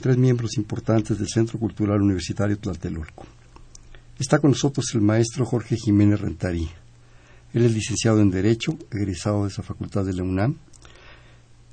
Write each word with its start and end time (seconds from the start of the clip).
tres 0.00 0.16
miembros 0.16 0.56
importantes 0.56 1.18
del 1.18 1.28
Centro 1.28 1.58
Cultural 1.58 2.00
Universitario 2.00 2.58
Tlatelolco. 2.58 3.26
Está 4.18 4.38
con 4.38 4.50
nosotros 4.50 4.86
el 4.94 5.00
maestro 5.00 5.44
Jorge 5.44 5.76
Jiménez 5.76 6.20
Rentarí. 6.20 6.68
Él 7.54 7.64
es 7.64 7.72
licenciado 7.72 8.20
en 8.20 8.30
Derecho, 8.30 8.76
egresado 8.90 9.42
de 9.42 9.48
esa 9.48 9.62
facultad 9.62 10.04
de 10.04 10.12
la 10.12 10.22
UNAM. 10.22 10.56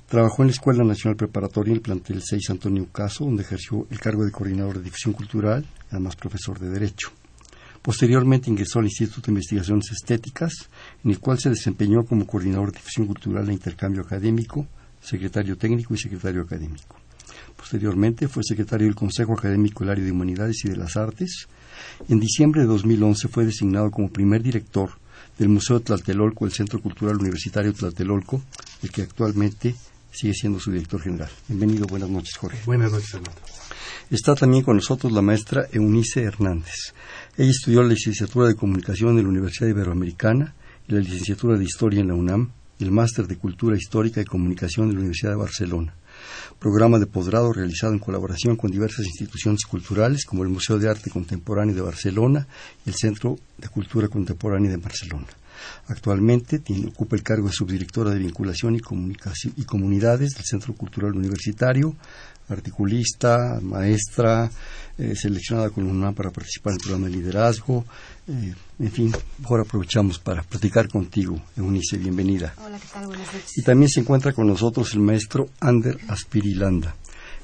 Trabajó 0.08 0.42
en 0.42 0.48
la 0.48 0.52
Escuela 0.52 0.84
Nacional 0.84 1.16
Preparatoria 1.16 1.74
el 1.74 1.80
plantel 1.80 2.22
6 2.22 2.50
Antonio 2.50 2.86
Caso, 2.92 3.24
donde 3.24 3.42
ejerció 3.42 3.86
el 3.90 3.98
cargo 3.98 4.24
de 4.24 4.30
coordinador 4.30 4.78
de 4.78 4.84
difusión 4.84 5.12
cultural, 5.12 5.66
además 5.90 6.16
profesor 6.16 6.58
de 6.58 6.70
Derecho. 6.70 7.10
Posteriormente 7.82 8.50
ingresó 8.50 8.78
al 8.78 8.86
Instituto 8.86 9.26
de 9.26 9.32
Investigaciones 9.32 9.90
Estéticas, 9.92 10.52
en 11.04 11.10
el 11.10 11.18
cual 11.18 11.38
se 11.38 11.50
desempeñó 11.50 12.04
como 12.04 12.26
coordinador 12.26 12.72
de 12.72 12.78
difusión 12.78 13.06
cultural 13.06 13.48
e 13.48 13.52
intercambio 13.52 14.02
académico, 14.02 14.66
secretario 15.00 15.56
técnico 15.56 15.94
y 15.94 15.98
secretario 15.98 16.42
académico. 16.42 16.96
Posteriormente 17.56 18.28
fue 18.28 18.42
secretario 18.44 18.86
del 18.86 18.94
Consejo 18.94 19.32
Académico 19.32 19.84
del 19.84 19.90
Área 19.90 20.04
de 20.04 20.12
Humanidades 20.12 20.64
y 20.64 20.68
de 20.68 20.76
las 20.76 20.96
Artes. 20.96 21.48
En 22.08 22.20
diciembre 22.20 22.62
de 22.62 22.66
2011 22.66 23.28
fue 23.28 23.44
designado 23.44 23.90
como 23.90 24.10
primer 24.10 24.42
director 24.42 24.90
del 25.38 25.48
Museo 25.48 25.80
Tlatelolco, 25.80 26.46
el 26.46 26.52
Centro 26.52 26.80
Cultural 26.80 27.16
Universitario 27.16 27.72
Tlatelolco, 27.72 28.42
el 28.82 28.90
que 28.90 29.02
actualmente 29.02 29.74
sigue 30.10 30.34
siendo 30.34 30.58
su 30.58 30.70
director 30.70 31.00
general. 31.00 31.30
Bienvenido, 31.48 31.86
buenas 31.86 32.08
noches, 32.08 32.36
Jorge. 32.36 32.58
Buenas 32.64 32.92
noches, 32.92 33.14
Armando. 33.14 33.40
Está 34.10 34.34
también 34.34 34.62
con 34.62 34.76
nosotros 34.76 35.12
la 35.12 35.20
maestra 35.20 35.66
Eunice 35.72 36.22
Hernández. 36.22 36.94
Ella 37.36 37.50
estudió 37.50 37.82
la 37.82 37.88
licenciatura 37.88 38.48
de 38.48 38.54
Comunicación 38.54 39.18
en 39.18 39.24
la 39.24 39.30
Universidad 39.30 39.68
Iberoamericana 39.68 40.54
y 40.88 40.92
la 40.92 41.00
licenciatura 41.00 41.58
de 41.58 41.64
Historia 41.64 42.00
en 42.00 42.08
la 42.08 42.14
UNAM 42.14 42.50
y 42.78 42.84
el 42.84 42.92
máster 42.92 43.26
de 43.26 43.36
Cultura 43.36 43.76
Histórica 43.76 44.20
y 44.20 44.24
Comunicación 44.24 44.88
de 44.88 44.94
la 44.94 45.00
Universidad 45.00 45.32
de 45.32 45.38
Barcelona. 45.38 45.94
Programa 46.58 46.98
de 46.98 47.06
posgrado 47.06 47.52
realizado 47.52 47.92
en 47.92 47.98
colaboración 47.98 48.56
con 48.56 48.70
diversas 48.70 49.06
instituciones 49.06 49.64
culturales 49.64 50.24
como 50.24 50.42
el 50.42 50.48
Museo 50.48 50.78
de 50.78 50.88
Arte 50.88 51.10
Contemporáneo 51.10 51.74
de 51.74 51.82
Barcelona 51.82 52.46
y 52.84 52.90
el 52.90 52.94
Centro 52.94 53.36
de 53.58 53.68
Cultura 53.68 54.08
Contemporánea 54.08 54.70
de 54.70 54.76
Barcelona. 54.76 55.26
Actualmente 55.88 56.58
tiene, 56.58 56.88
ocupa 56.88 57.16
el 57.16 57.22
cargo 57.22 57.48
de 57.48 57.52
subdirectora 57.52 58.10
de 58.10 58.18
Vinculación 58.18 58.74
y, 58.76 58.80
y 59.56 59.64
Comunidades 59.64 60.34
del 60.34 60.44
Centro 60.44 60.74
Cultural 60.74 61.14
Universitario, 61.14 61.94
articulista, 62.48 63.58
maestra, 63.60 64.50
eh, 64.98 65.14
seleccionada 65.14 65.70
con 65.70 65.86
UNAM 65.86 66.14
para 66.14 66.30
participar 66.30 66.72
en 66.72 66.76
el 66.76 66.80
programa 66.80 67.06
de 67.06 67.12
liderazgo. 67.12 67.84
Eh, 68.28 68.54
en 68.78 68.92
fin, 68.92 69.12
mejor 69.38 69.60
aprovechamos 69.60 70.18
para 70.18 70.42
platicar 70.42 70.88
contigo, 70.88 71.40
Eunice, 71.56 71.98
bienvenida. 71.98 72.54
Hola, 72.64 72.78
¿qué 72.78 72.88
tal? 72.92 73.06
Buenas 73.06 73.26
noches. 73.26 73.58
Y 73.58 73.62
también 73.62 73.90
se 73.90 74.00
encuentra 74.00 74.32
con 74.32 74.46
nosotros 74.46 74.94
el 74.94 75.00
maestro 75.00 75.48
Ander 75.60 75.98
Aspirilanda. 76.08 76.94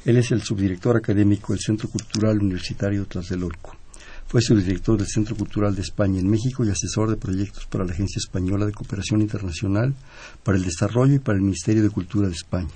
Él 0.04 0.16
es 0.16 0.30
el 0.32 0.42
subdirector 0.42 0.96
académico 0.96 1.52
del 1.52 1.60
Centro 1.60 1.88
Cultural 1.88 2.38
Universitario 2.38 3.06
Tlatelolco. 3.06 3.81
Fue 4.26 4.40
subdirector 4.40 4.96
del 4.98 5.06
Centro 5.06 5.36
Cultural 5.36 5.74
de 5.74 5.82
España 5.82 6.20
en 6.20 6.30
México 6.30 6.64
y 6.64 6.70
asesor 6.70 7.10
de 7.10 7.16
proyectos 7.16 7.66
para 7.66 7.84
la 7.84 7.92
Agencia 7.92 8.18
Española 8.18 8.66
de 8.66 8.72
Cooperación 8.72 9.20
Internacional, 9.20 9.94
para 10.42 10.56
el 10.56 10.64
Desarrollo 10.64 11.14
y 11.14 11.18
para 11.18 11.36
el 11.36 11.44
Ministerio 11.44 11.82
de 11.82 11.90
Cultura 11.90 12.28
de 12.28 12.34
España 12.34 12.70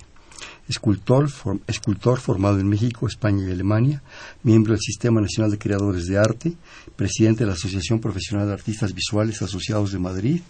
escultor, 0.67 1.29
escultor 1.67 2.19
formado 2.19 2.59
en 2.59 2.67
México, 2.67 3.07
España 3.07 3.47
y 3.47 3.51
Alemania, 3.51 4.01
miembro 4.43 4.73
del 4.73 4.81
Sistema 4.81 5.21
Nacional 5.21 5.51
de 5.51 5.57
Creadores 5.57 6.05
de 6.05 6.17
Arte, 6.17 6.53
presidente 6.95 7.43
de 7.43 7.47
la 7.47 7.53
Asociación 7.53 7.99
Profesional 7.99 8.47
de 8.47 8.53
Artistas 8.53 8.93
Visuales 8.93 9.41
Asociados 9.41 9.91
de 9.91 9.99
Madrid, 9.99 10.41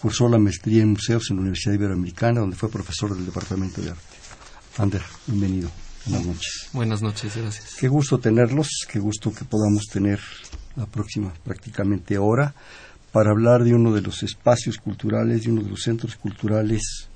cursó 0.00 0.28
la 0.28 0.38
maestría 0.38 0.82
en 0.82 0.90
museos 0.90 1.30
en 1.30 1.36
la 1.36 1.42
Universidad 1.42 1.74
Iberoamericana, 1.74 2.40
donde 2.40 2.56
fue 2.56 2.70
profesor 2.70 3.14
del 3.14 3.26
Departamento 3.26 3.82
de 3.82 3.90
Arte. 3.90 4.16
Ander, 4.78 5.02
bienvenido. 5.26 5.87
Buenas 6.06 6.26
noches. 6.26 6.68
Buenas 6.72 7.02
noches, 7.02 7.36
gracias. 7.36 7.74
Qué 7.78 7.88
gusto 7.88 8.18
tenerlos, 8.18 8.68
qué 8.90 8.98
gusto 8.98 9.32
que 9.32 9.44
podamos 9.44 9.86
tener 9.86 10.20
la 10.76 10.86
próxima 10.86 11.32
prácticamente 11.44 12.18
hora 12.18 12.54
para 13.12 13.30
hablar 13.30 13.64
de 13.64 13.74
uno 13.74 13.92
de 13.92 14.02
los 14.02 14.22
espacios 14.22 14.78
culturales, 14.78 15.44
de 15.44 15.50
uno 15.50 15.62
de 15.62 15.70
los 15.70 15.82
centros 15.82 16.16
culturales 16.16 17.08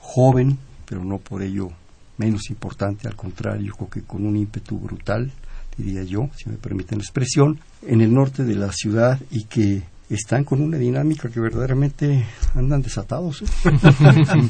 joven, 0.00 0.58
pero 0.86 1.04
no 1.04 1.18
por 1.18 1.42
ello 1.42 1.70
menos 2.18 2.48
importante, 2.50 3.08
al 3.08 3.16
contrario, 3.16 3.74
creo 3.74 3.90
que 3.90 4.02
con 4.02 4.24
un 4.26 4.36
ímpetu 4.36 4.78
brutal, 4.78 5.30
diría 5.76 6.02
yo, 6.02 6.30
si 6.36 6.48
me 6.48 6.56
permiten 6.56 6.98
la 6.98 7.04
expresión, 7.04 7.60
en 7.82 8.00
el 8.00 8.12
norte 8.12 8.44
de 8.44 8.54
la 8.54 8.72
ciudad 8.72 9.20
y 9.30 9.44
que 9.44 9.82
están 10.14 10.44
con 10.44 10.60
una 10.62 10.78
dinámica 10.78 11.28
que 11.28 11.40
verdaderamente 11.40 12.24
andan 12.54 12.82
desatados. 12.82 13.42
¿eh? 13.42 13.46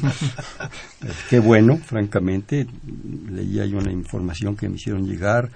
Qué 1.29 1.39
bueno, 1.39 1.77
francamente, 1.77 2.67
leía 3.29 3.65
yo 3.65 3.77
una 3.79 3.91
información 3.91 4.55
que 4.55 4.69
me 4.69 4.75
hicieron 4.75 5.07
llegar, 5.07 5.49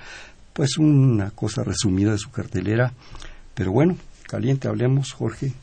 pues 0.53 0.77
una 0.77 1.31
cosa 1.31 1.63
resumida 1.63 2.11
de 2.11 2.17
su 2.17 2.31
cartelera, 2.31 2.93
pero 3.53 3.71
bueno, 3.71 3.95
caliente, 4.27 4.67
hablemos, 4.67 5.11
Jorge, 5.11 5.53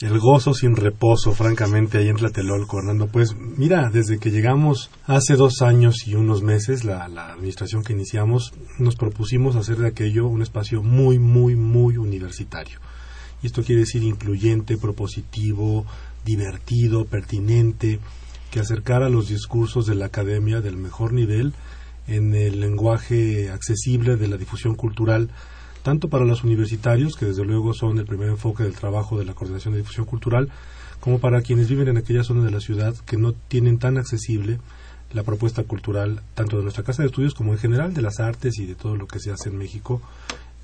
el 0.00 0.18
gozo 0.18 0.54
sin 0.54 0.76
reposo, 0.76 1.32
francamente, 1.32 1.98
ahí 1.98 2.08
en 2.08 2.16
Tlatelolco, 2.16 2.78
Hernando. 2.78 3.06
Pues 3.06 3.36
mira, 3.36 3.90
desde 3.90 4.18
que 4.18 4.30
llegamos 4.30 4.90
hace 5.06 5.36
dos 5.36 5.60
años 5.60 6.06
y 6.06 6.14
unos 6.14 6.42
meses, 6.42 6.84
la, 6.84 7.06
la, 7.08 7.32
administración 7.32 7.84
que 7.84 7.92
iniciamos, 7.92 8.54
nos 8.78 8.96
propusimos 8.96 9.56
hacer 9.56 9.76
de 9.76 9.88
aquello 9.88 10.26
un 10.26 10.40
espacio 10.40 10.82
muy, 10.82 11.18
muy, 11.18 11.54
muy 11.54 11.98
universitario. 11.98 12.78
Y 13.42 13.46
esto 13.46 13.62
quiere 13.62 13.80
decir 13.80 14.02
incluyente, 14.02 14.76
propositivo, 14.76 15.86
divertido, 16.24 17.04
pertinente, 17.06 17.98
que 18.50 18.60
acercara 18.60 19.08
los 19.08 19.28
discursos 19.28 19.86
de 19.86 19.94
la 19.94 20.06
academia 20.06 20.60
del 20.60 20.76
mejor 20.76 21.12
nivel 21.12 21.54
en 22.08 22.34
el 22.34 22.60
lenguaje 22.60 23.50
accesible 23.50 24.16
de 24.16 24.28
la 24.28 24.36
difusión 24.36 24.74
cultural 24.74 25.30
tanto 25.82 26.08
para 26.08 26.24
los 26.24 26.44
universitarios, 26.44 27.16
que 27.16 27.26
desde 27.26 27.44
luego 27.44 27.72
son 27.72 27.98
el 27.98 28.04
primer 28.04 28.28
enfoque 28.28 28.64
del 28.64 28.74
trabajo 28.74 29.18
de 29.18 29.24
la 29.24 29.34
Coordinación 29.34 29.72
de 29.72 29.80
Difusión 29.80 30.06
Cultural, 30.06 30.50
como 31.00 31.18
para 31.18 31.40
quienes 31.40 31.68
viven 31.68 31.88
en 31.88 31.96
aquella 31.96 32.24
zona 32.24 32.44
de 32.44 32.50
la 32.50 32.60
ciudad 32.60 32.94
que 33.06 33.16
no 33.16 33.32
tienen 33.32 33.78
tan 33.78 33.96
accesible 33.96 34.58
la 35.12 35.22
propuesta 35.22 35.64
cultural, 35.64 36.22
tanto 36.34 36.56
de 36.58 36.62
nuestra 36.62 36.84
Casa 36.84 37.02
de 37.02 37.08
Estudios 37.08 37.34
como 37.34 37.52
en 37.52 37.58
general 37.58 37.94
de 37.94 38.02
las 38.02 38.20
artes 38.20 38.58
y 38.58 38.66
de 38.66 38.74
todo 38.74 38.96
lo 38.96 39.06
que 39.06 39.18
se 39.18 39.32
hace 39.32 39.48
en 39.48 39.58
México, 39.58 40.00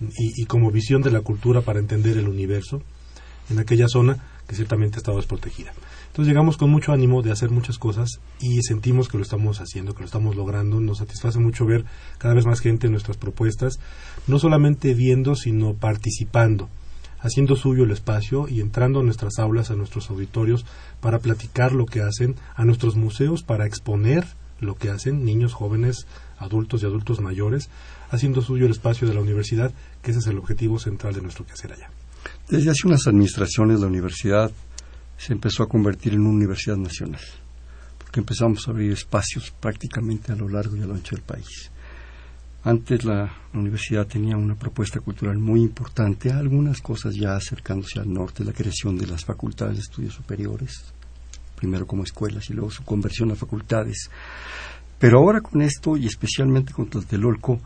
y, 0.00 0.42
y 0.42 0.46
como 0.46 0.70
visión 0.70 1.02
de 1.02 1.10
la 1.10 1.20
cultura 1.20 1.62
para 1.62 1.78
entender 1.78 2.16
el 2.18 2.28
universo 2.28 2.82
en 3.50 3.58
aquella 3.58 3.88
zona 3.88 4.18
que 4.46 4.54
ciertamente 4.54 4.96
ha 4.96 4.98
estado 4.98 5.16
desprotegida. 5.16 5.72
Entonces 6.08 6.28
llegamos 6.28 6.56
con 6.56 6.70
mucho 6.70 6.92
ánimo 6.92 7.22
de 7.22 7.32
hacer 7.32 7.50
muchas 7.50 7.78
cosas 7.78 8.20
y 8.40 8.62
sentimos 8.62 9.08
que 9.08 9.18
lo 9.18 9.22
estamos 9.22 9.60
haciendo, 9.60 9.94
que 9.94 10.00
lo 10.00 10.06
estamos 10.06 10.36
logrando. 10.36 10.80
Nos 10.80 10.98
satisface 10.98 11.38
mucho 11.38 11.66
ver 11.66 11.84
cada 12.18 12.34
vez 12.34 12.46
más 12.46 12.60
gente 12.60 12.86
en 12.86 12.92
nuestras 12.92 13.16
propuestas, 13.16 13.78
no 14.26 14.38
solamente 14.38 14.94
viendo, 14.94 15.34
sino 15.34 15.74
participando, 15.74 16.68
haciendo 17.20 17.56
suyo 17.56 17.84
el 17.84 17.90
espacio 17.90 18.48
y 18.48 18.60
entrando 18.60 19.00
a 19.00 19.02
nuestras 19.02 19.38
aulas, 19.38 19.70
a 19.70 19.74
nuestros 19.76 20.08
auditorios, 20.10 20.64
para 21.00 21.18
platicar 21.18 21.72
lo 21.72 21.86
que 21.86 22.00
hacen, 22.00 22.36
a 22.54 22.64
nuestros 22.64 22.96
museos 22.96 23.42
para 23.42 23.66
exponer 23.66 24.26
lo 24.58 24.74
que 24.74 24.88
hacen, 24.88 25.24
niños, 25.24 25.52
jóvenes, 25.52 26.06
adultos 26.38 26.82
y 26.82 26.86
adultos 26.86 27.20
mayores, 27.20 27.68
haciendo 28.10 28.42
suyo 28.42 28.66
el 28.66 28.72
espacio 28.72 29.08
de 29.08 29.14
la 29.14 29.20
universidad, 29.20 29.72
que 30.02 30.10
ese 30.10 30.20
es 30.20 30.26
el 30.26 30.38
objetivo 30.38 30.78
central 30.78 31.14
de 31.14 31.22
nuestro 31.22 31.46
quehacer 31.46 31.72
allá. 31.72 31.90
Desde 32.48 32.70
hace 32.70 32.86
unas 32.86 33.06
administraciones 33.06 33.80
la 33.80 33.86
universidad 33.86 34.50
se 35.16 35.32
empezó 35.32 35.62
a 35.62 35.68
convertir 35.68 36.14
en 36.14 36.20
una 36.20 36.30
universidad 36.30 36.76
nacional, 36.76 37.22
porque 37.98 38.20
empezamos 38.20 38.66
a 38.66 38.70
abrir 38.70 38.92
espacios 38.92 39.50
prácticamente 39.50 40.32
a 40.32 40.36
lo 40.36 40.48
largo 40.48 40.76
y 40.76 40.82
a 40.82 40.86
lo 40.86 40.94
ancho 40.94 41.16
del 41.16 41.24
país. 41.24 41.70
Antes 42.66 43.04
la, 43.04 43.32
universidad 43.54 44.08
tenía 44.08 44.36
una 44.36 44.56
propuesta 44.56 44.98
cultural 45.00 45.38
muy 45.38 45.60
importante, 45.62 46.32
algunas 46.32 46.80
cosas 46.80 47.14
ya 47.14 47.36
acercándose 47.36 48.00
al 48.00 48.12
norte, 48.12 48.44
la 48.44 48.52
creación 48.52 48.98
de 48.98 49.06
las 49.06 49.24
facultades 49.24 49.76
de 49.76 49.82
estudios 49.82 50.14
superiores, 50.14 50.92
primero 51.54 51.86
como 51.86 52.02
escuelas 52.02 52.50
y 52.50 52.54
luego 52.54 52.70
su 52.70 52.84
conversión 52.84 53.30
a 53.30 53.36
facultades. 53.36 54.10
Pero 54.98 55.20
ahora 55.20 55.40
con 55.40 55.62
esto, 55.62 55.96
y 55.96 56.06
especialmente 56.06 56.72
con 56.72 56.88
Tlatelolco, 56.90 57.60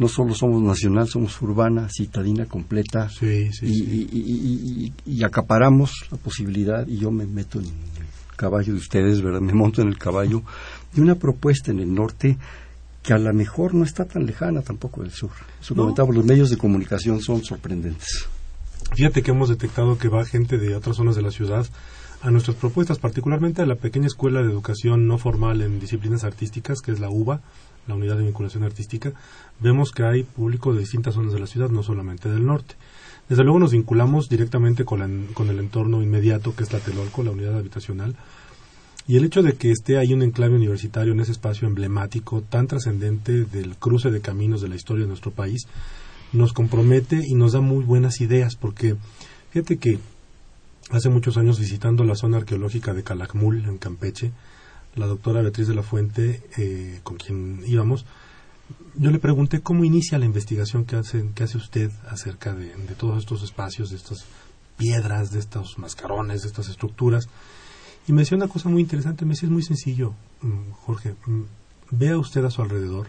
no 0.00 0.08
solo 0.08 0.34
somos 0.34 0.62
nacional, 0.62 1.06
somos 1.08 1.40
urbana, 1.42 1.86
citadina 1.94 2.46
completa 2.46 3.10
sí, 3.10 3.52
sí, 3.52 3.66
y, 3.66 3.74
sí. 3.74 4.08
Y, 4.10 4.92
y, 5.04 5.18
y, 5.18 5.24
acaparamos 5.24 5.92
la 6.10 6.16
posibilidad, 6.16 6.86
y 6.88 6.96
yo 6.96 7.10
me 7.10 7.26
meto 7.26 7.58
en 7.58 7.66
el 7.66 7.72
caballo 8.34 8.72
de 8.72 8.78
ustedes, 8.78 9.20
¿verdad? 9.20 9.42
Me 9.42 9.52
monto 9.52 9.82
en 9.82 9.88
el 9.88 9.98
caballo 9.98 10.42
de 10.94 11.02
una 11.02 11.16
propuesta 11.16 11.70
en 11.70 11.80
el 11.80 11.94
norte 11.94 12.38
que 13.02 13.12
a 13.12 13.18
lo 13.18 13.30
mejor 13.34 13.74
no 13.74 13.84
está 13.84 14.06
tan 14.06 14.24
lejana 14.24 14.62
tampoco 14.62 15.02
del 15.02 15.12
sur. 15.12 15.32
Su 15.60 15.74
los 15.74 16.24
medios 16.24 16.48
de 16.48 16.56
comunicación 16.56 17.20
son 17.20 17.44
sorprendentes. 17.44 18.26
Fíjate 18.94 19.22
que 19.22 19.32
hemos 19.32 19.50
detectado 19.50 19.98
que 19.98 20.08
va 20.08 20.24
gente 20.24 20.56
de 20.56 20.74
otras 20.74 20.96
zonas 20.96 21.14
de 21.14 21.22
la 21.22 21.30
ciudad 21.30 21.66
a 22.22 22.30
nuestras 22.30 22.56
propuestas, 22.56 22.98
particularmente 22.98 23.62
a 23.62 23.66
la 23.66 23.76
pequeña 23.76 24.06
escuela 24.06 24.42
de 24.42 24.50
educación 24.50 25.06
no 25.06 25.16
formal 25.16 25.62
en 25.62 25.80
disciplinas 25.80 26.24
artísticas, 26.24 26.80
que 26.80 26.92
es 26.92 27.00
la 27.00 27.08
UBA, 27.08 27.40
la 27.86 27.94
Unidad 27.94 28.18
de 28.18 28.24
Vinculación 28.24 28.62
Artística, 28.62 29.12
vemos 29.58 29.90
que 29.90 30.04
hay 30.04 30.22
público 30.22 30.72
de 30.72 30.80
distintas 30.80 31.14
zonas 31.14 31.32
de 31.32 31.40
la 31.40 31.46
ciudad, 31.46 31.70
no 31.70 31.82
solamente 31.82 32.28
del 32.28 32.44
norte. 32.44 32.74
Desde 33.28 33.42
luego 33.42 33.58
nos 33.58 33.72
vinculamos 33.72 34.28
directamente 34.28 34.84
con, 34.84 35.00
el 35.02 35.58
entorno 35.58 36.02
inmediato, 36.02 36.54
que 36.54 36.64
es 36.64 36.72
la 36.72 36.80
Telolco, 36.80 37.22
la 37.22 37.30
unidad 37.30 37.56
habitacional, 37.56 38.16
y 39.06 39.16
el 39.16 39.24
hecho 39.24 39.42
de 39.42 39.54
que 39.54 39.70
esté 39.70 39.96
ahí 39.96 40.12
un 40.12 40.22
enclave 40.22 40.56
universitario 40.56 41.14
en 41.14 41.20
ese 41.20 41.32
espacio 41.32 41.66
emblemático, 41.66 42.42
tan 42.42 42.66
trascendente 42.66 43.44
del 43.44 43.76
cruce 43.76 44.10
de 44.10 44.20
caminos 44.20 44.60
de 44.60 44.68
la 44.68 44.76
historia 44.76 45.04
de 45.04 45.08
nuestro 45.08 45.30
país, 45.30 45.66
nos 46.32 46.52
compromete 46.52 47.22
y 47.26 47.34
nos 47.34 47.52
da 47.52 47.60
muy 47.60 47.84
buenas 47.84 48.20
ideas, 48.20 48.56
porque 48.56 48.96
fíjate 49.50 49.78
que 49.78 49.98
hace 50.90 51.08
muchos 51.08 51.36
años 51.36 51.58
visitando 51.58 52.04
la 52.04 52.16
zona 52.16 52.38
arqueológica 52.38 52.94
de 52.94 53.02
Calakmul, 53.02 53.64
en 53.64 53.78
Campeche, 53.78 54.32
la 54.96 55.06
doctora 55.06 55.42
Beatriz 55.42 55.68
de 55.68 55.74
la 55.74 55.82
Fuente, 55.82 56.42
eh, 56.56 57.00
con 57.02 57.16
quien 57.16 57.62
íbamos, 57.66 58.04
yo 58.94 59.10
le 59.10 59.18
pregunté 59.18 59.60
cómo 59.60 59.84
inicia 59.84 60.18
la 60.18 60.26
investigación 60.26 60.84
que 60.84 60.96
hace, 60.96 61.30
que 61.34 61.44
hace 61.44 61.56
usted 61.56 61.90
acerca 62.08 62.54
de, 62.54 62.70
todos 62.98 63.18
estos 63.18 63.42
espacios, 63.42 63.90
de 63.90 63.96
estas 63.96 64.24
piedras, 64.76 65.30
de 65.30 65.38
estos 65.38 65.78
mascarones, 65.78 66.42
de 66.42 66.48
estas 66.48 66.68
estructuras. 66.68 67.28
Y 68.06 68.12
me 68.12 68.22
decía 68.22 68.36
una 68.36 68.48
cosa 68.48 68.68
muy 68.68 68.82
interesante, 68.82 69.24
me 69.24 69.34
decía, 69.34 69.46
es 69.46 69.52
muy 69.52 69.62
sencillo, 69.62 70.14
mm, 70.42 70.70
Jorge, 70.72 71.14
mm, 71.26 71.42
vea 71.90 72.18
usted 72.18 72.44
a 72.44 72.50
su 72.50 72.62
alrededor 72.62 73.08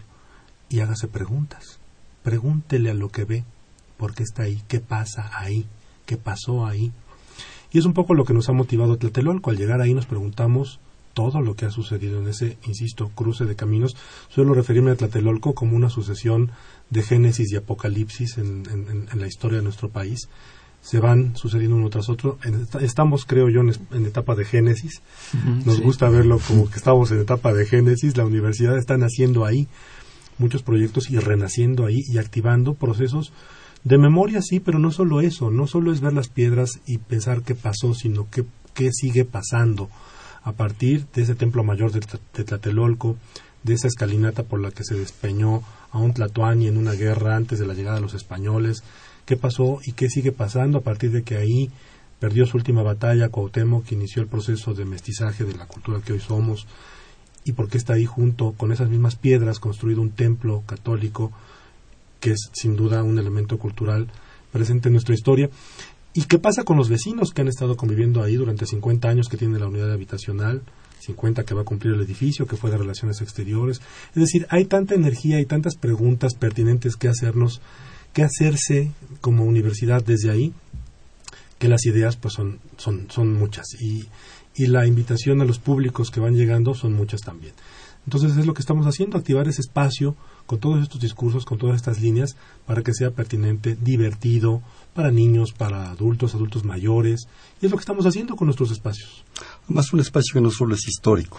y 0.68 0.80
hágase 0.80 1.08
preguntas. 1.08 1.78
Pregúntele 2.22 2.90
a 2.90 2.94
lo 2.94 3.08
que 3.08 3.24
ve, 3.24 3.44
por 3.96 4.14
qué 4.14 4.22
está 4.22 4.44
ahí, 4.44 4.62
qué 4.68 4.80
pasa 4.80 5.30
ahí, 5.34 5.66
qué 6.06 6.16
pasó 6.16 6.66
ahí. 6.66 6.92
Y 7.72 7.78
es 7.78 7.84
un 7.86 7.94
poco 7.94 8.14
lo 8.14 8.24
que 8.24 8.34
nos 8.34 8.48
ha 8.48 8.52
motivado 8.52 8.92
a 8.92 8.96
Tlatelolco. 8.98 9.50
Al 9.50 9.56
llegar 9.56 9.80
ahí 9.80 9.94
nos 9.94 10.06
preguntamos 10.06 10.78
todo 11.14 11.40
lo 11.40 11.56
que 11.56 11.66
ha 11.66 11.70
sucedido 11.70 12.20
en 12.20 12.28
ese, 12.28 12.58
insisto, 12.66 13.10
cruce 13.14 13.44
de 13.44 13.56
caminos. 13.56 13.96
Suelo 14.28 14.54
referirme 14.54 14.90
a 14.90 14.96
Tlatelolco 14.96 15.54
como 15.54 15.76
una 15.76 15.90
sucesión 15.90 16.50
de 16.90 17.02
génesis 17.02 17.50
y 17.52 17.56
apocalipsis 17.56 18.38
en, 18.38 19.08
la 19.14 19.26
historia 19.26 19.58
de 19.58 19.64
nuestro 19.64 19.88
país. 19.88 20.28
Se 20.82 20.98
van 20.98 21.36
sucediendo 21.36 21.76
uno 21.76 21.90
tras 21.90 22.08
otro. 22.08 22.38
estamos, 22.80 23.24
creo 23.24 23.48
yo, 23.48 23.60
en, 23.60 24.06
etapa 24.06 24.34
de 24.34 24.44
génesis. 24.44 25.00
Nos 25.64 25.80
gusta 25.80 26.10
verlo 26.10 26.40
como 26.46 26.68
que 26.68 26.76
estamos 26.76 27.10
en 27.10 27.20
etapa 27.20 27.52
de 27.52 27.66
génesis. 27.66 28.16
La 28.16 28.26
universidad 28.26 28.76
está 28.76 28.96
naciendo 28.96 29.44
ahí 29.44 29.68
muchos 30.38 30.62
proyectos 30.62 31.10
y 31.10 31.18
renaciendo 31.18 31.86
ahí 31.86 32.02
y 32.06 32.18
activando 32.18 32.74
procesos 32.74 33.32
de 33.84 33.98
memoria, 33.98 34.40
sí, 34.42 34.60
pero 34.60 34.78
no 34.78 34.92
solo 34.92 35.20
eso. 35.20 35.50
No 35.50 35.66
solo 35.66 35.92
es 35.92 36.00
ver 36.00 36.12
las 36.12 36.28
piedras 36.28 36.80
y 36.86 36.98
pensar 36.98 37.42
qué 37.42 37.54
pasó, 37.54 37.94
sino 37.94 38.28
qué, 38.30 38.44
qué 38.74 38.90
sigue 38.92 39.24
pasando 39.24 39.90
a 40.44 40.52
partir 40.52 41.06
de 41.14 41.22
ese 41.22 41.34
templo 41.34 41.64
mayor 41.64 41.92
de, 41.92 42.00
Tlatelolco, 42.00 43.16
de 43.62 43.74
esa 43.74 43.88
escalinata 43.88 44.42
por 44.42 44.60
la 44.60 44.70
que 44.70 44.84
se 44.84 44.94
despeñó 44.94 45.62
a 45.90 45.98
un 45.98 46.12
Tlatoani 46.12 46.66
en 46.66 46.78
una 46.78 46.92
guerra 46.92 47.36
antes 47.36 47.58
de 47.58 47.66
la 47.66 47.74
llegada 47.74 47.96
de 47.96 48.02
los 48.02 48.14
españoles, 48.14 48.82
qué 49.24 49.36
pasó 49.36 49.78
y 49.84 49.92
qué 49.92 50.08
sigue 50.08 50.32
pasando 50.32 50.78
a 50.78 50.82
partir 50.82 51.12
de 51.12 51.22
que 51.22 51.36
ahí 51.36 51.70
perdió 52.18 52.46
su 52.46 52.56
última 52.56 52.82
batalla 52.82 53.28
Cuauhtémoc, 53.28 53.84
que 53.84 53.94
inició 53.94 54.22
el 54.22 54.28
proceso 54.28 54.74
de 54.74 54.84
mestizaje 54.84 55.44
de 55.44 55.54
la 55.54 55.66
cultura 55.66 56.00
que 56.00 56.12
hoy 56.12 56.20
somos, 56.20 56.66
y 57.44 57.52
por 57.52 57.68
qué 57.68 57.78
está 57.78 57.94
ahí 57.94 58.04
junto 58.04 58.52
con 58.52 58.72
esas 58.72 58.88
mismas 58.88 59.16
piedras 59.16 59.58
construido 59.58 60.00
un 60.00 60.10
templo 60.10 60.62
católico 60.66 61.32
que 62.22 62.30
es 62.30 62.50
sin 62.52 62.76
duda 62.76 63.02
un 63.02 63.18
elemento 63.18 63.58
cultural 63.58 64.06
presente 64.52 64.88
en 64.88 64.92
nuestra 64.92 65.12
historia. 65.12 65.50
¿Y 66.14 66.22
qué 66.22 66.38
pasa 66.38 66.62
con 66.62 66.76
los 66.76 66.88
vecinos 66.88 67.32
que 67.32 67.42
han 67.42 67.48
estado 67.48 67.76
conviviendo 67.76 68.22
ahí 68.22 68.36
durante 68.36 68.64
50 68.64 69.08
años 69.08 69.28
que 69.28 69.36
tiene 69.36 69.58
la 69.58 69.66
unidad 69.66 69.92
habitacional? 69.92 70.62
50 71.00 71.42
que 71.42 71.54
va 71.54 71.62
a 71.62 71.64
cumplir 71.64 71.94
el 71.94 72.00
edificio, 72.00 72.46
que 72.46 72.56
fue 72.56 72.70
de 72.70 72.78
relaciones 72.78 73.20
exteriores. 73.22 73.80
Es 74.14 74.22
decir, 74.22 74.46
hay 74.50 74.66
tanta 74.66 74.94
energía 74.94 75.40
y 75.40 75.46
tantas 75.46 75.74
preguntas 75.74 76.34
pertinentes 76.34 76.94
que 76.94 77.08
hacernos, 77.08 77.60
que 78.12 78.22
hacerse 78.22 78.92
como 79.20 79.44
universidad 79.44 80.04
desde 80.04 80.30
ahí, 80.30 80.52
que 81.58 81.68
las 81.68 81.84
ideas 81.86 82.16
pues 82.16 82.34
son, 82.34 82.60
son, 82.76 83.10
son 83.10 83.34
muchas 83.34 83.66
y, 83.80 84.04
y 84.54 84.66
la 84.66 84.86
invitación 84.86 85.40
a 85.40 85.44
los 85.44 85.58
públicos 85.58 86.12
que 86.12 86.20
van 86.20 86.36
llegando 86.36 86.74
son 86.74 86.92
muchas 86.92 87.22
también. 87.22 87.54
Entonces 88.06 88.36
es 88.36 88.46
lo 88.46 88.54
que 88.54 88.60
estamos 88.60 88.86
haciendo, 88.86 89.18
activar 89.18 89.48
ese 89.48 89.62
espacio 89.62 90.14
con 90.52 90.60
todos 90.60 90.82
estos 90.82 91.00
discursos, 91.00 91.46
con 91.46 91.56
todas 91.56 91.76
estas 91.76 91.98
líneas, 92.02 92.36
para 92.66 92.82
que 92.82 92.92
sea 92.92 93.10
pertinente, 93.10 93.74
divertido, 93.74 94.60
para 94.92 95.10
niños, 95.10 95.54
para 95.54 95.90
adultos, 95.90 96.34
adultos 96.34 96.62
mayores, 96.62 97.26
y 97.58 97.64
es 97.64 97.72
lo 97.72 97.78
que 97.78 97.80
estamos 97.80 98.04
haciendo 98.04 98.36
con 98.36 98.48
nuestros 98.48 98.70
espacios. 98.70 99.24
Además, 99.64 99.90
un 99.94 100.00
espacio 100.00 100.34
que 100.34 100.42
no 100.42 100.50
solo 100.50 100.74
es 100.74 100.86
histórico, 100.86 101.38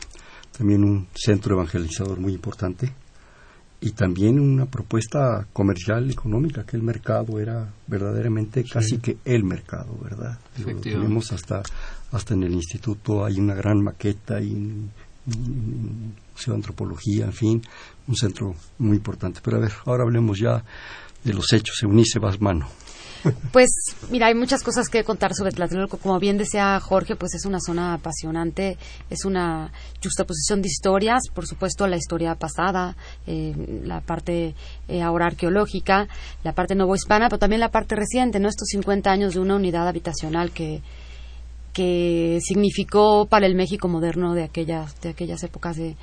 también 0.57 0.83
un 0.83 1.06
centro 1.13 1.54
evangelizador 1.54 2.19
muy 2.19 2.33
importante, 2.33 2.92
y 3.81 3.92
también 3.92 4.39
una 4.39 4.65
propuesta 4.65 5.45
comercial, 5.54 6.10
económica, 6.10 6.65
que 6.65 6.75
el 6.75 6.81
mercado 6.81 7.39
era 7.39 7.71
verdaderamente 7.86 8.63
casi 8.63 8.98
que 8.98 9.18
el 9.25 9.44
mercado, 9.44 9.95
¿verdad? 10.01 10.39
Lo 10.65 10.75
tenemos 10.77 11.31
hasta, 11.31 11.62
hasta 12.12 12.33
en 12.33 12.45
el 12.45 12.54
instituto, 12.54 13.24
hay 13.24 13.39
una 13.39 13.54
gran 13.54 13.80
maqueta 13.80 14.42
y 14.42 14.89
Antropología, 16.47 17.25
en 17.25 17.33
fin, 17.33 17.62
un 18.07 18.15
centro 18.15 18.56
muy 18.80 18.97
importante. 18.97 19.39
Pero 19.44 19.57
a 19.57 19.59
ver, 19.62 19.71
ahora 19.85 20.03
hablemos 20.03 20.39
ya 20.39 20.63
de 21.24 21.33
los 21.33 21.51
hechos. 21.53 21.81
Eunice 21.83 22.19
mano. 22.39 22.68
Pues 23.51 23.69
mira, 24.09 24.27
hay 24.27 24.35
muchas 24.35 24.63
cosas 24.63 24.89
que 24.89 25.03
contar 25.03 25.33
sobre 25.33 25.51
Tlatelolco. 25.51 25.97
Como 25.97 26.19
bien 26.19 26.38
decía 26.38 26.80
Jorge, 26.80 27.15
pues 27.15 27.33
es 27.35 27.45
una 27.45 27.59
zona 27.59 27.94
apasionante, 27.94 28.77
es 29.09 29.25
una 29.25 29.71
juxtaposición 30.03 30.62
de 30.62 30.68
historias, 30.68 31.24
por 31.33 31.47
supuesto 31.47 31.88
la 31.88 31.97
historia 31.97 32.36
pasada, 32.36 32.95
eh, 33.25 33.53
la 33.83 34.01
parte 34.01 34.56
eh, 34.88 35.01
ahora 35.01 35.27
arqueológica, 35.27 36.07
la 36.44 36.53
parte 36.53 36.75
novohispana, 36.75 37.29
pero 37.29 37.39
también 37.39 37.62
la 37.62 37.71
parte 37.71 37.95
reciente, 37.95 38.39
¿no? 38.39 38.50
Estos 38.50 38.68
50 38.69 39.09
años 39.09 39.33
de 39.33 39.39
una 39.39 39.56
unidad 39.56 39.88
habitacional 39.88 40.51
que, 40.51 40.81
que 41.71 42.39
significó 42.41 43.25
para 43.27 43.45
el 43.45 43.56
México 43.56 43.88
moderno 43.88 44.33
de 44.33 44.44
aquellas, 44.44 45.00
de 45.01 45.09
aquellas 45.09 45.44
épocas 45.44 45.77
de, 45.77 45.95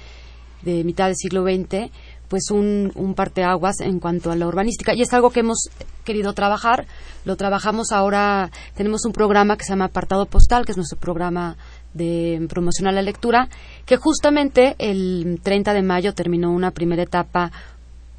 de 0.62 0.84
mitad 0.84 1.06
del 1.06 1.16
siglo 1.16 1.42
XX, 1.42 1.90
pues 2.28 2.50
un, 2.50 2.92
un 2.94 3.14
parteaguas 3.14 3.80
en 3.80 3.98
cuanto 3.98 4.30
a 4.30 4.36
la 4.36 4.46
urbanística. 4.46 4.94
Y 4.94 5.02
es 5.02 5.12
algo 5.12 5.30
que 5.30 5.40
hemos 5.40 5.68
querido 6.04 6.32
trabajar. 6.32 6.86
Lo 7.24 7.36
trabajamos 7.36 7.90
ahora, 7.92 8.50
tenemos 8.74 9.04
un 9.04 9.12
programa 9.12 9.56
que 9.56 9.64
se 9.64 9.70
llama 9.70 9.86
Apartado 9.86 10.26
Postal, 10.26 10.64
que 10.64 10.72
es 10.72 10.76
nuestro 10.76 10.98
programa 10.98 11.56
de 11.92 12.46
promoción 12.48 12.88
a 12.88 12.92
la 12.92 13.02
lectura, 13.02 13.48
que 13.84 13.96
justamente 13.96 14.76
el 14.78 15.40
30 15.42 15.74
de 15.74 15.82
mayo 15.82 16.14
terminó 16.14 16.52
una 16.52 16.70
primera 16.70 17.02
etapa 17.02 17.50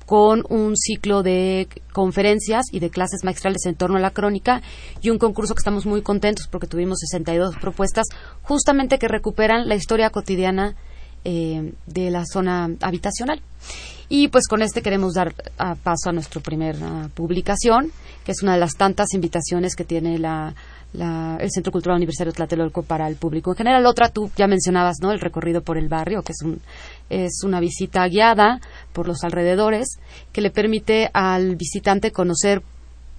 con 0.05 0.43
un 0.49 0.75
ciclo 0.75 1.23
de 1.23 1.69
conferencias 1.93 2.65
y 2.69 2.81
de 2.81 2.89
clases 2.89 3.23
maestrales 3.23 3.65
en 3.65 3.75
torno 3.75 3.95
a 3.95 4.01
la 4.01 4.11
crónica 4.11 4.61
y 5.01 5.09
un 5.09 5.17
concurso 5.17 5.55
que 5.55 5.59
estamos 5.59 5.85
muy 5.85 6.01
contentos 6.01 6.49
porque 6.51 6.67
tuvimos 6.67 6.99
62 6.99 7.55
propuestas 7.55 8.07
justamente 8.41 8.99
que 8.99 9.07
recuperan 9.07 9.69
la 9.69 9.75
historia 9.75 10.09
cotidiana 10.09 10.75
eh, 11.23 11.73
de 11.85 12.11
la 12.11 12.25
zona 12.25 12.69
habitacional. 12.81 13.41
Y 14.09 14.27
pues 14.27 14.47
con 14.49 14.61
este 14.61 14.81
queremos 14.81 15.13
dar 15.13 15.33
paso 15.83 16.09
a 16.09 16.11
nuestra 16.11 16.41
primera 16.41 17.09
publicación, 17.13 17.91
que 18.25 18.33
es 18.33 18.43
una 18.43 18.55
de 18.55 18.59
las 18.59 18.75
tantas 18.75 19.13
invitaciones 19.13 19.73
que 19.73 19.85
tiene 19.85 20.19
la, 20.19 20.53
el 20.93 21.49
Centro 21.49 21.71
Cultural 21.71 21.95
Universitario 21.95 22.33
Tlatelolco 22.33 22.83
para 22.83 23.07
el 23.07 23.15
público 23.15 23.51
en 23.51 23.57
general. 23.57 23.85
Otra, 23.85 24.09
tú 24.09 24.29
ya 24.35 24.47
mencionabas, 24.47 24.97
¿no? 25.01 25.13
El 25.13 25.21
recorrido 25.21 25.61
por 25.61 25.77
el 25.77 25.87
barrio, 25.87 26.23
que 26.23 26.33
es, 26.33 26.41
un, 26.43 26.59
es 27.09 27.41
una 27.45 27.61
visita 27.61 28.05
guiada 28.07 28.59
por 28.91 29.07
los 29.07 29.23
alrededores, 29.23 29.97
que 30.33 30.41
le 30.41 30.51
permite 30.51 31.09
al 31.13 31.55
visitante 31.55 32.11
conocer, 32.11 32.61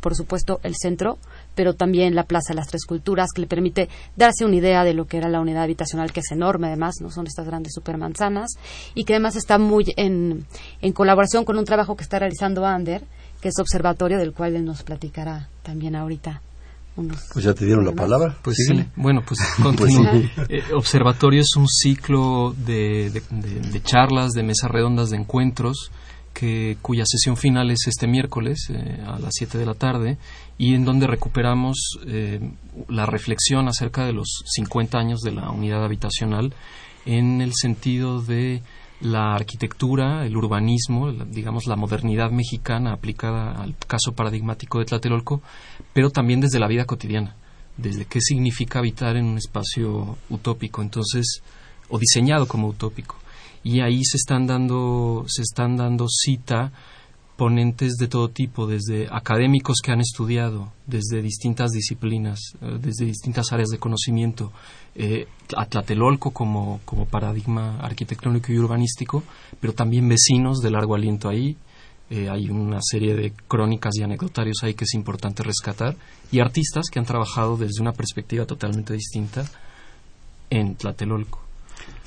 por 0.00 0.14
supuesto, 0.14 0.60
el 0.62 0.74
centro, 0.76 1.16
pero 1.54 1.74
también 1.74 2.14
la 2.14 2.24
Plaza 2.24 2.52
de 2.52 2.56
las 2.56 2.68
Tres 2.68 2.84
Culturas, 2.84 3.28
que 3.34 3.42
le 3.42 3.46
permite 3.46 3.88
darse 4.16 4.44
una 4.44 4.56
idea 4.56 4.84
de 4.84 4.94
lo 4.94 5.06
que 5.06 5.18
era 5.18 5.28
la 5.28 5.40
unidad 5.40 5.64
habitacional, 5.64 6.12
que 6.12 6.20
es 6.20 6.30
enorme 6.32 6.68
además, 6.68 6.96
no 7.00 7.10
son 7.10 7.26
estas 7.26 7.46
grandes 7.46 7.72
supermanzanas, 7.74 8.52
y 8.94 9.04
que 9.04 9.14
además 9.14 9.36
está 9.36 9.58
muy 9.58 9.92
en, 9.96 10.46
en 10.80 10.92
colaboración 10.92 11.44
con 11.44 11.58
un 11.58 11.64
trabajo 11.64 11.96
que 11.96 12.02
está 12.02 12.18
realizando 12.18 12.66
Ander, 12.66 13.02
que 13.42 13.48
es 13.48 13.58
observatorio, 13.58 14.18
del 14.18 14.32
cual 14.32 14.54
él 14.54 14.64
nos 14.64 14.84
platicará 14.84 15.48
también 15.64 15.96
ahorita. 15.96 16.40
pues 17.32 17.44
ya 17.44 17.52
te 17.52 17.64
dieron 17.64 17.84
la 17.84 17.92
palabra. 17.92 18.36
Pues 18.40 18.56
sí, 18.56 18.84
bueno, 18.94 19.22
pues, 19.26 19.40
pues 19.76 19.92
eh, 20.48 20.62
observatorio 20.72 21.40
es 21.40 21.56
un 21.56 21.66
ciclo 21.68 22.54
de, 22.56 23.10
de, 23.10 23.82
charlas, 23.82 24.30
de 24.30 24.44
mesas 24.44 24.70
redondas, 24.70 25.10
de 25.10 25.16
encuentros, 25.16 25.90
que, 26.32 26.76
cuya 26.82 27.04
sesión 27.06 27.36
final 27.36 27.70
es 27.70 27.86
este 27.86 28.06
miércoles 28.06 28.68
eh, 28.70 29.02
a 29.06 29.18
las 29.18 29.32
7 29.34 29.58
de 29.58 29.66
la 29.66 29.74
tarde 29.74 30.18
y 30.58 30.74
en 30.74 30.84
donde 30.84 31.06
recuperamos 31.06 31.98
eh, 32.06 32.40
la 32.88 33.06
reflexión 33.06 33.68
acerca 33.68 34.04
de 34.04 34.12
los 34.12 34.42
50 34.46 34.98
años 34.98 35.20
de 35.20 35.32
la 35.32 35.50
unidad 35.50 35.84
habitacional 35.84 36.54
en 37.06 37.40
el 37.40 37.52
sentido 37.54 38.22
de 38.22 38.62
la 39.00 39.34
arquitectura, 39.34 40.24
el 40.24 40.36
urbanismo, 40.36 41.10
digamos 41.10 41.66
la 41.66 41.76
modernidad 41.76 42.30
mexicana 42.30 42.92
aplicada 42.92 43.60
al 43.60 43.74
caso 43.76 44.12
paradigmático 44.12 44.78
de 44.78 44.84
Tlatelolco, 44.84 45.42
pero 45.92 46.10
también 46.10 46.40
desde 46.40 46.60
la 46.60 46.68
vida 46.68 46.84
cotidiana, 46.84 47.34
desde 47.76 48.04
qué 48.04 48.20
significa 48.20 48.78
habitar 48.78 49.16
en 49.16 49.24
un 49.24 49.38
espacio 49.38 50.18
utópico, 50.30 50.82
entonces, 50.82 51.42
o 51.88 51.98
diseñado 51.98 52.46
como 52.46 52.68
utópico. 52.68 53.16
Y 53.64 53.80
ahí 53.80 54.02
se 54.04 54.16
están 54.16 54.46
dando, 54.46 55.24
se 55.28 55.42
están 55.42 55.76
dando 55.76 56.06
cita 56.08 56.72
ponentes 57.36 57.94
de 57.94 58.08
todo 58.08 58.28
tipo, 58.28 58.66
desde 58.66 59.08
académicos 59.10 59.78
que 59.82 59.90
han 59.90 60.00
estudiado, 60.00 60.72
desde 60.86 61.22
distintas 61.22 61.70
disciplinas, 61.70 62.38
eh, 62.60 62.78
desde 62.80 63.06
distintas 63.06 63.52
áreas 63.52 63.70
de 63.70 63.78
conocimiento, 63.78 64.52
eh, 64.94 65.26
a 65.56 65.66
Tlatelolco 65.66 66.30
como, 66.30 66.80
como 66.84 67.06
paradigma 67.06 67.78
arquitectónico 67.80 68.52
y 68.52 68.58
urbanístico, 68.58 69.24
pero 69.60 69.72
también 69.72 70.08
vecinos 70.08 70.60
de 70.60 70.70
largo 70.70 70.94
aliento 70.94 71.28
ahí. 71.28 71.56
Eh, 72.10 72.28
hay 72.28 72.50
una 72.50 72.78
serie 72.80 73.14
de 73.14 73.32
crónicas 73.48 73.96
y 73.96 74.02
anecdotarios 74.02 74.62
ahí 74.62 74.74
que 74.74 74.84
es 74.84 74.94
importante 74.94 75.42
rescatar, 75.42 75.96
y 76.30 76.40
artistas 76.40 76.90
que 76.92 76.98
han 76.98 77.06
trabajado 77.06 77.56
desde 77.56 77.80
una 77.80 77.92
perspectiva 77.92 78.44
totalmente 78.44 78.92
distinta 78.92 79.44
en 80.50 80.76
Tlatelolco. 80.76 81.51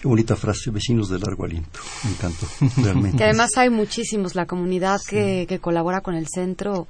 Qué 0.05 0.09
bonita 0.09 0.35
frase, 0.35 0.69
vecinos 0.69 1.09
de 1.09 1.17
largo 1.17 1.45
aliento. 1.45 1.79
Me 2.03 2.11
encantó, 2.11 2.45
realmente. 2.83 3.17
Que 3.17 3.23
además 3.23 3.49
hay 3.57 3.71
muchísimos. 3.71 4.35
La 4.35 4.45
comunidad 4.45 5.01
que, 5.09 5.47
que, 5.49 5.57
colabora 5.57 6.01
con 6.01 6.13
el 6.13 6.27
centro, 6.27 6.87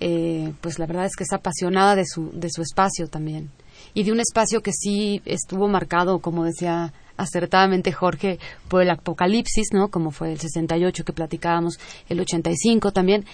eh, 0.00 0.50
pues 0.62 0.78
la 0.78 0.86
verdad 0.86 1.04
es 1.04 1.14
que 1.14 1.24
es 1.24 1.32
apasionada 1.34 1.94
de 1.94 2.06
su, 2.06 2.30
de 2.32 2.48
su 2.48 2.62
espacio 2.62 3.06
también. 3.08 3.50
Y 3.92 4.04
de 4.04 4.12
un 4.12 4.20
espacio 4.20 4.62
que 4.62 4.72
sí 4.72 5.20
estuvo 5.26 5.68
marcado, 5.68 6.20
como 6.20 6.46
decía 6.46 6.94
acertadamente 7.18 7.92
Jorge, 7.92 8.38
por 8.66 8.80
el 8.80 8.88
apocalipsis, 8.88 9.74
¿no? 9.74 9.88
Como 9.88 10.10
fue 10.10 10.32
el 10.32 10.40
68 10.40 11.04
que 11.04 11.12
platicábamos, 11.12 11.78
el 12.08 12.18
85 12.18 12.92
también, 12.92 13.26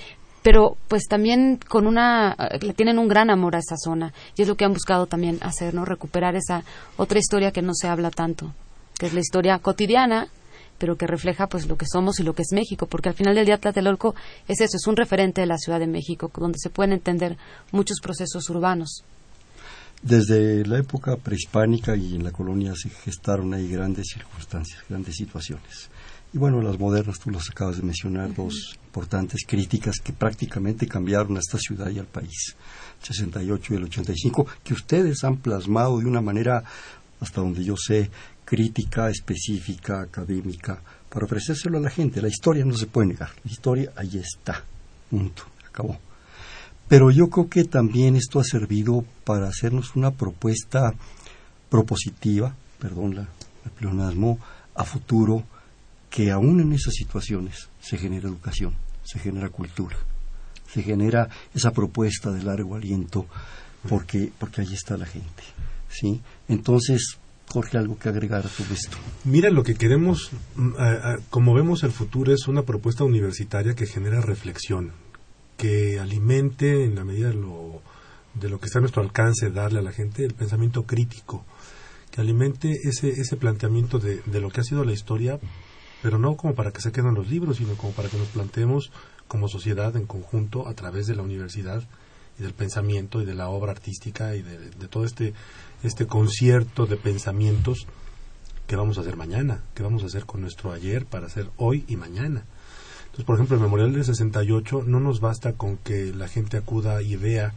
pero 0.42 0.76
pues 0.88 1.04
también 1.08 1.60
con 1.68 1.87
una 1.87 2.34
le 2.60 2.75
tienen 2.75 2.99
un 2.99 3.06
gran 3.06 3.30
amor 3.30 3.54
a 3.54 3.60
esa 3.60 3.76
zona 3.76 4.12
y 4.37 4.42
es 4.42 4.49
lo 4.49 4.56
que 4.56 4.64
han 4.64 4.72
buscado 4.72 5.06
también 5.06 5.38
hacer 5.40 5.72
no 5.72 5.84
recuperar 5.84 6.34
esa 6.34 6.64
otra 6.96 7.20
historia 7.20 7.52
que 7.52 7.62
no 7.62 7.75
se 7.75 7.87
habla 7.87 8.10
tanto 8.10 8.52
que 9.00 9.07
es 9.07 9.14
la 9.14 9.21
historia 9.21 9.59
cotidiana, 9.61 10.28
pero 10.76 10.97
que 10.97 11.07
refleja 11.07 11.47
pues 11.47 11.66
lo 11.66 11.76
que 11.76 11.87
somos 11.90 12.21
y 12.21 12.23
lo 12.23 12.35
que 12.35 12.42
es 12.42 12.52
México, 12.52 12.87
porque 12.87 13.09
al 13.09 13.14
final 13.14 13.35
del 13.35 13.47
día 13.47 13.57
Tlatelolco 13.57 14.14
es 14.47 14.61
eso, 14.61 14.76
es 14.76 14.87
un 14.87 14.95
referente 14.95 15.40
de 15.40 15.47
la 15.47 15.57
Ciudad 15.57 15.80
de 15.80 15.87
México, 15.87 16.30
donde 16.37 16.59
se 16.59 16.69
pueden 16.69 16.92
entender 16.92 17.38
muchos 17.73 17.99
procesos 18.02 18.50
urbanos. 18.50 19.02
Desde 20.02 20.66
la 20.66 20.78
época 20.78 21.16
prehispánica 21.16 21.97
y 21.97 22.14
en 22.14 22.25
la 22.25 22.30
colonia 22.30 22.75
se 22.76 22.90
gestaron 22.90 23.54
ahí 23.54 23.69
grandes 23.69 24.09
circunstancias, 24.12 24.83
grandes 24.87 25.16
situaciones. 25.16 25.88
Y 26.35 26.38
bueno, 26.38 26.61
las 26.61 26.78
modernas, 26.78 27.19
tú 27.19 27.30
las 27.30 27.49
acabas 27.49 27.78
de 27.78 27.83
mencionar, 27.83 28.35
dos 28.35 28.78
importantes 28.85 29.45
críticas 29.47 29.97
que 30.04 30.12
prácticamente 30.12 30.87
cambiaron 30.87 31.38
a 31.38 31.40
esta 31.40 31.57
ciudad 31.57 31.88
y 31.88 31.99
al 31.99 32.07
país. 32.07 32.54
El 33.00 33.07
68 33.07 33.73
y 33.73 33.76
el 33.78 33.85
85, 33.85 34.47
que 34.62 34.75
ustedes 34.75 35.25
han 35.25 35.38
plasmado 35.38 35.99
de 35.99 36.04
una 36.04 36.21
manera, 36.21 36.62
hasta 37.19 37.40
donde 37.40 37.64
yo 37.64 37.76
sé, 37.76 38.11
crítica 38.50 39.09
específica, 39.09 40.00
académica, 40.00 40.83
para 41.09 41.25
ofrecérselo 41.25 41.78
a 41.78 41.83
la 41.83 41.88
gente. 41.88 42.21
La 42.21 42.26
historia 42.26 42.64
no 42.64 42.76
se 42.76 42.88
puede 42.88 43.07
negar. 43.07 43.30
La 43.45 43.50
historia 43.52 43.92
ahí 43.95 44.19
está. 44.19 44.64
Punto. 45.09 45.45
Acabó. 45.69 45.97
Pero 46.88 47.12
yo 47.12 47.30
creo 47.30 47.49
que 47.49 47.62
también 47.62 48.16
esto 48.16 48.40
ha 48.40 48.45
servido 48.45 49.04
para 49.23 49.47
hacernos 49.47 49.95
una 49.95 50.11
propuesta 50.11 50.92
propositiva, 51.69 52.57
perdón 52.80 53.14
la, 53.14 53.28
el 53.64 53.71
pleonasmo, 53.71 54.40
a 54.75 54.83
futuro, 54.83 55.45
que 56.11 56.33
aún 56.33 56.59
en 56.59 56.73
esas 56.73 56.95
situaciones 56.95 57.69
se 57.80 57.99
genera 57.99 58.26
educación, 58.28 58.75
se 59.04 59.21
genera 59.21 59.49
cultura, 59.50 59.97
se 60.69 60.83
genera 60.83 61.28
esa 61.54 61.71
propuesta 61.71 62.33
de 62.33 62.42
largo 62.42 62.75
aliento, 62.75 63.26
porque, 63.88 64.33
porque 64.40 64.62
ahí 64.62 64.75
está 64.75 64.97
la 64.97 65.07
gente. 65.07 65.45
¿sí? 65.88 66.21
Entonces, 66.49 67.21
Jorge, 67.50 67.78
algo 67.78 67.99
que 67.99 68.09
agregar 68.09 68.42
todo 68.42 68.73
esto. 68.73 68.97
Mira, 69.25 69.50
lo 69.50 69.64
que 69.64 69.75
queremos, 69.75 70.30
mm, 70.54 70.73
como 71.30 71.52
vemos 71.52 71.83
el 71.83 71.90
futuro, 71.90 72.33
es 72.33 72.47
una 72.47 72.62
propuesta 72.62 73.02
universitaria 73.02 73.75
que 73.75 73.87
genera 73.87 74.21
reflexión, 74.21 74.92
que 75.57 75.99
alimente 75.99 76.85
en 76.85 76.95
la 76.95 77.04
medida 77.04 77.28
de 77.28 77.35
lo, 77.35 77.83
de 78.35 78.49
lo 78.49 78.61
que 78.61 78.66
está 78.66 78.78
a 78.78 78.83
nuestro 78.83 79.02
alcance 79.02 79.50
darle 79.50 79.80
a 79.80 79.83
la 79.83 79.92
gente 79.92 80.25
el 80.25 80.35
pensamiento 80.35 80.85
crítico, 80.85 81.45
que 82.12 82.21
alimente 82.21 82.78
ese, 82.85 83.11
ese 83.11 83.37
planteamiento 83.37 83.99
de, 83.99 84.23
de 84.25 84.40
lo 84.40 84.50
que 84.50 84.61
ha 84.61 84.64
sido 84.64 84.85
la 84.85 84.92
historia, 84.92 85.40
pero 86.02 86.19
no 86.19 86.37
como 86.37 86.54
para 86.54 86.71
que 86.71 86.80
se 86.80 86.92
queden 86.92 87.14
los 87.14 87.28
libros, 87.28 87.57
sino 87.57 87.75
como 87.75 87.92
para 87.92 88.09
que 88.09 88.16
nos 88.16 88.28
planteemos 88.28 88.92
como 89.26 89.49
sociedad 89.49 89.97
en 89.97 90.07
conjunto 90.07 90.69
a 90.69 90.75
través 90.75 91.09
de 91.09 91.16
la 91.16 91.23
universidad 91.23 91.83
del 92.40 92.54
pensamiento 92.54 93.23
y 93.23 93.25
de 93.25 93.35
la 93.35 93.49
obra 93.49 93.73
artística 93.73 94.35
y 94.35 94.42
de, 94.42 94.70
de 94.70 94.88
todo 94.88 95.04
este 95.04 95.35
este 95.82 96.06
concierto 96.06 96.87
de 96.87 96.97
pensamientos 96.97 97.87
que 98.66 98.76
vamos 98.76 98.99
a 98.99 99.00
hacer 99.00 99.16
mañana, 99.16 99.62
que 99.75 99.82
vamos 99.82 100.02
a 100.02 100.06
hacer 100.06 100.26
con 100.26 100.42
nuestro 100.42 100.73
ayer 100.73 101.06
para 101.06 101.26
hacer 101.26 101.49
hoy 101.56 101.85
y 101.88 101.97
mañana. 101.97 102.44
Entonces, 103.06 103.25
por 103.25 103.35
ejemplo, 103.35 103.56
el 103.56 103.62
Memorial 103.62 103.92
del 103.92 104.04
68 104.04 104.85
no 104.87 105.00
nos 105.00 105.20
basta 105.20 105.54
con 105.54 105.76
que 105.78 106.14
la 106.14 106.28
gente 106.28 106.56
acuda 106.56 107.02
y 107.02 107.16
vea, 107.16 107.52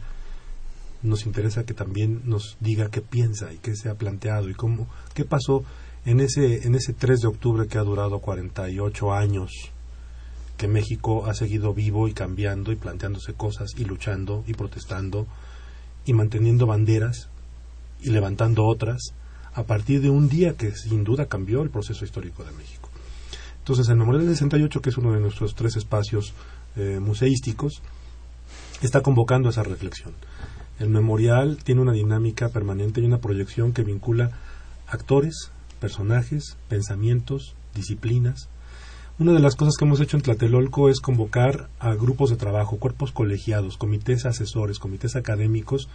nos 1.02 1.26
interesa 1.26 1.64
que 1.64 1.74
también 1.74 2.22
nos 2.24 2.56
diga 2.60 2.90
qué 2.90 3.00
piensa 3.00 3.52
y 3.52 3.58
qué 3.58 3.76
se 3.76 3.88
ha 3.88 3.94
planteado 3.94 4.48
y 4.48 4.54
cómo, 4.54 4.88
qué 5.14 5.24
pasó 5.24 5.62
en 6.04 6.20
ese, 6.20 6.66
en 6.66 6.74
ese 6.74 6.92
3 6.92 7.20
de 7.20 7.28
octubre 7.28 7.68
que 7.68 7.78
ha 7.78 7.82
durado 7.82 8.18
48 8.18 9.12
años, 9.12 9.70
que 10.56 10.68
México 10.68 11.26
ha 11.26 11.34
seguido 11.34 11.74
vivo 11.74 12.08
y 12.08 12.12
cambiando 12.12 12.72
y 12.72 12.76
planteándose 12.76 13.34
cosas 13.34 13.72
y 13.76 13.84
luchando 13.84 14.44
y 14.46 14.54
protestando 14.54 15.26
y 16.06 16.12
manteniendo 16.12 16.66
banderas 16.66 17.28
y 18.00 18.10
levantando 18.10 18.64
otras 18.64 19.14
a 19.54 19.62
partir 19.64 20.00
de 20.00 20.10
un 20.10 20.28
día 20.28 20.54
que 20.54 20.72
sin 20.72 21.04
duda 21.04 21.26
cambió 21.26 21.62
el 21.62 21.70
proceso 21.70 22.04
histórico 22.04 22.44
de 22.44 22.52
México. 22.52 22.88
Entonces, 23.58 23.88
el 23.88 23.96
Memorial 23.96 24.26
del 24.26 24.34
68, 24.34 24.82
que 24.82 24.90
es 24.90 24.98
uno 24.98 25.12
de 25.12 25.20
nuestros 25.20 25.54
tres 25.54 25.76
espacios 25.76 26.34
eh, 26.76 26.98
museísticos, 27.00 27.80
está 28.82 29.00
convocando 29.00 29.48
esa 29.48 29.62
reflexión. 29.62 30.12
El 30.78 30.90
memorial 30.90 31.58
tiene 31.62 31.80
una 31.80 31.92
dinámica 31.92 32.48
permanente 32.48 33.00
y 33.00 33.04
una 33.04 33.20
proyección 33.20 33.72
que 33.72 33.84
vincula 33.84 34.32
actores, 34.88 35.50
personajes, 35.80 36.56
pensamientos, 36.68 37.54
disciplinas. 37.74 38.48
Una 39.16 39.32
de 39.32 39.38
las 39.38 39.54
cosas 39.54 39.76
que 39.78 39.84
hemos 39.84 40.00
hecho 40.00 40.16
en 40.16 40.24
Tlatelolco 40.24 40.88
es 40.88 40.98
convocar 40.98 41.68
a 41.78 41.94
grupos 41.94 42.30
de 42.30 42.36
trabajo, 42.36 42.78
cuerpos 42.78 43.12
colegiados, 43.12 43.76
comités 43.76 44.26
asesores, 44.26 44.80
comités 44.80 45.14
académicos, 45.14 45.88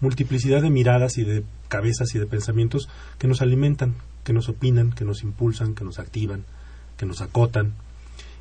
multiplicidad 0.00 0.62
de 0.62 0.70
miradas 0.70 1.18
y 1.18 1.24
de 1.24 1.44
cabezas 1.68 2.14
y 2.14 2.18
de 2.18 2.24
pensamientos 2.24 2.88
que 3.18 3.28
nos 3.28 3.42
alimentan, 3.42 3.96
que 4.24 4.32
nos 4.32 4.48
opinan, 4.48 4.92
que 4.92 5.04
nos 5.04 5.24
impulsan, 5.24 5.74
que 5.74 5.84
nos 5.84 5.98
activan, 5.98 6.46
que 6.96 7.04
nos 7.04 7.20
acotan. 7.20 7.74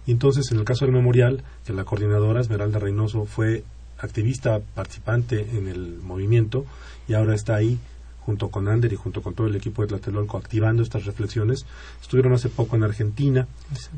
Y 0.08 0.12
entonces, 0.12 0.50
en 0.54 0.60
el 0.60 0.64
caso 0.64 0.86
del 0.86 0.94
memorial, 0.94 1.44
que 1.66 1.74
la 1.74 1.84
coordinadora 1.84 2.40
Esmeralda 2.40 2.80
Reynoso 2.80 3.26
fue 3.26 3.66
activista, 4.00 4.62
participante 4.74 5.50
en 5.52 5.68
el 5.68 5.98
movimiento 6.02 6.66
y 7.10 7.16
ahora 7.16 7.36
está 7.36 7.56
ahí 7.56 7.78
junto 8.26 8.50
con 8.50 8.68
Ander 8.68 8.94
y 8.94 8.96
junto 8.96 9.22
con 9.22 9.34
todo 9.34 9.48
el 9.48 9.56
equipo 9.56 9.82
de 9.82 9.90
Tlatelolco 9.90 10.38
activando 10.38 10.84
estas 10.84 11.06
reflexiones. 11.06 11.66
Estuvieron 12.02 12.34
hace 12.34 12.50
poco 12.50 12.76
en 12.76 12.84
Argentina 12.84 13.48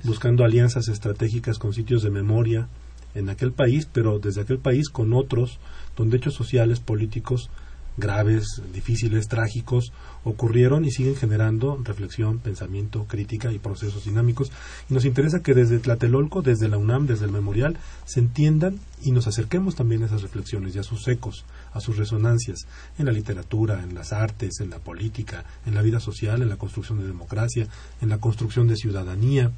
buscando 0.04 0.44
alianzas 0.44 0.88
estratégicas 0.88 1.60
con 1.60 1.74
sitios 1.74 2.04
de 2.04 2.10
memoria 2.10 2.68
en 3.14 3.30
aquel 3.30 3.52
país, 3.52 3.88
pero 3.92 4.20
desde 4.20 4.42
aquel 4.42 4.58
país 4.58 4.90
con 4.90 5.14
otros 5.14 5.60
donde 5.96 6.18
hechos 6.18 6.34
sociales, 6.34 6.80
políticos 6.80 7.50
graves, 7.98 8.62
difíciles, 8.74 9.28
trágicos, 9.28 9.94
ocurrieron 10.24 10.86
y 10.86 10.92
siguen 10.92 11.16
generando 11.16 11.80
reflexión, 11.84 12.40
pensamiento, 12.40 13.06
crítica 13.08 13.52
y 13.52 13.60
procesos 13.60 14.06
dinámicos. 14.06 14.52
Y 14.90 14.94
nos 14.94 15.06
interesa 15.06 15.42
que 15.42 15.54
desde 15.54 15.80
Tlatelolco, 15.80 16.42
desde 16.42 16.68
la 16.68 16.78
UNAM, 16.78 17.08
desde 17.08 17.26
el 17.26 17.32
memorial, 17.32 17.78
se 18.06 18.20
entiendan 18.20 18.80
y 19.02 19.12
nos 19.12 19.28
acerquemos 19.28 19.76
también 19.76 20.04
a 20.04 20.08
esas 20.08 20.22
reflexiones 20.22 20.76
y 20.76 20.80
a 20.80 20.84
sus 20.84 21.08
ecos, 21.08 21.46
a 21.74 21.80
sus 21.80 21.98
resonancias 21.98 22.68
en 22.98 23.06
la 23.06 23.12
literatura, 23.12 23.84
en 23.84 23.94
las 23.96 24.14
artes, 24.14 24.60
en 24.60 24.70
la 24.70 24.80
política, 24.80 25.46
en 25.66 25.76
la 25.76 25.82
vida 25.82 26.00
social, 26.00 26.42
en 26.42 26.50
la 26.50 26.58
construcción 26.58 27.00
de 27.00 27.08
democracia, 27.08 27.68
en 28.02 28.10
la 28.10 28.18
construcción 28.18 28.68
de 28.68 28.76
ciudadanía. 28.76 29.52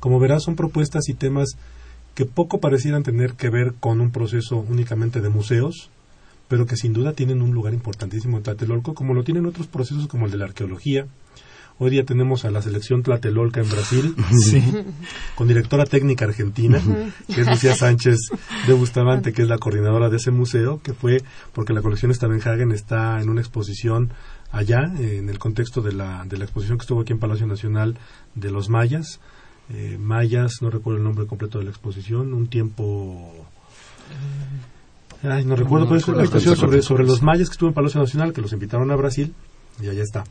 Como 0.00 0.20
verás, 0.20 0.42
son 0.42 0.56
propuestas 0.56 1.08
y 1.08 1.14
temas 1.14 1.56
que 2.14 2.24
poco 2.26 2.60
parecieran 2.60 3.02
tener 3.02 3.34
que 3.34 3.50
ver 3.50 3.74
con 3.80 4.00
un 4.00 4.10
proceso 4.10 4.64
únicamente 4.68 5.20
de 5.20 5.28
museos, 5.28 5.90
pero 6.54 6.66
que 6.66 6.76
sin 6.76 6.92
duda 6.92 7.14
tienen 7.14 7.42
un 7.42 7.50
lugar 7.50 7.74
importantísimo 7.74 8.36
en 8.36 8.44
Tlatelolco, 8.44 8.94
como 8.94 9.12
lo 9.12 9.24
tienen 9.24 9.44
otros 9.44 9.66
procesos 9.66 10.06
como 10.06 10.26
el 10.26 10.30
de 10.30 10.38
la 10.38 10.44
arqueología. 10.44 11.08
Hoy 11.78 11.90
día 11.90 12.04
tenemos 12.04 12.44
a 12.44 12.52
la 12.52 12.62
selección 12.62 13.02
Tlatelolca 13.02 13.60
en 13.60 13.68
Brasil, 13.68 14.14
con 15.34 15.48
directora 15.48 15.84
técnica 15.84 16.26
argentina, 16.26 16.80
que 17.26 17.40
es 17.40 17.48
Lucía 17.48 17.74
Sánchez 17.74 18.20
de 18.68 18.72
Bustamante, 18.72 19.32
que 19.32 19.42
es 19.42 19.48
la 19.48 19.58
coordinadora 19.58 20.10
de 20.10 20.18
ese 20.18 20.30
museo, 20.30 20.80
que 20.80 20.94
fue 20.94 21.24
porque 21.52 21.72
la 21.72 21.82
colección 21.82 22.14
Stavenhagen 22.14 22.70
está 22.70 23.20
en 23.20 23.30
una 23.30 23.40
exposición 23.40 24.12
allá, 24.52 24.84
en 25.00 25.28
el 25.28 25.40
contexto 25.40 25.82
de 25.82 25.92
la, 25.92 26.24
de 26.24 26.38
la 26.38 26.44
exposición 26.44 26.78
que 26.78 26.82
estuvo 26.82 27.00
aquí 27.00 27.12
en 27.12 27.18
Palacio 27.18 27.48
Nacional 27.48 27.98
de 28.36 28.52
los 28.52 28.68
Mayas, 28.68 29.18
eh, 29.70 29.98
mayas, 29.98 30.58
no 30.60 30.70
recuerdo 30.70 30.98
el 30.98 31.04
nombre 31.04 31.26
completo 31.26 31.58
de 31.58 31.64
la 31.64 31.70
exposición, 31.70 32.32
un 32.32 32.46
tiempo... 32.46 33.48
Ay, 35.24 35.44
no 35.44 35.56
recuerdo, 35.56 35.86
pero 35.86 35.98
es 35.98 36.06
una 36.06 36.82
sobre 36.82 37.04
los 37.04 37.22
mayas 37.22 37.48
que 37.48 37.52
estuvo 37.52 37.68
en 37.68 37.74
Palacio 37.74 38.00
Nacional, 38.00 38.32
que 38.32 38.42
los 38.42 38.52
invitaron 38.52 38.90
a 38.90 38.96
Brasil, 38.96 39.34
y 39.80 39.88
allá 39.88 40.02
está. 40.02 40.24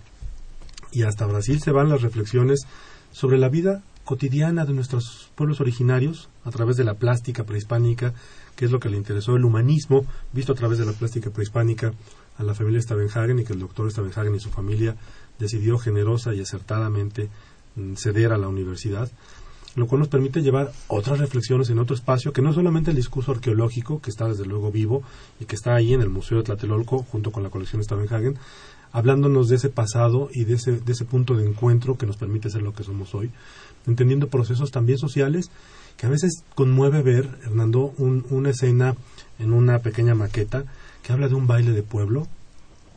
Y 0.92 1.04
hasta 1.04 1.26
Brasil 1.26 1.60
se 1.62 1.72
van 1.72 1.90
las 1.90 2.02
reflexiones 2.02 2.68
sobre 3.12 3.40
la 3.40 3.50
vida 3.50 3.82
cotidiana 4.04 4.66
de 4.66 4.74
nuestros 4.74 5.32
pueblos 5.36 5.62
originarios 5.62 6.30
a 6.44 6.52
través 6.52 6.78
de 6.78 6.84
la 6.84 6.94
plástica 6.94 7.44
prehispánica, 7.44 8.14
que 8.56 8.66
es 8.66 8.72
lo 8.72 8.80
que 8.80 8.90
le 8.90 8.98
interesó 8.98 9.36
el 9.36 9.46
humanismo, 9.46 10.06
visto 10.32 10.52
a 10.52 10.56
través 10.56 10.78
de 10.78 10.86
la 10.86 10.92
plástica 10.92 11.32
prehispánica 11.32 11.94
a 12.38 12.44
la 12.44 12.54
familia 12.54 12.82
Stavenhagen 12.82 13.40
y 13.40 13.44
que 13.46 13.54
el 13.54 13.60
doctor 13.60 13.90
Stavenhagen 13.90 14.36
y 14.36 14.40
su 14.40 14.50
familia 14.50 14.96
decidió 15.40 15.78
generosa 15.78 16.34
y 16.34 16.42
acertadamente 16.42 17.30
mm, 17.76 17.94
ceder 17.96 18.32
a 18.32 18.38
la 18.38 18.48
universidad, 18.48 19.10
lo 19.76 19.88
cual 19.88 20.00
nos 20.00 20.08
permite 20.08 20.42
llevar 20.42 20.72
otras 20.88 21.20
reflexiones 21.20 21.70
en 21.70 21.80
otro 21.80 21.96
espacio 21.96 22.34
que 22.34 22.42
no 22.42 22.50
es 22.50 22.56
solamente 22.56 22.92
el 22.92 22.98
discurso 22.98 23.32
arqueológico, 23.32 24.02
que 24.02 24.10
está 24.10 24.28
desde 24.28 24.46
luego 24.46 24.72
vivo 24.72 25.04
y 25.40 25.46
que 25.46 25.56
está 25.56 25.76
ahí 25.76 25.94
en 25.94 26.02
el 26.02 26.10
Museo 26.10 26.38
de 26.38 26.44
Tlatelolco 26.44 27.04
junto 27.04 27.32
con 27.32 27.44
la 27.44 27.50
colección 27.50 27.84
Stavenhagen, 27.84 28.38
hablándonos 28.92 29.50
de 29.50 29.56
ese 29.56 29.70
pasado 29.70 30.30
y 30.32 30.46
de 30.46 30.56
ese, 30.56 30.74
de 30.74 30.92
ese 30.92 31.06
punto 31.06 31.36
de 31.36 31.48
encuentro 31.48 31.98
que 31.98 32.06
nos 32.06 32.18
permite 32.18 32.50
ser 32.50 32.62
lo 32.62 32.74
que 32.74 32.84
somos 32.84 33.16
hoy, 33.16 33.32
entendiendo 33.88 34.28
procesos 34.28 34.72
también 34.72 35.00
sociales 35.00 35.50
que 35.98 36.06
a 36.06 36.10
veces 36.10 36.44
conmueve 36.56 37.02
ver, 37.02 37.30
Hernando, 37.44 37.94
una 37.98 38.50
escena 38.50 38.96
en 39.40 39.54
una 39.54 39.80
pequeña 39.80 40.16
maqueta 40.16 40.66
que 41.02 41.14
habla 41.14 41.28
de 41.28 41.36
un 41.36 41.48
baile 41.48 41.72
de 41.72 41.84
pueblo 41.84 42.28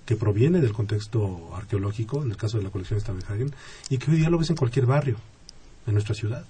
que 0.06 0.16
proviene 0.16 0.60
del 0.60 0.72
contexto 0.72 1.50
arqueológico, 1.54 2.22
en 2.22 2.30
el 2.30 2.36
caso 2.36 2.58
de 2.58 2.64
la 2.64 2.70
colección 2.70 3.00
Stavenhagen, 3.00 3.52
y 3.90 3.98
que 3.98 4.10
hoy 4.10 4.18
día 4.18 4.30
lo 4.30 4.38
ves 4.38 4.50
en 4.50 4.56
cualquier 4.56 4.86
barrio 4.86 5.16
de 5.84 5.92
nuestra 5.92 6.14
ciudad. 6.14 6.44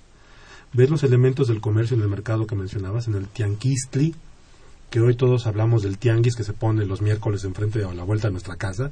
Ves 0.76 0.90
los 0.90 1.04
elementos 1.04 1.48
del 1.48 1.62
comercio 1.62 1.96
en 1.96 2.02
el 2.02 2.08
mercado 2.10 2.46
que 2.46 2.54
mencionabas, 2.54 3.08
en 3.08 3.14
el 3.14 3.28
Tianquistli, 3.28 4.14
que 4.90 5.00
hoy 5.00 5.16
todos 5.16 5.46
hablamos 5.46 5.82
del 5.82 5.96
tianguis 5.96 6.36
que 6.36 6.44
se 6.44 6.52
pone 6.52 6.84
los 6.84 7.00
miércoles 7.00 7.44
enfrente 7.44 7.82
o 7.82 7.88
a 7.88 7.94
la 7.94 8.04
vuelta 8.04 8.28
de 8.28 8.32
nuestra 8.32 8.56
casa, 8.56 8.90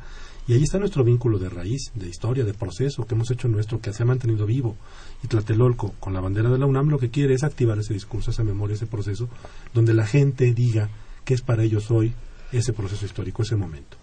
y 0.48 0.54
ahí 0.54 0.62
está 0.62 0.78
nuestro 0.78 1.04
vínculo 1.04 1.38
de 1.38 1.50
raíz, 1.50 1.92
de 1.94 2.08
historia, 2.08 2.42
de 2.42 2.54
proceso 2.54 3.06
que 3.06 3.14
hemos 3.14 3.30
hecho 3.30 3.48
nuestro, 3.48 3.82
que 3.82 3.92
se 3.92 4.02
ha 4.02 4.06
mantenido 4.06 4.46
vivo. 4.46 4.76
Y 5.22 5.26
Tlatelolco, 5.26 5.92
con 6.00 6.14
la 6.14 6.22
bandera 6.22 6.48
de 6.48 6.56
la 6.56 6.64
UNAM, 6.64 6.88
lo 6.88 6.98
que 6.98 7.10
quiere 7.10 7.34
es 7.34 7.44
activar 7.44 7.78
ese 7.78 7.92
discurso, 7.92 8.30
esa 8.30 8.44
memoria, 8.44 8.76
ese 8.76 8.86
proceso, 8.86 9.28
donde 9.74 9.92
la 9.92 10.06
gente 10.06 10.54
diga 10.54 10.88
qué 11.26 11.34
es 11.34 11.42
para 11.42 11.64
ellos 11.64 11.90
hoy 11.90 12.14
ese 12.50 12.72
proceso 12.72 13.04
histórico, 13.04 13.42
ese 13.42 13.56
momento. 13.56 13.98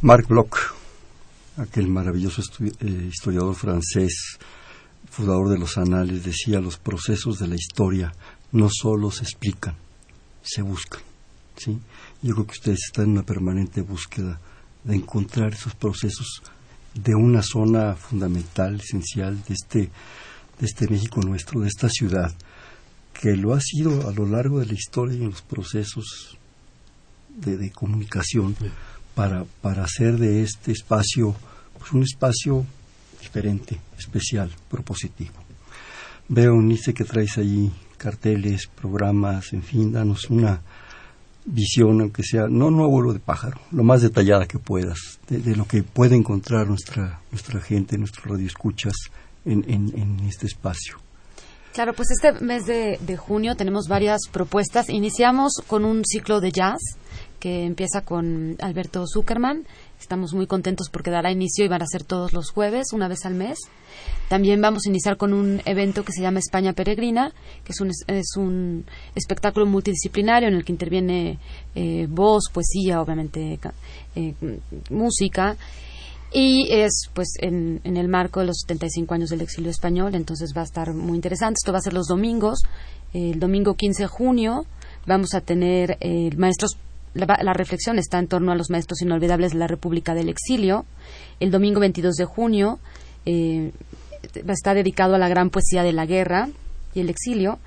Marc 0.00 0.28
Bloch, 0.28 0.56
aquel 1.56 1.88
maravilloso 1.88 2.40
eh, 2.60 3.08
historiador 3.10 3.56
francés, 3.56 4.38
fundador 5.14 5.48
de 5.48 5.58
los 5.58 5.78
anales, 5.78 6.24
decía, 6.24 6.58
los 6.58 6.76
procesos 6.76 7.38
de 7.38 7.46
la 7.46 7.54
historia 7.54 8.12
no 8.50 8.68
solo 8.68 9.12
se 9.12 9.22
explican, 9.22 9.76
se 10.42 10.60
buscan. 10.60 11.02
¿sí? 11.56 11.78
Yo 12.20 12.34
creo 12.34 12.46
que 12.46 12.52
ustedes 12.52 12.80
están 12.86 13.04
en 13.06 13.10
una 13.12 13.22
permanente 13.22 13.80
búsqueda 13.80 14.40
de 14.82 14.96
encontrar 14.96 15.52
esos 15.52 15.76
procesos 15.76 16.42
de 16.94 17.14
una 17.14 17.42
zona 17.42 17.94
fundamental, 17.94 18.80
esencial 18.80 19.40
de 19.44 19.54
este, 19.54 19.78
de 20.58 20.66
este 20.66 20.88
México 20.88 21.20
nuestro, 21.22 21.60
de 21.60 21.68
esta 21.68 21.88
ciudad, 21.88 22.34
que 23.12 23.36
lo 23.36 23.54
ha 23.54 23.60
sido 23.60 24.08
a 24.08 24.12
lo 24.12 24.26
largo 24.26 24.58
de 24.58 24.66
la 24.66 24.74
historia 24.74 25.16
y 25.16 25.22
en 25.22 25.30
los 25.30 25.42
procesos 25.42 26.38
de, 27.28 27.70
comunicación 27.70 28.56
para, 29.14 29.44
para 29.62 29.84
hacer 29.84 30.18
de 30.18 30.42
este 30.42 30.72
espacio 30.72 31.36
pues, 31.78 31.92
un 31.92 32.02
espacio 32.02 32.66
diferente, 33.24 33.80
especial, 33.98 34.50
propositivo. 34.70 35.34
Veo, 36.28 36.54
Nice, 36.60 36.94
que 36.94 37.04
traes 37.04 37.36
ahí 37.38 37.70
carteles, 37.96 38.66
programas, 38.66 39.52
en 39.52 39.62
fin, 39.62 39.92
danos 39.92 40.30
una, 40.30 40.60
visión, 41.44 42.00
aunque 42.00 42.22
sea, 42.22 42.46
no, 42.48 42.70
no 42.70 42.88
vuelo 42.88 43.12
de 43.12 43.20
pájaro, 43.20 43.60
lo 43.70 43.82
más 43.82 44.02
detallada 44.02 44.46
que 44.46 44.58
puedas, 44.58 45.20
de, 45.28 45.56
lo 45.56 45.66
que 45.66 45.82
puede 45.82 46.16
encontrar 46.16 46.68
nuestra, 46.68 47.20
nuestra 47.30 47.60
gente, 47.60 47.98
nuestros 47.98 48.26
radioescuchas 48.26 48.94
en, 49.44 49.64
en, 49.68 49.92
en 49.98 50.20
este 50.26 50.46
espacio. 50.46 50.98
Claro, 51.72 51.92
pues 51.92 52.08
este 52.12 52.32
mes 52.44 52.66
de, 52.66 52.98
de, 53.00 53.16
junio 53.16 53.56
tenemos 53.56 53.88
varias 53.88 54.20
propuestas. 54.30 54.88
Iniciamos 54.88 55.54
con 55.66 55.84
un 55.84 56.04
ciclo 56.04 56.40
de 56.40 56.52
jazz 56.52 56.78
que 57.40 57.64
empieza 57.64 58.02
con 58.02 58.56
Alberto 58.60 59.04
Zuckerman. 59.12 59.66
Estamos 60.04 60.34
muy 60.34 60.46
contentos 60.46 60.90
porque 60.90 61.10
dará 61.10 61.32
inicio 61.32 61.64
y 61.64 61.68
van 61.68 61.80
a 61.80 61.86
ser 61.86 62.04
todos 62.04 62.34
los 62.34 62.50
jueves, 62.50 62.92
una 62.92 63.08
vez 63.08 63.24
al 63.24 63.32
mes. 63.32 63.58
También 64.28 64.60
vamos 64.60 64.82
a 64.84 64.90
iniciar 64.90 65.16
con 65.16 65.32
un 65.32 65.62
evento 65.64 66.04
que 66.04 66.12
se 66.12 66.20
llama 66.20 66.40
España 66.40 66.74
Peregrina, 66.74 67.32
que 67.64 67.72
es 67.72 67.80
un, 67.80 67.90
es 68.08 68.36
un 68.36 68.84
espectáculo 69.14 69.64
multidisciplinario 69.64 70.48
en 70.48 70.56
el 70.56 70.64
que 70.66 70.72
interviene 70.72 71.38
eh, 71.74 72.06
voz, 72.06 72.50
poesía, 72.52 73.00
obviamente 73.00 73.58
eh, 74.14 74.34
música. 74.90 75.56
Y 76.30 76.70
es 76.70 77.08
pues 77.14 77.36
en, 77.40 77.80
en, 77.84 77.96
el 77.96 78.08
marco 78.08 78.40
de 78.40 78.46
los 78.46 78.58
75 78.66 79.14
años 79.14 79.30
del 79.30 79.40
exilio 79.40 79.70
español, 79.70 80.14
entonces 80.14 80.52
va 80.54 80.60
a 80.60 80.64
estar 80.64 80.92
muy 80.92 81.16
interesante. 81.16 81.54
Esto 81.62 81.72
va 81.72 81.78
a 81.78 81.80
ser 81.80 81.94
los 81.94 82.08
domingos. 82.08 82.58
el 83.14 83.40
domingo 83.40 83.72
15 83.72 84.02
de 84.02 84.08
junio 84.08 84.66
vamos 85.06 85.32
a 85.32 85.40
tener 85.40 85.96
eh, 86.00 86.30
maestros 86.36 86.76
la, 87.14 87.52
reflexión 87.52 87.98
está 87.98 88.18
en 88.18 88.26
torno 88.26 88.52
a 88.52 88.56
los 88.56 88.70
maestros 88.70 89.00
inolvidables 89.02 89.52
de 89.52 89.58
la 89.58 89.66
República 89.66 90.14
del 90.14 90.28
Exilio. 90.28 90.84
El 91.40 91.50
domingo 91.50 91.80
22 91.80 92.14
de 92.14 92.24
junio 92.24 92.78
eh, 93.24 93.72
está 94.48 94.74
dedicado 94.74 95.14
a 95.14 95.18
la 95.18 95.28
gran 95.28 95.50
poesía 95.50 95.82
de 95.82 95.92
la 95.92 96.06
guerra 96.06 96.48
y 96.92 97.00
el 97.00 97.08
exilio. 97.08 97.58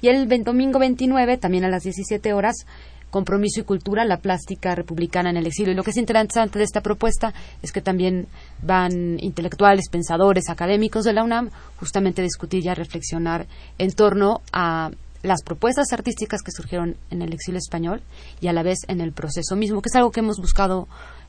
Y 0.00 0.08
el 0.08 0.28
domingo 0.44 0.78
29, 0.78 1.38
también 1.38 1.64
a 1.64 1.68
las 1.68 1.82
17 1.84 2.32
horas, 2.32 2.66
Compromiso 3.10 3.60
y 3.60 3.64
Cultura, 3.64 4.04
la 4.04 4.16
plástica 4.16 4.74
republicana 4.74 5.30
en 5.30 5.36
el 5.36 5.46
exilio. 5.46 5.72
Y 5.72 5.76
lo 5.76 5.84
que 5.84 5.90
es 5.90 5.96
interesante 5.96 6.58
de 6.58 6.64
esta 6.64 6.80
propuesta 6.80 7.32
es 7.62 7.72
que 7.72 7.80
también 7.80 8.26
van 8.60 9.18
intelectuales, 9.20 9.88
pensadores, 9.88 10.48
académicos 10.48 11.04
de 11.04 11.12
la 11.12 11.22
UNAM 11.22 11.50
justamente 11.78 12.22
a 12.22 12.24
discutir 12.24 12.64
y 12.64 12.68
a 12.68 12.74
reflexionar 12.74 13.46
en 13.78 13.92
torno 13.92 14.40
a 14.52 14.90
las 15.24 15.42
propuestas 15.42 15.92
artísticas 15.92 16.42
que 16.42 16.52
surgieron 16.52 16.96
en 17.10 17.22
el 17.22 17.32
exilio 17.32 17.58
español 17.58 18.02
y 18.40 18.48
a 18.48 18.52
la 18.52 18.62
vez 18.62 18.80
en 18.88 19.00
el 19.00 19.12
proceso 19.12 19.56
mismo, 19.56 19.80
que 19.80 19.88
es 19.88 19.96
algo 19.96 20.10
que 20.10 20.20
hemos 20.20 20.38
buscado 20.38 20.86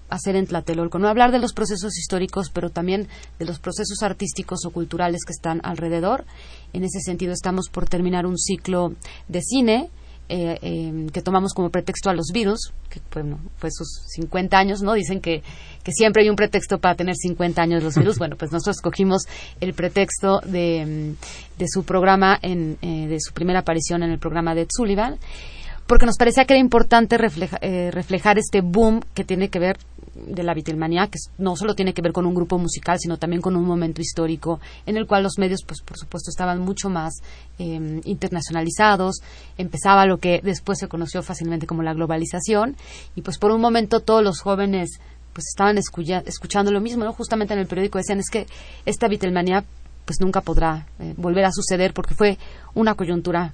hacer 0.09 0.35
en 0.35 0.45
Tlatelolco, 0.45 0.99
no 0.99 1.07
hablar 1.07 1.31
de 1.31 1.39
los 1.39 1.53
procesos 1.53 1.97
históricos, 1.97 2.51
pero 2.53 2.69
también 2.69 3.07
de 3.39 3.45
los 3.45 3.59
procesos 3.59 4.03
artísticos 4.03 4.65
o 4.65 4.71
culturales 4.71 5.21
que 5.25 5.31
están 5.31 5.61
alrededor. 5.63 6.25
En 6.73 6.83
ese 6.83 6.99
sentido, 6.99 7.31
estamos 7.31 7.69
por 7.69 7.87
terminar 7.87 8.25
un 8.25 8.37
ciclo 8.37 8.93
de 9.29 9.41
cine 9.41 9.89
eh, 10.27 10.57
em, 10.61 11.09
que 11.09 11.21
tomamos 11.21 11.53
como 11.53 11.69
pretexto 11.69 12.09
a 12.09 12.13
los 12.13 12.27
virus, 12.33 12.71
que 12.89 12.99
bueno, 13.13 13.39
fue 13.57 13.69
sus 13.71 14.03
50 14.15 14.57
años, 14.57 14.81
¿no? 14.81 14.93
Dicen 14.93 15.21
que, 15.21 15.43
que 15.83 15.91
siempre 15.91 16.23
hay 16.23 16.29
un 16.29 16.35
pretexto 16.35 16.79
para 16.79 16.95
tener 16.95 17.15
50 17.15 17.61
años 17.61 17.83
los 17.83 17.95
virus. 17.95 18.17
Bueno, 18.25 18.37
pues 18.37 18.51
nosotros 18.51 18.77
escogimos 18.77 19.23
el 19.59 19.73
pretexto 19.73 20.39
de, 20.41 20.81
em, 20.81 21.15
de 21.59 21.65
su 21.67 21.83
programa, 21.83 22.39
en, 22.41 22.77
eh, 22.81 23.07
de 23.07 23.19
su 23.19 23.33
primera 23.33 23.59
aparición 23.59 24.03
en 24.03 24.11
el 24.11 24.19
programa 24.19 24.55
de 24.55 24.65
Sullivan 24.69 25.17
porque 25.87 26.05
nos 26.05 26.17
parecía 26.17 26.45
que 26.45 26.53
era 26.53 26.61
importante 26.61 27.17
eh, 27.61 27.91
reflejar 27.91 28.39
este 28.39 28.61
boom 28.61 29.01
que 29.13 29.23
tiene 29.23 29.49
que 29.49 29.59
ver 29.59 29.77
de 30.15 30.43
la 30.43 30.53
Beatlemanía, 30.53 31.07
que 31.07 31.19
no 31.37 31.55
solo 31.55 31.75
tiene 31.75 31.93
que 31.93 32.01
ver 32.01 32.13
con 32.13 32.25
un 32.25 32.33
grupo 32.33 32.57
musical, 32.57 32.97
sino 32.99 33.17
también 33.17 33.41
con 33.41 33.55
un 33.55 33.65
momento 33.65 34.01
histórico 34.01 34.59
en 34.85 34.97
el 34.97 35.05
cual 35.05 35.23
los 35.23 35.37
medios, 35.37 35.61
pues 35.65 35.81
por 35.81 35.97
supuesto, 35.97 36.29
estaban 36.29 36.59
mucho 36.59 36.89
más 36.89 37.15
em, 37.59 38.01
internacionalizados, 38.05 39.17
empezaba 39.57 40.05
lo 40.05 40.17
que 40.17 40.39
después 40.41 40.79
se 40.79 40.87
conoció 40.87 41.21
fácilmente 41.21 41.67
como 41.67 41.83
la 41.83 41.93
globalización, 41.93 42.75
y 43.15 43.21
pues 43.21 43.37
por 43.37 43.51
un 43.51 43.61
momento 43.61 43.99
todos 43.99 44.23
los 44.23 44.39
jóvenes 44.39 44.99
pues 45.33 45.47
estaban 45.49 45.77
escuchando 45.77 46.71
lo 46.71 46.79
mismo, 46.79 47.03
¿no? 47.03 47.11
Justamente 47.11 47.53
en 47.53 47.59
el 47.59 47.67
periódico 47.67 47.97
decían 47.97 48.19
es 48.19 48.29
que 48.29 48.47
esta 48.85 49.09
Beatlemanía 49.09 49.65
pues 50.05 50.21
nunca 50.21 50.39
podrá 50.39 50.87
eh, 50.99 51.13
volver 51.17 51.43
a 51.43 51.51
suceder 51.51 51.93
porque 51.93 52.15
fue 52.15 52.37
una 52.73 52.93
coyuntura 52.93 53.53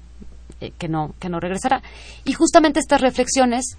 eh, 0.62 0.72
que 0.78 0.88
no 0.88 1.14
que 1.18 1.28
no 1.28 1.40
regresará. 1.40 1.82
Y 2.24 2.32
justamente 2.32 2.80
estas 2.80 3.00
reflexiones 3.00 3.76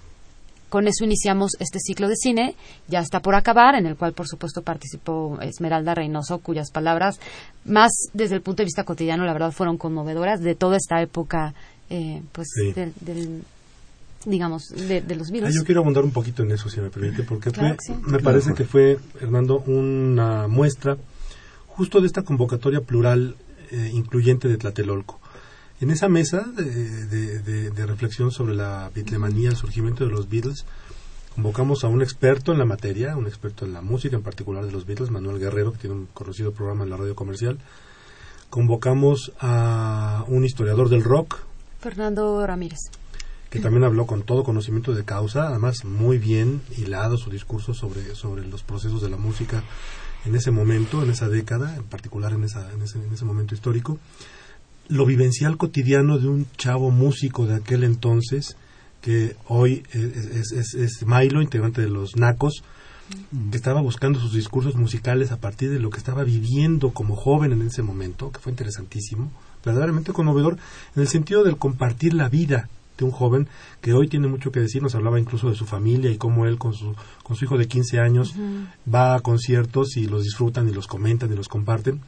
con 0.74 0.88
eso 0.88 1.04
iniciamos 1.04 1.52
este 1.60 1.78
ciclo 1.80 2.08
de 2.08 2.16
cine, 2.16 2.56
ya 2.88 3.00
está 3.00 3.20
por 3.20 3.36
acabar, 3.36 3.76
en 3.76 3.86
el 3.86 3.96
cual 3.96 4.14
por 4.14 4.28
supuesto 4.28 4.64
participó 4.64 5.38
Esmeralda 5.40 5.94
Reynoso, 5.94 6.40
cuyas 6.40 6.72
palabras, 6.72 7.20
más 7.64 7.92
desde 8.14 8.34
el 8.34 8.42
punto 8.42 8.64
de 8.64 8.66
vista 8.66 8.84
cotidiano, 8.84 9.24
la 9.24 9.34
verdad 9.34 9.52
fueron 9.52 9.78
conmovedoras 9.78 10.42
de 10.42 10.56
toda 10.56 10.78
esta 10.78 11.00
época, 11.00 11.54
eh, 11.92 12.24
pues, 12.32 12.48
del, 12.76 13.44
digamos, 14.26 14.70
de, 14.70 15.04
los 15.16 15.30
virus. 15.30 15.50
Ah, 15.50 15.52
yo 15.54 15.64
quiero 15.64 15.82
abundar 15.82 16.04
un 16.04 16.12
poquito 16.12 16.42
en 16.42 16.52
eso, 16.54 16.68
si 16.70 16.82
me 16.82 16.90
permite, 16.90 17.22
porque 17.22 17.52
me 18.08 18.18
parece 18.18 18.56
que 18.56 18.64
fue, 18.64 18.98
Hernando, 19.22 19.60
una 19.68 20.48
muestra 20.48 20.98
justo 21.68 22.02
de 22.02 22.08
esta 22.08 22.24
convocatoria 22.24 22.82
plural 22.82 23.36
eh, 23.70 23.92
incluyente 23.94 24.48
de 24.48 24.58
Tlatelolco. 24.58 25.20
En 25.84 25.92
esa 25.92 26.08
mesa 26.08 26.46
de, 26.56 27.86
reflexión 27.86 28.32
sobre 28.32 28.56
la 28.56 28.90
bitlemanía, 28.96 29.50
el 29.50 29.58
surgimiento 29.58 30.06
de 30.06 30.12
los 30.12 30.30
Beatles, 30.30 30.64
convocamos 31.36 31.84
a 31.84 31.90
un 31.90 32.02
experto 32.02 32.54
en 32.54 32.60
la 32.60 32.64
materia, 32.64 33.18
un 33.18 33.28
experto 33.28 33.66
en 33.66 33.74
la 33.74 33.82
música, 33.82 34.16
en 34.16 34.24
particular 34.24 34.66
de 34.66 34.72
los 34.72 34.86
Beatles, 34.86 35.12
Manuel 35.12 35.40
Guerrero, 35.40 35.74
que 35.74 35.80
tiene 35.80 35.98
un 35.98 36.06
conocido 36.06 36.54
programa 36.54 36.86
en 36.86 36.90
la 36.90 36.96
radio 36.96 37.16
comercial. 37.16 37.58
convocamos 38.50 39.34
a 39.42 40.24
un 40.30 40.46
historiador 40.46 40.88
del 40.88 41.04
rock, 41.04 41.40
Fernando 41.82 42.48
Ramírez. 42.48 42.80
que 43.50 43.60
también 43.60 43.84
habló 43.84 44.08
con 44.08 44.22
todo 44.22 44.46
conocimiento 44.46 44.94
de 44.94 45.04
causa, 45.04 45.50
además 45.50 45.84
muy 45.84 46.18
bien 46.18 46.62
hilado 46.78 47.18
su 47.18 47.30
discurso 47.30 47.74
sobre, 47.74 48.16
sobre 48.16 48.48
los 48.48 48.64
procesos 48.64 49.02
de 49.02 49.10
la 49.10 49.18
música 49.18 49.64
en 50.24 50.34
ese 50.34 50.50
momento, 50.50 51.04
en 51.04 51.10
esa 51.10 51.28
década, 51.28 51.76
en 51.76 51.84
particular 51.84 52.32
en, 52.32 52.46
esa, 52.46 52.72
en, 52.72 52.84
ese, 52.84 53.00
en 53.00 53.14
ese 53.14 53.26
momento 53.26 53.54
histórico. 53.54 54.00
Lo 54.90 55.06
vivencial 55.06 55.58
cotidiano 55.58 56.20
de 56.20 56.28
un 56.28 56.48
chavo 56.58 56.92
músico 56.92 57.46
de 57.46 57.56
aquel 57.56 57.84
entonces, 57.84 58.58
que 59.02 59.36
hoy 59.48 59.84
es, 59.92 60.52
es, 60.52 60.74
es 60.74 61.06
Milo, 61.06 61.42
integrante 61.42 61.82
de 61.82 61.90
los 61.90 62.16
Nacos, 62.16 62.64
que 63.52 63.58
estaba 63.58 63.82
buscando 63.82 64.20
sus 64.20 64.34
discursos 64.34 64.76
musicales 64.76 65.32
a 65.32 65.38
partir 65.38 65.70
de 65.70 65.80
lo 65.80 65.90
que 65.90 65.98
estaba 65.98 66.24
viviendo 66.24 66.92
como 66.92 67.16
joven 67.16 67.52
en 67.52 67.62
ese 67.62 67.82
momento, 67.82 68.32
que 68.32 68.40
fue 68.40 68.52
interesantísimo, 68.52 69.32
verdaderamente 69.64 70.14
conmovedor, 70.14 70.58
en 70.96 71.02
el 71.02 71.08
sentido 71.08 71.44
del 71.44 71.58
compartir 71.58 72.14
la 72.14 72.30
vida 72.30 72.70
de 72.98 73.06
un 73.06 73.12
joven 73.12 73.48
que 73.82 73.94
hoy 73.94 74.08
tiene 74.08 74.28
mucho 74.28 74.52
que 74.52 74.60
decir, 74.60 74.82
nos 74.82 74.96
hablaba 74.96 75.20
incluso 75.20 75.50
de 75.50 75.56
su 75.56 75.66
familia 75.66 76.12
y 76.12 76.18
cómo 76.18 76.46
él 76.46 76.58
con 76.58 76.74
su, 76.74 76.96
con 77.24 77.36
su 77.36 77.46
hijo 77.46 77.58
de 77.58 77.68
15 77.68 78.00
años 78.00 78.36
va 78.92 79.16
a 79.16 79.20
conciertos 79.22 79.98
y 79.98 80.06
los 80.06 80.24
disfrutan 80.24 80.70
y 80.70 80.74
los 80.74 80.88
comentan 80.88 81.32
y 81.32 81.36
los 81.36 81.50
comparten. 81.50 82.02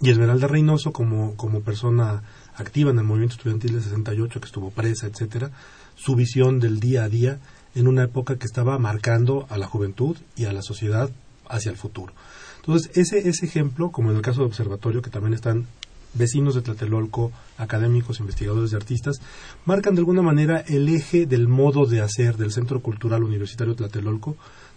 Y 0.00 0.10
Esmeralda 0.10 0.46
Reynoso, 0.46 0.92
como, 0.92 1.36
como 1.36 1.62
persona 1.62 2.22
activa 2.56 2.90
en 2.90 2.98
el 2.98 3.04
movimiento 3.04 3.36
estudiantil 3.36 3.72
del 3.72 3.82
68, 3.82 4.40
que 4.40 4.46
estuvo 4.46 4.70
presa, 4.70 5.06
etcétera, 5.06 5.50
su 5.94 6.14
visión 6.14 6.60
del 6.60 6.80
día 6.80 7.04
a 7.04 7.08
día 7.08 7.38
en 7.74 7.88
una 7.88 8.04
época 8.04 8.36
que 8.36 8.46
estaba 8.46 8.78
marcando 8.78 9.46
a 9.48 9.58
la 9.58 9.66
juventud 9.66 10.16
y 10.36 10.44
a 10.44 10.52
la 10.52 10.62
sociedad 10.62 11.10
hacia 11.48 11.70
el 11.70 11.76
futuro. 11.76 12.12
Entonces, 12.56 12.90
ese, 12.94 13.28
ese 13.28 13.46
ejemplo, 13.46 13.90
como 13.90 14.10
en 14.10 14.16
el 14.16 14.22
caso 14.22 14.40
de 14.40 14.46
Observatorio, 14.46 15.00
que 15.00 15.10
también 15.10 15.34
están 15.34 15.66
vecinos 16.14 16.54
de 16.54 16.62
Tlatelolco, 16.62 17.32
académicos, 17.58 18.20
investigadores 18.20 18.72
y 18.72 18.76
artistas, 18.76 19.20
marcan 19.64 19.94
de 19.94 20.00
alguna 20.00 20.22
manera 20.22 20.60
el 20.60 20.88
eje 20.88 21.26
del 21.26 21.48
modo 21.48 21.86
de 21.86 22.00
hacer 22.00 22.36
del 22.36 22.52
Centro 22.52 22.80
Cultural 22.80 23.22
Universitario 23.22 23.74
Tlatelolco, 23.76 24.36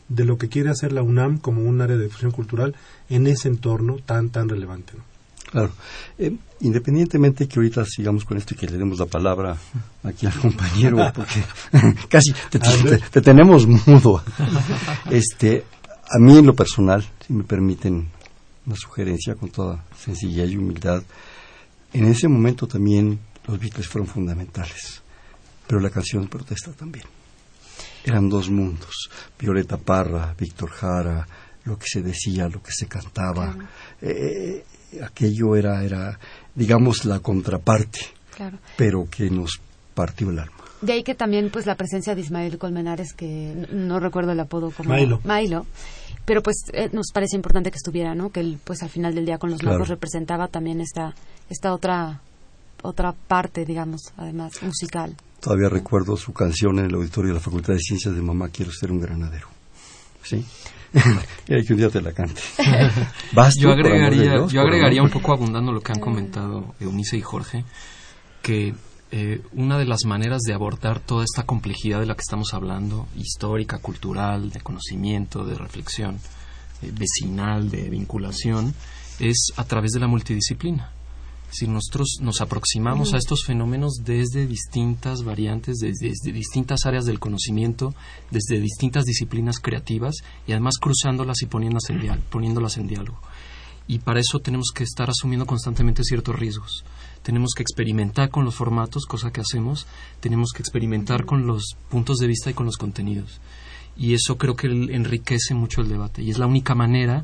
de 0.10 0.26
lo 0.26 0.38
que 0.38 0.50
quiere 0.50 0.70
hacer 0.70 0.92
la 0.92 1.04
UNAM 1.04 1.38
como 1.38 1.62
un 1.62 1.82
área 1.82 1.96
de 1.96 2.06
difusión 2.06 2.32
cultural 2.32 2.76
en 3.10 3.28
ese 3.28 3.48
entorno 3.48 3.98
tan, 4.06 4.30
tan 4.30 4.50
relevante. 4.50 4.94
¿no? 4.98 5.04
Claro. 5.52 5.72
Eh, 6.18 6.36
independientemente 6.62 7.48
que 7.48 7.60
ahorita 7.60 7.84
sigamos 7.86 8.26
con 8.26 8.38
esto 8.38 8.54
y 8.54 8.58
que 8.58 8.68
le 8.68 8.78
demos 8.78 9.00
la 9.00 9.06
palabra 9.06 9.58
aquí 10.04 10.26
al 10.26 10.34
compañero, 10.34 10.98
porque 11.16 11.44
casi 12.10 12.34
te, 12.50 12.60
te, 12.60 12.98
te 12.98 13.22
tenemos 13.22 13.66
mudo. 13.66 14.24
Este, 15.10 15.64
a 16.10 16.20
mí 16.20 16.38
en 16.38 16.46
lo 16.46 16.54
personal, 16.54 17.04
si 17.26 17.34
me 17.34 17.44
permiten 17.44 18.08
una 18.66 18.76
sugerencia 18.76 19.36
con 19.36 19.50
toda 19.50 19.84
sencillez 19.98 20.52
y 20.52 20.58
humildad, 20.58 21.02
en 21.94 22.06
ese 22.06 22.28
momento 22.28 22.68
también 22.68 23.20
los 23.48 23.60
Beatles 23.60 23.88
fueron 23.88 24.08
fundamentales, 24.08 25.02
pero 25.66 25.80
la 25.80 25.90
canción 25.90 26.28
protesta 26.28 26.72
también. 26.74 27.06
Eran 28.06 28.30
dos 28.30 28.50
mundos, 28.50 29.10
Violeta 29.40 29.78
Parra, 29.78 30.34
Víctor 30.38 30.70
Jara, 30.72 31.28
lo 31.66 31.78
que 31.78 31.86
se 31.88 32.02
decía, 32.02 32.48
lo 32.48 32.62
que 32.64 32.72
se 32.72 32.88
cantaba. 32.88 33.54
Claro. 33.54 33.68
Eh, 34.02 34.64
aquello 35.04 35.56
era, 35.56 35.84
era, 35.84 36.18
digamos, 36.56 37.06
la 37.06 37.20
contraparte, 37.20 38.00
Claro. 38.36 38.58
pero 38.78 39.08
que 39.10 39.30
nos 39.30 39.60
partió 39.94 40.30
el 40.30 40.40
alma. 40.40 40.54
De 40.82 40.94
ahí 40.94 41.04
que 41.04 41.14
también 41.14 41.50
pues 41.52 41.66
la 41.66 41.76
presencia 41.76 42.16
de 42.16 42.22
Ismael 42.22 42.58
Colmenares, 42.58 43.12
que 43.14 43.68
no 43.72 44.00
recuerdo 44.00 44.32
el 44.32 44.40
apodo 44.40 44.72
como 44.72 44.96
Milo. 44.96 45.20
Milo, 45.26 45.66
pero 46.24 46.42
pues 46.42 46.56
eh, 46.72 46.90
nos 46.94 47.08
parece 47.14 47.36
importante 47.36 47.70
que 47.70 47.76
estuviera, 47.76 48.16
¿no? 48.16 48.30
Que 48.32 48.40
él 48.40 48.58
pues 48.64 48.82
al 48.82 48.90
final 48.90 49.14
del 49.14 49.26
día 49.26 49.38
con 49.40 49.50
los 49.52 49.60
Claro. 49.60 49.76
locos 49.76 49.90
representaba 49.90 50.48
también 50.48 50.80
esta 50.80 51.14
esta 51.50 51.74
otra 51.74 52.22
otra 52.82 53.12
parte, 53.12 53.66
digamos, 53.66 54.04
además 54.16 54.54
musical. 54.62 55.18
Todavía 55.40 55.70
recuerdo 55.70 56.18
su 56.18 56.34
canción 56.34 56.80
en 56.80 56.86
el 56.86 56.96
auditorio 56.96 57.30
de 57.30 57.36
la 57.36 57.40
Facultad 57.40 57.74
de 57.74 57.80
Ciencias 57.80 58.14
de 58.14 58.22
Mamá, 58.22 58.50
quiero 58.50 58.72
ser 58.72 58.92
un 58.92 59.00
granadero. 59.00 59.48
¿Sí? 60.24 60.46
y 61.48 61.66
que 61.66 61.74
un 61.74 61.80
día 61.80 61.90
te 61.90 62.02
la 62.02 62.12
cante. 62.14 62.42
¿Vas 63.34 63.56
tú, 63.56 63.62
Yo 63.62 63.72
agregaría, 63.72 64.32
Dios, 64.32 64.52
yo 64.52 64.62
agregaría 64.62 65.04
un 65.04 65.10
poco 65.10 65.34
abundando 65.34 65.72
lo 65.72 65.82
que 65.82 65.92
han 65.92 66.00
comentado 66.00 66.76
Eunice 66.80 67.18
y 67.18 67.22
Jorge, 67.22 67.64
que 68.42 68.74
eh, 69.12 69.42
una 69.54 69.78
de 69.78 69.86
las 69.86 70.06
maneras 70.06 70.42
de 70.42 70.54
abordar 70.54 71.00
toda 71.00 71.24
esta 71.24 71.44
complejidad 71.44 72.00
de 72.00 72.06
la 72.06 72.16
que 72.16 72.22
estamos 72.22 72.54
hablando, 72.54 73.08
histórica, 73.16 73.80
cultural, 73.80 74.52
de 74.52 74.62
conocimiento, 74.62 75.46
de 75.46 75.56
reflexión, 75.56 76.20
eh, 76.82 76.92
vecinal, 76.92 77.70
de 77.70 77.90
vinculación, 77.90 78.74
es 79.20 79.52
a 79.58 79.64
través 79.64 79.92
de 79.92 80.00
la 80.00 80.08
multidisciplina. 80.08 80.92
Decir, 81.50 81.68
nosotros 81.70 82.18
nos 82.22 82.42
aproximamos 82.42 83.14
a 83.14 83.18
estos 83.18 83.44
fenómenos 83.44 83.94
desde 84.06 84.46
distintas 84.46 85.24
variantes, 85.24 85.78
desde, 85.80 86.10
desde 86.10 86.32
distintas 86.32 86.86
áreas 86.86 87.06
del 87.06 87.20
conocimiento, 87.20 87.96
desde 88.30 88.60
distintas 88.62 89.06
disciplinas 89.06 89.60
creativas 89.60 90.18
y 90.48 90.52
además 90.52 90.76
cruzándolas 90.80 91.42
y 91.42 91.48
poniéndolas 91.48 91.90
en, 91.90 92.02
dial- 92.02 92.22
poniéndolas 92.30 92.78
en 92.78 92.88
diálogo. 92.88 93.20
Y 93.88 93.98
para 93.98 94.20
eso 94.20 94.38
tenemos 94.40 94.68
que 94.74 94.84
estar 94.84 95.10
asumiendo 95.10 95.48
constantemente 95.48 96.04
ciertos 96.04 96.38
riesgos. 96.38 96.86
Tenemos 97.24 97.54
que 97.56 97.64
experimentar 97.64 98.30
con 98.30 98.46
los 98.46 98.54
formatos, 98.54 99.08
cosa 99.08 99.32
que 99.32 99.42
hacemos. 99.42 99.88
Tenemos 100.20 100.52
que 100.54 100.62
experimentar 100.62 101.26
con 101.26 101.48
los 101.48 101.76
puntos 101.90 102.20
de 102.20 102.28
vista 102.28 102.52
y 102.52 102.54
con 102.54 102.68
los 102.68 102.78
contenidos. 102.78 103.42
Y 103.98 104.14
eso 104.14 104.38
creo 104.38 104.56
que 104.56 104.68
enriquece 104.68 105.56
mucho 105.56 105.82
el 105.82 105.90
debate. 105.90 106.22
Y 106.22 106.30
es 106.30 106.38
la 106.38 106.46
única 106.46 106.76
manera 106.76 107.24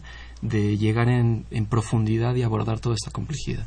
de 0.50 0.78
llegar 0.78 1.10
en, 1.10 1.46
en 1.52 1.66
profundidad 1.66 2.36
y 2.36 2.44
abordar 2.44 2.80
toda 2.80 2.96
esta 2.96 3.12
complejidad. 3.12 3.66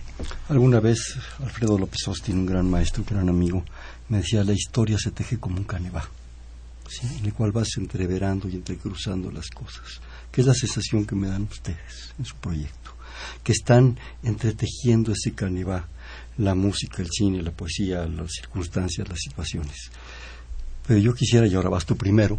Alguna 0.48 0.80
vez 0.80 1.18
Alfredo 1.40 1.78
López 1.78 2.06
Austin, 2.06 2.38
un 2.38 2.46
gran 2.46 2.70
maestro, 2.70 3.02
un 3.02 3.08
gran 3.08 3.28
amigo, 3.28 3.64
me 4.08 4.18
decía, 4.18 4.44
la 4.44 4.52
historia 4.52 4.98
se 4.98 5.10
teje 5.10 5.38
como 5.38 5.56
un 5.56 5.64
canevá, 5.64 6.08
¿sí? 6.88 7.06
en 7.18 7.26
el 7.26 7.34
cual 7.34 7.52
vas 7.52 7.76
entreverando 7.76 8.48
y 8.48 8.54
entrecruzando 8.54 9.30
las 9.30 9.48
cosas, 9.50 10.00
que 10.30 10.40
es 10.40 10.46
la 10.46 10.54
sensación 10.54 11.04
que 11.04 11.14
me 11.14 11.28
dan 11.28 11.42
ustedes 11.42 12.14
en 12.18 12.24
su 12.24 12.36
proyecto, 12.36 12.92
que 13.42 13.52
están 13.52 13.98
entretejiendo 14.22 15.12
ese 15.12 15.32
canevá, 15.32 15.88
la 16.38 16.54
música, 16.54 17.02
el 17.02 17.08
cine, 17.10 17.42
la 17.42 17.50
poesía, 17.50 18.06
las 18.06 18.30
circunstancias, 18.32 19.08
las 19.08 19.18
situaciones. 19.18 19.90
Pero 20.86 21.00
yo 21.00 21.12
quisiera, 21.12 21.46
y 21.46 21.54
ahora 21.54 21.68
vas 21.68 21.84
tú 21.84 21.96
primero, 21.96 22.38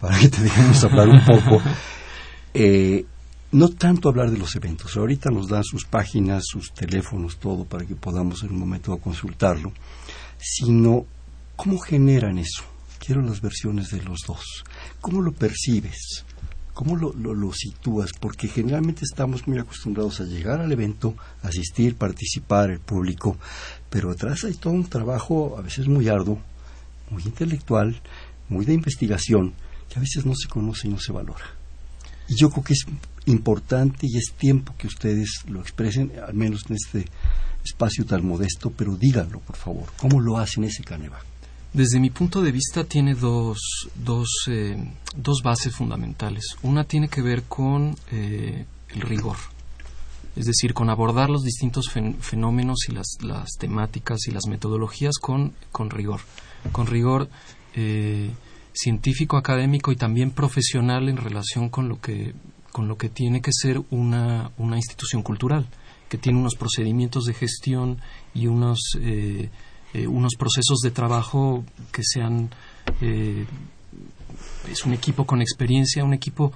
para 0.00 0.18
que 0.18 0.28
te 0.28 0.42
dejemos 0.42 0.82
hablar 0.84 1.08
un 1.08 1.24
poco, 1.24 1.62
eh, 2.54 3.06
no 3.50 3.70
tanto 3.70 4.08
hablar 4.08 4.30
de 4.30 4.38
los 4.38 4.54
eventos. 4.56 4.96
Ahorita 4.96 5.30
nos 5.30 5.48
dan 5.48 5.64
sus 5.64 5.84
páginas, 5.84 6.44
sus 6.46 6.72
teléfonos, 6.72 7.38
todo 7.38 7.64
para 7.64 7.86
que 7.86 7.94
podamos 7.94 8.42
en 8.42 8.50
un 8.50 8.58
momento 8.58 8.96
consultarlo, 8.98 9.72
sino 10.38 11.06
cómo 11.56 11.78
generan 11.78 12.38
eso. 12.38 12.62
Quiero 12.98 13.22
las 13.22 13.40
versiones 13.40 13.88
de 13.90 14.02
los 14.02 14.20
dos. 14.26 14.64
¿Cómo 15.00 15.22
lo 15.22 15.32
percibes? 15.32 16.24
¿Cómo 16.74 16.94
lo, 16.94 17.12
lo, 17.14 17.34
lo 17.34 17.52
sitúas? 17.52 18.10
Porque 18.20 18.48
generalmente 18.48 19.04
estamos 19.04 19.48
muy 19.48 19.58
acostumbrados 19.58 20.20
a 20.20 20.24
llegar 20.24 20.60
al 20.60 20.70
evento, 20.70 21.14
asistir, 21.42 21.96
participar, 21.96 22.70
el 22.70 22.80
público, 22.80 23.36
pero 23.90 24.10
atrás 24.10 24.44
hay 24.44 24.54
todo 24.54 24.74
un 24.74 24.88
trabajo 24.88 25.56
a 25.58 25.62
veces 25.62 25.88
muy 25.88 26.08
arduo, 26.08 26.38
muy 27.10 27.22
intelectual, 27.24 28.00
muy 28.48 28.64
de 28.64 28.74
investigación, 28.74 29.54
que 29.88 29.98
a 29.98 30.02
veces 30.02 30.24
no 30.24 30.34
se 30.36 30.48
conoce 30.48 30.86
y 30.86 30.90
no 30.90 31.00
se 31.00 31.12
valora. 31.12 31.46
Y 32.28 32.36
yo 32.36 32.50
creo 32.50 32.62
que 32.62 32.74
es 32.74 32.84
importante 33.28 34.06
y 34.08 34.16
es 34.16 34.32
tiempo 34.36 34.74
que 34.76 34.86
ustedes 34.86 35.44
lo 35.48 35.60
expresen, 35.60 36.12
al 36.26 36.34
menos 36.34 36.64
en 36.68 36.76
este 36.76 37.04
espacio 37.64 38.04
tan 38.04 38.26
modesto, 38.26 38.70
pero 38.70 38.96
díganlo, 38.96 39.40
por 39.40 39.56
favor. 39.56 39.86
¿Cómo 39.98 40.20
lo 40.20 40.38
hacen 40.38 40.64
ese 40.64 40.82
caneva? 40.82 41.18
Desde 41.72 42.00
mi 42.00 42.10
punto 42.10 42.40
de 42.40 42.50
vista 42.50 42.84
tiene 42.84 43.14
dos, 43.14 43.58
dos, 43.94 44.28
eh, 44.48 44.76
dos 45.16 45.42
bases 45.44 45.74
fundamentales. 45.74 46.56
Una 46.62 46.84
tiene 46.84 47.08
que 47.08 47.20
ver 47.20 47.42
con 47.42 47.94
eh, 48.10 48.64
el 48.88 49.00
rigor, 49.02 49.36
es 50.34 50.46
decir, 50.46 50.72
con 50.72 50.88
abordar 50.88 51.28
los 51.28 51.42
distintos 51.42 51.90
fen- 51.94 52.16
fenómenos 52.20 52.78
y 52.88 52.92
las, 52.92 53.18
las 53.20 53.50
temáticas 53.58 54.26
y 54.28 54.30
las 54.30 54.46
metodologías 54.46 55.18
con, 55.20 55.52
con 55.70 55.90
rigor. 55.90 56.20
Con 56.72 56.86
rigor 56.86 57.28
eh, 57.74 58.30
científico, 58.72 59.36
académico 59.36 59.92
y 59.92 59.96
también 59.96 60.30
profesional 60.30 61.08
en 61.08 61.18
relación 61.18 61.68
con 61.68 61.88
lo 61.88 62.00
que, 62.00 62.34
con 62.72 62.88
lo 62.88 62.96
que 62.96 63.08
tiene 63.08 63.40
que 63.40 63.52
ser 63.52 63.80
una, 63.90 64.50
una 64.58 64.76
institución 64.76 65.22
cultural, 65.22 65.66
que 66.08 66.18
tiene 66.18 66.38
unos 66.38 66.54
procedimientos 66.54 67.24
de 67.24 67.34
gestión 67.34 67.98
y 68.34 68.46
unos, 68.46 68.78
eh, 69.00 69.50
eh, 69.94 70.06
unos 70.06 70.34
procesos 70.36 70.78
de 70.82 70.90
trabajo 70.90 71.64
que 71.92 72.02
sean... 72.04 72.50
eh, 73.00 73.46
es 74.70 74.84
un 74.84 74.92
equipo 74.92 75.26
con 75.26 75.40
experiencia, 75.40 76.04
un 76.04 76.14
equipo 76.14 76.52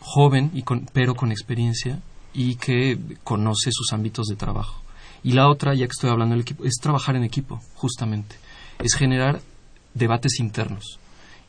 joven, 0.00 0.50
y 0.54 0.62
con, 0.62 0.88
pero 0.92 1.14
con 1.14 1.30
experiencia 1.30 2.00
y 2.34 2.56
que 2.56 2.98
conoce 3.24 3.70
sus 3.72 3.92
ámbitos 3.92 4.26
de 4.26 4.36
trabajo. 4.36 4.82
Y 5.22 5.32
la 5.32 5.48
otra, 5.48 5.74
ya 5.74 5.86
que 5.86 5.92
estoy 5.92 6.10
hablando 6.10 6.34
del 6.34 6.42
equipo, 6.42 6.64
es 6.64 6.74
trabajar 6.80 7.16
en 7.16 7.24
equipo, 7.24 7.60
justamente. 7.74 8.36
Es 8.78 8.94
generar 8.94 9.40
debates 9.94 10.38
internos 10.38 10.98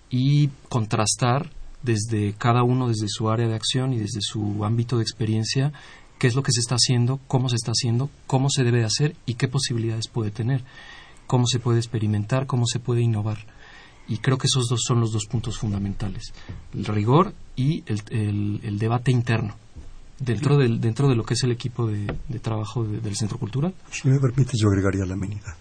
y 0.09 0.49
contrastar 0.69 1.51
desde 1.83 2.33
cada 2.33 2.63
uno, 2.63 2.87
desde 2.87 3.07
su 3.07 3.29
área 3.29 3.47
de 3.47 3.55
acción 3.55 3.93
y 3.93 3.99
desde 3.99 4.21
su 4.21 4.65
ámbito 4.65 4.97
de 4.97 5.03
experiencia, 5.03 5.73
qué 6.19 6.27
es 6.27 6.35
lo 6.35 6.43
que 6.43 6.51
se 6.51 6.59
está 6.59 6.75
haciendo, 6.75 7.19
cómo 7.27 7.49
se 7.49 7.55
está 7.55 7.71
haciendo, 7.71 8.09
cómo 8.25 8.49
se 8.49 8.63
debe 8.63 8.79
de 8.79 8.85
hacer 8.85 9.15
y 9.25 9.35
qué 9.35 9.47
posibilidades 9.47 10.07
puede 10.07 10.31
tener, 10.31 10.63
cómo 11.27 11.45
se 11.47 11.59
puede 11.59 11.79
experimentar, 11.79 12.47
cómo 12.47 12.65
se 12.65 12.79
puede 12.79 13.01
innovar. 13.01 13.37
Y 14.07 14.19
creo 14.19 14.37
que 14.37 14.47
esos 14.47 14.67
dos 14.69 14.81
son 14.85 15.01
los 15.01 15.11
dos 15.11 15.25
puntos 15.25 15.57
fundamentales, 15.57 16.33
el 16.73 16.85
rigor 16.85 17.33
y 17.55 17.83
el, 17.87 18.79
debate 18.79 19.11
interno 19.11 19.55
dentro, 20.17 20.57
del, 20.57 20.79
dentro 20.79 21.09
de 21.09 21.15
lo 21.15 21.25
que 21.25 21.33
es 21.33 21.43
el 21.43 21.51
equipo 21.51 21.87
de, 21.87 22.07
trabajo 22.41 22.83
del 22.85 23.15
Centro 23.15 23.37
Cultural. 23.37 23.73
Si 23.91 24.07
me 24.07 24.19
permite, 24.19 24.53
yo 24.55 24.69
agregaría 24.69 25.05
la 25.05 25.13
amenidad, 25.13 25.55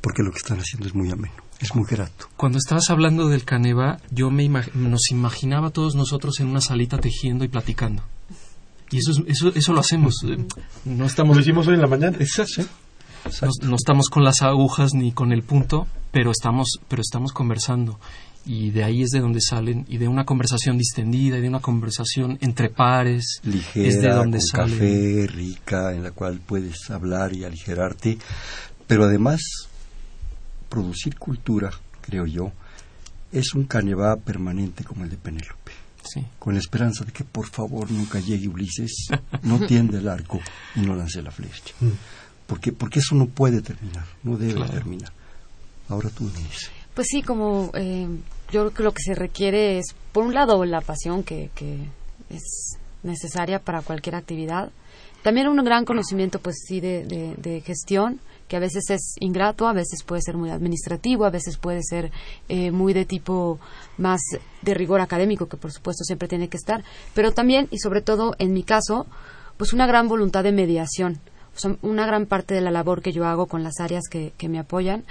porque 0.00 0.22
lo 0.22 0.30
que 0.30 0.38
están 0.38 0.58
haciendo 0.58 0.88
es 0.88 0.94
muy 0.94 1.10
ameno, 1.10 1.34
es 1.60 1.74
muy 1.74 1.84
grato. 1.84 2.28
Cuando 2.36 2.58
estabas 2.58 2.90
hablando 2.90 3.28
del 3.28 3.44
Caneva, 3.44 3.98
yo 4.10 4.30
me 4.30 4.48
nos 4.48 5.10
imaginaba 5.10 5.70
todos 5.70 5.94
nosotros 5.94 6.40
en 6.40 6.48
una 6.48 6.60
salita 6.60 6.98
tejiendo 6.98 7.44
y 7.44 7.48
platicando. 7.48 8.02
Y 8.90 8.98
eso, 8.98 9.12
eso, 9.26 9.52
eso 9.54 9.72
lo 9.72 9.80
hacemos. 9.80 10.14
No 10.84 11.04
estamos... 11.04 11.36
Lo 11.36 11.42
hicimos 11.42 11.66
hoy 11.68 11.74
en 11.74 11.82
la 11.82 11.86
mañana. 11.86 12.16
Exacto. 12.18 12.64
No, 13.62 13.76
estamos 13.76 14.08
con 14.08 14.24
las 14.24 14.42
agujas 14.42 14.94
ni 14.94 15.12
con 15.12 15.32
el 15.32 15.42
punto, 15.42 15.86
pero 16.10 16.30
estamos, 16.30 16.80
pero 16.88 17.02
estamos 17.02 17.32
conversando. 17.32 18.00
Y 18.46 18.70
de 18.70 18.82
ahí 18.82 19.02
es 19.02 19.10
de 19.10 19.20
donde 19.20 19.40
salen, 19.40 19.84
y 19.88 19.98
de 19.98 20.08
una 20.08 20.24
conversación 20.24 20.78
distendida, 20.78 21.36
y 21.36 21.42
de 21.42 21.48
una 21.48 21.60
conversación 21.60 22.38
entre 22.40 22.70
pares. 22.70 23.40
Ligera, 23.44 23.88
es 23.88 24.00
de 24.00 24.08
donde 24.08 24.38
con 24.52 24.62
café, 24.62 25.26
rica, 25.26 25.94
en 25.94 26.02
la 26.02 26.10
cual 26.12 26.40
puedes 26.40 26.90
hablar 26.90 27.34
y 27.34 27.44
aligerarte. 27.44 28.18
Pero 28.86 29.04
además, 29.04 29.40
producir 30.70 31.18
cultura, 31.18 31.70
creo 32.00 32.24
yo, 32.24 32.52
es 33.30 33.54
un 33.54 33.64
canevá 33.64 34.16
permanente 34.16 34.84
como 34.84 35.04
el 35.04 35.10
de 35.10 35.18
Penélope 35.18 35.72
con 36.38 36.54
la 36.54 36.60
esperanza 36.60 37.04
de 37.04 37.12
que 37.12 37.24
por 37.24 37.46
favor 37.46 37.90
nunca 37.90 38.20
llegue 38.20 38.48
Ulises, 38.48 39.08
no 39.42 39.64
tiende 39.66 39.98
el 39.98 40.08
arco 40.08 40.40
y 40.76 40.80
no 40.80 40.94
lance 40.94 41.22
la 41.22 41.30
flecha. 41.30 41.74
Mm. 41.80 41.88
Porque, 42.46 42.72
porque 42.72 42.98
eso 42.98 43.14
no 43.14 43.26
puede 43.26 43.62
terminar, 43.62 44.04
no 44.24 44.36
debe 44.36 44.66
terminar. 44.68 45.12
Ahora 45.88 46.10
tú 46.10 46.28
dices. 46.30 46.70
Pues 46.94 47.06
sí, 47.08 47.22
como 47.22 47.70
eh, 47.74 48.08
yo 48.50 48.62
creo 48.62 48.74
que 48.74 48.82
lo 48.82 48.92
que 48.92 49.02
se 49.02 49.14
requiere 49.14 49.78
es, 49.78 49.94
por 50.12 50.24
un 50.24 50.34
lado, 50.34 50.64
la 50.64 50.80
pasión 50.80 51.22
que, 51.22 51.50
que 51.54 51.78
es 52.28 52.76
necesaria 53.04 53.60
para 53.60 53.82
cualquier 53.82 54.16
actividad. 54.16 54.70
También 55.22 55.46
un 55.46 55.62
gran 55.64 55.84
conocimiento, 55.84 56.40
pues 56.40 56.56
sí, 56.66 56.80
de, 56.80 57.04
de 57.36 57.60
gestión 57.60 58.20
que 58.50 58.56
a 58.56 58.60
veces 58.60 58.90
es 58.90 59.14
ingrato, 59.20 59.68
a 59.68 59.72
veces 59.72 60.02
puede 60.02 60.22
ser 60.22 60.36
muy 60.36 60.50
administrativo, 60.50 61.24
a 61.24 61.30
veces 61.30 61.56
puede 61.56 61.84
ser 61.84 62.10
eh, 62.48 62.72
muy 62.72 62.92
de 62.92 63.04
tipo 63.04 63.60
más 63.96 64.20
de 64.62 64.74
rigor 64.74 65.00
académico, 65.00 65.46
que 65.46 65.56
por 65.56 65.70
supuesto 65.70 66.02
siempre 66.02 66.26
tiene 66.26 66.48
que 66.48 66.56
estar, 66.56 66.82
pero 67.14 67.30
también 67.30 67.68
y 67.70 67.78
sobre 67.78 68.02
todo 68.02 68.34
en 68.40 68.52
mi 68.52 68.64
caso, 68.64 69.06
pues 69.56 69.72
una 69.72 69.86
gran 69.86 70.08
voluntad 70.08 70.42
de 70.42 70.50
mediación. 70.50 71.20
una 71.82 72.06
gran 72.06 72.26
parte 72.26 72.54
de 72.54 72.60
la 72.60 72.72
labor 72.72 73.02
que 73.02 73.12
yo 73.12 73.24
hago 73.24 73.46
con 73.46 73.62
las 73.62 73.78
áreas 73.78 74.08
que, 74.10 74.32
me 74.48 74.58
apoyan, 74.58 75.04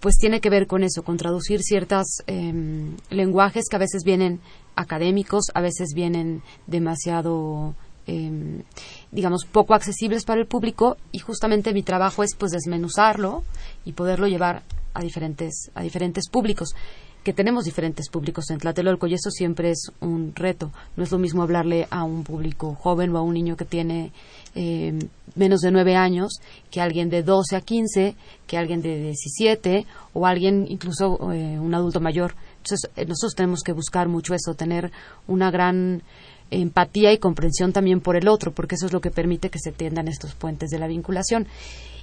pues 0.00 0.16
tiene 0.16 0.40
que 0.40 0.50
ver 0.50 0.66
con 0.66 0.82
eso, 0.82 1.04
con 1.04 1.16
traducir 1.16 1.62
ciertos 1.62 2.22
em, 2.26 2.96
lenguajes 3.08 3.66
que 3.70 3.76
a 3.76 3.78
veces 3.78 4.02
vienen 4.04 4.40
académicos, 4.74 5.44
a 5.54 5.60
veces 5.60 5.90
vienen 5.94 6.42
demasiado 6.66 7.76
Em, 8.06 8.62
digamos, 9.12 9.46
poco 9.46 9.72
accesibles 9.72 10.24
para 10.24 10.40
el 10.40 10.46
público 10.46 10.98
y 11.10 11.20
justamente 11.20 11.72
mi 11.72 11.82
trabajo 11.82 12.22
es 12.22 12.34
pues 12.36 12.52
desmenuzarlo 12.52 13.44
y 13.86 13.92
poderlo 13.92 14.26
llevar 14.26 14.62
a 14.92 15.00
diferentes, 15.00 15.70
a 15.74 15.82
diferentes 15.82 16.28
públicos 16.28 16.74
que 17.24 17.32
tenemos 17.32 17.64
diferentes 17.64 18.10
públicos 18.10 18.50
en 18.50 18.58
Tlatelolco 18.58 19.06
y 19.06 19.14
eso 19.14 19.30
siempre 19.30 19.70
es 19.70 19.90
un 20.00 20.34
reto. 20.36 20.70
No 20.94 21.02
es 21.02 21.10
lo 21.10 21.18
mismo 21.18 21.42
hablarle 21.42 21.88
a 21.90 22.04
un 22.04 22.22
público 22.22 22.74
joven 22.74 23.16
o 23.16 23.18
a 23.18 23.22
un 23.22 23.32
niño 23.32 23.56
que 23.56 23.64
tiene 23.64 24.12
em, 24.54 24.98
menos 25.34 25.60
de 25.60 25.70
nueve 25.70 25.96
años 25.96 26.34
que 26.70 26.82
alguien 26.82 27.08
de 27.08 27.22
12 27.22 27.56
a 27.56 27.62
15, 27.62 28.14
que 28.46 28.58
alguien 28.58 28.82
de 28.82 29.00
17 29.00 29.86
o 30.12 30.26
alguien 30.26 30.66
incluso 30.68 31.32
eh, 31.32 31.58
un 31.58 31.74
adulto 31.74 31.98
mayor. 31.98 32.34
Entonces 32.58 32.90
eh, 32.94 33.06
nosotros 33.06 33.34
tenemos 33.34 33.62
que 33.62 33.72
buscar 33.72 34.06
mucho 34.06 34.34
eso, 34.34 34.54
tener 34.54 34.92
una 35.26 35.50
gran 35.50 36.02
empatía 36.50 37.12
y 37.12 37.18
comprensión 37.18 37.72
también 37.72 38.00
por 38.00 38.16
el 38.16 38.28
otro, 38.28 38.52
porque 38.52 38.74
eso 38.76 38.86
es 38.86 38.92
lo 38.92 39.00
que 39.00 39.10
permite 39.10 39.50
que 39.50 39.58
se 39.58 39.72
tiendan 39.72 40.08
estos 40.08 40.34
puentes 40.34 40.70
de 40.70 40.78
la 40.78 40.86
vinculación. 40.86 41.46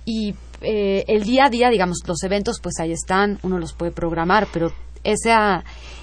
Y 0.06 0.36
eh, 0.62 1.06
el 1.08 1.24
día 1.24 1.46
a 1.46 1.50
día, 1.50 1.70
digamos, 1.70 2.00
los 2.08 2.24
eventos, 2.24 2.60
pues 2.62 2.80
ahí 2.80 2.92
están, 2.92 3.40
uno 3.44 3.60
los 3.60 3.74
puede 3.74 3.92
programar, 3.92 4.48
pero 4.52 4.72
ese, 5.04 5.32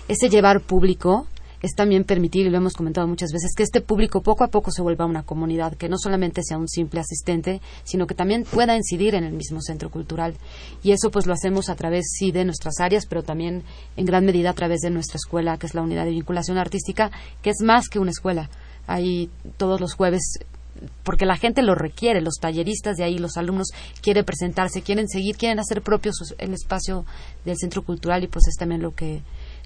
ese 0.08 0.28
llevar 0.28 0.60
público 0.60 1.26
es 1.62 1.74
también 1.74 2.04
permitir, 2.04 2.46
y 2.46 2.50
lo 2.50 2.58
hemos 2.58 2.74
comentado 2.74 3.06
muchas 3.06 3.32
veces, 3.32 3.52
que 3.56 3.62
este 3.62 3.80
público 3.80 4.22
poco 4.22 4.44
a 4.44 4.48
poco 4.48 4.70
se 4.70 4.82
vuelva 4.82 5.06
una 5.06 5.22
comunidad, 5.22 5.74
que 5.74 5.88
no 5.88 5.96
solamente 5.98 6.42
sea 6.42 6.58
un 6.58 6.68
simple 6.68 7.00
asistente, 7.00 7.60
sino 7.84 8.06
que 8.06 8.14
también 8.14 8.44
pueda 8.44 8.76
incidir 8.76 9.14
en 9.14 9.24
el 9.24 9.32
mismo 9.32 9.60
centro 9.60 9.90
cultural. 9.90 10.34
Y 10.82 10.92
eso 10.92 11.10
pues 11.10 11.26
lo 11.26 11.32
hacemos 11.32 11.68
a 11.68 11.74
través, 11.74 12.06
sí, 12.16 12.32
de 12.32 12.44
nuestras 12.44 12.80
áreas, 12.80 13.06
pero 13.06 13.22
también 13.22 13.62
en 13.96 14.06
gran 14.06 14.24
medida 14.24 14.50
a 14.50 14.54
través 14.54 14.80
de 14.80 14.90
nuestra 14.90 15.16
escuela, 15.16 15.58
que 15.58 15.66
es 15.66 15.74
la 15.74 15.82
unidad 15.82 16.04
de 16.04 16.10
vinculación 16.10 16.58
artística, 16.58 17.10
que 17.42 17.50
es 17.50 17.60
más 17.62 17.88
que 17.88 17.98
una 17.98 18.10
escuela. 18.10 18.50
Ahí 18.86 19.30
todos 19.56 19.80
los 19.80 19.94
jueves 19.94 20.38
porque 21.02 21.26
la 21.26 21.36
gente 21.36 21.62
lo 21.62 21.74
requiere, 21.74 22.20
los 22.20 22.36
talleristas 22.40 22.96
de 22.96 23.04
ahí, 23.04 23.18
los 23.18 23.36
alumnos 23.36 23.68
quieren 24.00 24.24
presentarse, 24.24 24.82
quieren 24.82 25.08
seguir, 25.08 25.36
quieren 25.36 25.58
hacer 25.58 25.82
propio 25.82 26.12
el 26.38 26.54
espacio 26.54 27.04
del 27.44 27.56
centro 27.56 27.82
cultural 27.82 28.24
y 28.24 28.28
pues 28.28 28.46
es 28.46 28.54
también 28.54 28.82
lo 28.82 28.94
que 28.94 29.22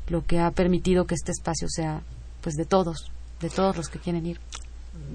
lo 0.08 0.24
que 0.24 0.38
ha 0.38 0.50
permitido 0.50 1.06
que 1.06 1.14
este 1.14 1.32
espacio 1.32 1.68
sea 1.68 2.02
pues 2.40 2.56
de 2.56 2.64
todos, 2.64 3.10
de 3.40 3.50
todos 3.50 3.76
los 3.76 3.88
que 3.88 3.98
quieren 3.98 4.26
ir. 4.26 4.40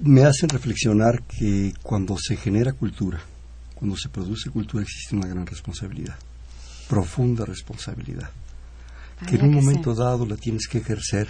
Me 0.02 0.24
hacen 0.24 0.48
reflexionar 0.48 1.22
que 1.22 1.74
cuando 1.82 2.16
se 2.18 2.36
genera 2.36 2.72
cultura, 2.72 3.20
cuando 3.74 3.96
se 3.96 4.08
produce 4.08 4.50
cultura 4.50 4.82
existe 4.82 5.14
una 5.14 5.28
gran 5.28 5.46
responsabilidad, 5.46 6.16
profunda 6.88 7.44
responsabilidad, 7.44 8.30
que 9.26 9.36
en 9.36 9.42
un 9.42 9.54
momento 9.54 9.94
dado 9.94 10.26
la 10.26 10.36
tienes 10.36 10.66
que 10.66 10.78
ejercer 10.78 11.28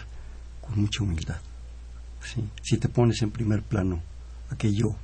con 0.60 0.80
mucha 0.80 1.02
humildad. 1.02 1.40
Si 2.62 2.76
te 2.76 2.88
pones 2.88 3.22
en 3.22 3.30
primer 3.30 3.62
plano, 3.62 4.02
aquello 4.50 4.94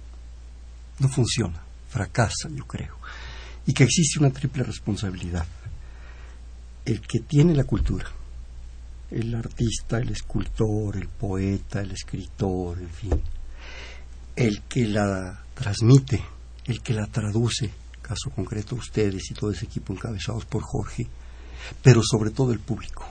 no 0.98 1.08
funciona, 1.08 1.60
fracasa, 1.88 2.48
yo 2.50 2.66
creo, 2.66 2.96
y 3.66 3.72
que 3.72 3.84
existe 3.84 4.20
una 4.20 4.30
triple 4.30 4.62
responsabilidad. 4.62 5.46
El 6.84 7.00
que 7.00 7.20
tiene 7.20 7.54
la 7.54 7.64
cultura, 7.64 8.06
el 9.14 9.32
artista, 9.32 9.98
el 9.98 10.10
escultor, 10.10 10.96
el 10.96 11.08
poeta, 11.08 11.80
el 11.80 11.92
escritor, 11.92 12.80
en 12.80 12.90
fin, 12.90 13.20
el 14.34 14.62
que 14.62 14.88
la 14.88 15.40
transmite, 15.54 16.20
el 16.64 16.82
que 16.82 16.94
la 16.94 17.06
traduce, 17.06 17.70
caso 18.02 18.30
concreto 18.34 18.74
ustedes 18.74 19.30
y 19.30 19.34
todo 19.34 19.52
ese 19.52 19.66
equipo 19.66 19.92
encabezados 19.92 20.44
por 20.46 20.62
Jorge, 20.62 21.06
pero 21.80 22.02
sobre 22.02 22.30
todo 22.30 22.52
el 22.52 22.58
público. 22.58 23.04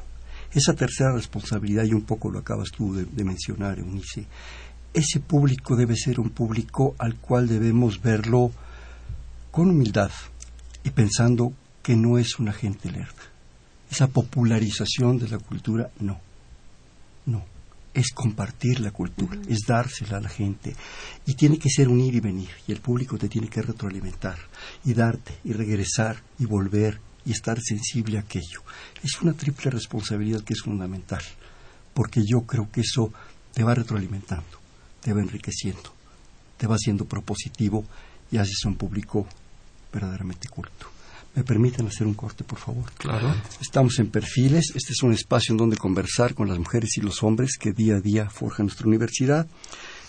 Esa 0.51 0.73
tercera 0.73 1.13
responsabilidad, 1.13 1.85
y 1.85 1.93
un 1.93 2.03
poco 2.03 2.29
lo 2.29 2.39
acabas 2.39 2.69
tú 2.71 2.93
de, 2.93 3.23
mencionar, 3.23 3.79
Eunice, 3.79 4.27
ese 4.93 5.21
público 5.21 5.77
debe 5.77 5.95
ser 5.95 6.19
un 6.19 6.31
público 6.31 6.95
al 6.99 7.15
cual 7.15 7.47
debemos 7.47 8.01
verlo 8.01 8.51
con 9.51 9.69
humildad 9.69 10.11
y 10.83 10.89
pensando 10.89 11.53
que 11.81 11.95
no 11.95 12.17
es 12.17 12.39
una 12.39 12.51
gente 12.51 12.91
lerda 12.91 13.32
esa 13.93 14.07
popularización 14.07 15.19
de 15.19 15.29
la 15.29 15.37
cultura, 15.37 15.91
no, 15.99 16.19
no, 17.27 17.45
es 17.93 18.11
compartir 18.11 18.79
la 18.79 18.89
cultura, 18.89 19.39
es 19.47 19.59
dársela 19.67 20.17
a 20.17 20.21
la 20.21 20.29
gente 20.29 20.75
y 21.27 21.35
tiene 21.35 21.59
que 21.59 21.69
ser 21.69 21.89
un 21.89 21.99
ir 21.99 22.15
y 22.15 22.19
venir 22.19 22.49
y 22.67 22.71
el 22.71 22.81
público 22.81 23.19
te 23.19 23.29
tiene 23.29 23.49
que 23.49 23.61
retroalimentar 23.61 24.37
y 24.83 24.95
darte 24.95 25.37
y 25.43 25.53
regresar 25.53 26.23
y 26.39 26.45
volver 26.45 26.99
y 27.23 27.33
estar 27.33 27.61
sensible 27.61 28.17
a 28.17 28.21
aquello. 28.21 28.63
Es 29.03 29.21
una 29.21 29.33
triple 29.33 29.69
responsabilidad 29.69 30.41
que 30.41 30.53
es 30.53 30.61
fundamental 30.61 31.21
porque 31.93 32.23
yo 32.25 32.41
creo 32.47 32.71
que 32.71 32.81
eso 32.81 33.13
te 33.53 33.63
va 33.63 33.75
retroalimentando, 33.75 34.57
te 35.01 35.13
va 35.13 35.21
enriqueciendo, 35.21 35.93
te 36.57 36.65
va 36.65 36.75
haciendo 36.75 37.05
propositivo 37.05 37.85
y 38.31 38.37
haces 38.37 38.65
un 38.65 38.75
público 38.75 39.27
verdaderamente 39.93 40.49
culto. 40.49 40.87
¿Me 41.35 41.43
permiten 41.43 41.87
hacer 41.87 42.05
un 42.05 42.13
corte, 42.13 42.43
por 42.43 42.59
favor? 42.59 42.91
Claro. 42.97 43.33
Estamos 43.59 43.97
en 43.99 44.11
Perfiles. 44.11 44.71
Este 44.75 44.93
es 44.93 45.01
un 45.01 45.13
espacio 45.13 45.53
en 45.53 45.57
donde 45.57 45.77
conversar 45.77 46.35
con 46.35 46.47
las 46.47 46.59
mujeres 46.59 46.95
y 46.97 47.01
los 47.01 47.23
hombres 47.23 47.57
que 47.59 47.73
día 47.73 47.95
a 47.95 48.01
día 48.01 48.29
forjan 48.29 48.67
nuestra 48.67 48.85
universidad. 48.87 49.47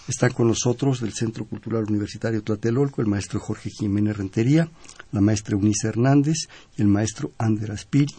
Están 0.07 0.33
con 0.33 0.49
nosotros 0.49 1.01
del 1.01 1.15
Centro 1.15 1.47
Cultural 1.47 1.87
Universitario 1.89 2.43
Tlatelolco 2.43 3.01
el 3.01 3.07
maestro 3.07 3.41
Jorge 3.41 3.71
Jiménez 3.71 4.19
Rentería, 4.19 4.69
la 5.13 5.23
maestra 5.23 5.55
Eunice 5.55 5.89
Hernández 5.89 6.37
y 6.77 6.83
el 6.83 6.89
maestro 6.89 7.33
Ander 7.39 7.73
Aspiri. 7.73 8.15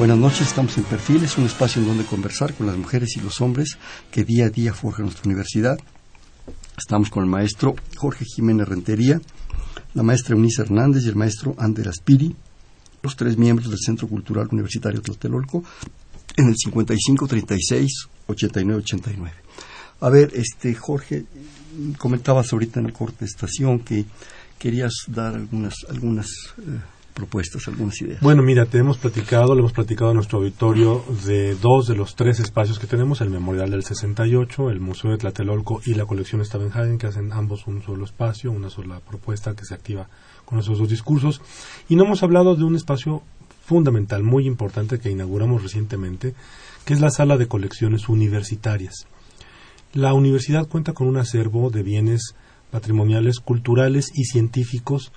Buenas 0.00 0.16
noches, 0.16 0.48
estamos 0.48 0.78
en 0.78 0.84
Perfiles, 0.84 1.36
un 1.36 1.44
espacio 1.44 1.82
en 1.82 1.86
donde 1.86 2.06
conversar 2.06 2.54
con 2.54 2.66
las 2.66 2.74
mujeres 2.74 3.18
y 3.18 3.20
los 3.20 3.42
hombres 3.42 3.76
que 4.10 4.24
día 4.24 4.46
a 4.46 4.48
día 4.48 4.72
forjan 4.72 5.04
nuestra 5.04 5.24
universidad. 5.26 5.78
Estamos 6.78 7.10
con 7.10 7.22
el 7.22 7.28
maestro 7.28 7.76
Jorge 7.96 8.24
Jiménez 8.24 8.66
Rentería, 8.66 9.20
la 9.92 10.02
maestra 10.02 10.34
Eunice 10.34 10.62
Hernández 10.62 11.04
y 11.04 11.08
el 11.10 11.16
maestro 11.16 11.54
Ander 11.58 11.86
Aspiri, 11.86 12.34
los 13.02 13.14
tres 13.14 13.36
miembros 13.36 13.68
del 13.68 13.78
Centro 13.78 14.08
Cultural 14.08 14.48
Universitario 14.50 15.02
Tlatelolco, 15.02 15.64
en 16.34 16.48
el 16.48 16.54
55 16.56 17.28
36 17.28 17.92
89 18.26 18.82
89. 18.82 19.36
A 20.00 20.08
ver, 20.08 20.30
este 20.32 20.74
Jorge, 20.74 21.26
comentabas 21.98 22.50
ahorita 22.54 22.80
en 22.80 22.86
el 22.86 22.94
corte 22.94 23.26
estación 23.26 23.80
que 23.80 24.06
querías 24.58 24.94
dar 25.08 25.34
algunas 25.34 25.74
algunas 25.90 26.26
eh, 26.56 26.80
algunas 27.68 28.00
ideas. 28.00 28.20
Bueno, 28.20 28.42
mira, 28.42 28.66
te 28.66 28.78
hemos 28.78 28.98
platicado, 28.98 29.54
le 29.54 29.60
hemos 29.60 29.72
platicado 29.72 30.10
a 30.10 30.14
nuestro 30.14 30.38
auditorio 30.38 31.04
de 31.24 31.54
dos 31.54 31.86
de 31.86 31.94
los 31.94 32.16
tres 32.16 32.40
espacios 32.40 32.78
que 32.78 32.86
tenemos, 32.86 33.20
el 33.20 33.30
Memorial 33.30 33.70
del 33.70 33.84
68, 33.84 34.70
el 34.70 34.80
Museo 34.80 35.10
de 35.10 35.18
Tlatelolco 35.18 35.80
y 35.84 35.94
la 35.94 36.06
colección 36.06 36.44
Stavenhagen, 36.44 36.98
que 36.98 37.06
hacen 37.06 37.32
ambos 37.32 37.66
un 37.66 37.82
solo 37.82 38.04
espacio, 38.04 38.50
una 38.50 38.70
sola 38.70 39.00
propuesta 39.00 39.54
que 39.54 39.64
se 39.64 39.74
activa 39.74 40.08
con 40.44 40.58
esos 40.58 40.78
dos 40.78 40.88
discursos. 40.88 41.40
Y 41.88 41.96
no 41.96 42.04
hemos 42.04 42.22
hablado 42.22 42.56
de 42.56 42.64
un 42.64 42.76
espacio 42.76 43.22
fundamental, 43.64 44.22
muy 44.22 44.46
importante, 44.46 44.98
que 44.98 45.10
inauguramos 45.10 45.62
recientemente, 45.62 46.34
que 46.84 46.94
es 46.94 47.00
la 47.00 47.10
sala 47.10 47.36
de 47.36 47.46
colecciones 47.46 48.08
universitarias. 48.08 49.06
La 49.92 50.14
universidad 50.14 50.66
cuenta 50.68 50.92
con 50.92 51.06
un 51.06 51.16
acervo 51.16 51.70
de 51.70 51.82
bienes 51.82 52.34
patrimoniales, 52.70 53.40
culturales 53.40 54.10
y 54.14 54.24
científicos 54.24 55.12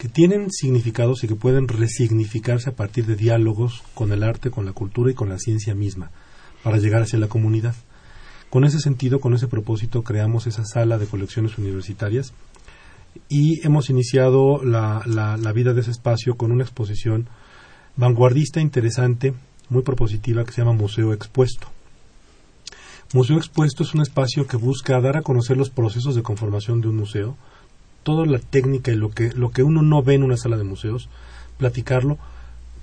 que 0.00 0.08
tienen 0.08 0.50
significados 0.50 1.22
y 1.22 1.28
que 1.28 1.34
pueden 1.34 1.68
resignificarse 1.68 2.70
a 2.70 2.74
partir 2.74 3.04
de 3.04 3.16
diálogos 3.16 3.82
con 3.92 4.12
el 4.12 4.22
arte, 4.22 4.50
con 4.50 4.64
la 4.64 4.72
cultura 4.72 5.10
y 5.10 5.14
con 5.14 5.28
la 5.28 5.38
ciencia 5.38 5.74
misma, 5.74 6.10
para 6.62 6.78
llegar 6.78 7.02
hacia 7.02 7.18
la 7.18 7.28
comunidad. 7.28 7.74
Con 8.48 8.64
ese 8.64 8.78
sentido, 8.78 9.20
con 9.20 9.34
ese 9.34 9.46
propósito, 9.46 10.02
creamos 10.02 10.46
esa 10.46 10.64
sala 10.64 10.96
de 10.96 11.04
colecciones 11.04 11.58
universitarias 11.58 12.32
y 13.28 13.60
hemos 13.62 13.90
iniciado 13.90 14.64
la, 14.64 15.02
la, 15.04 15.52
vida 15.52 15.74
de 15.74 15.82
ese 15.82 15.90
espacio 15.90 16.34
con 16.34 16.50
una 16.50 16.64
exposición 16.64 17.28
vanguardista, 17.96 18.58
interesante, 18.58 19.34
muy 19.68 19.82
propositiva, 19.82 20.46
que 20.46 20.52
se 20.52 20.62
llama 20.62 20.72
Museo 20.72 21.12
Expuesto. 21.12 21.66
Museo 23.12 23.36
Expuesto 23.36 23.82
es 23.82 23.92
un 23.92 24.00
espacio 24.00 24.46
que 24.46 24.56
busca 24.56 24.98
dar 24.98 25.18
a 25.18 25.22
conocer 25.22 25.58
los 25.58 25.68
procesos 25.68 26.14
de 26.14 26.22
conformación 26.22 26.80
de 26.80 26.88
un 26.88 26.96
museo, 26.96 27.36
toda 28.02 28.26
la 28.26 28.38
técnica 28.38 28.92
y 28.92 28.96
lo 28.96 29.10
que, 29.10 29.32
lo 29.32 29.50
que 29.50 29.62
uno 29.62 29.82
no 29.82 30.02
ve 30.02 30.14
en 30.14 30.22
una 30.22 30.36
sala 30.36 30.56
de 30.56 30.64
museos, 30.64 31.08
platicarlo 31.58 32.18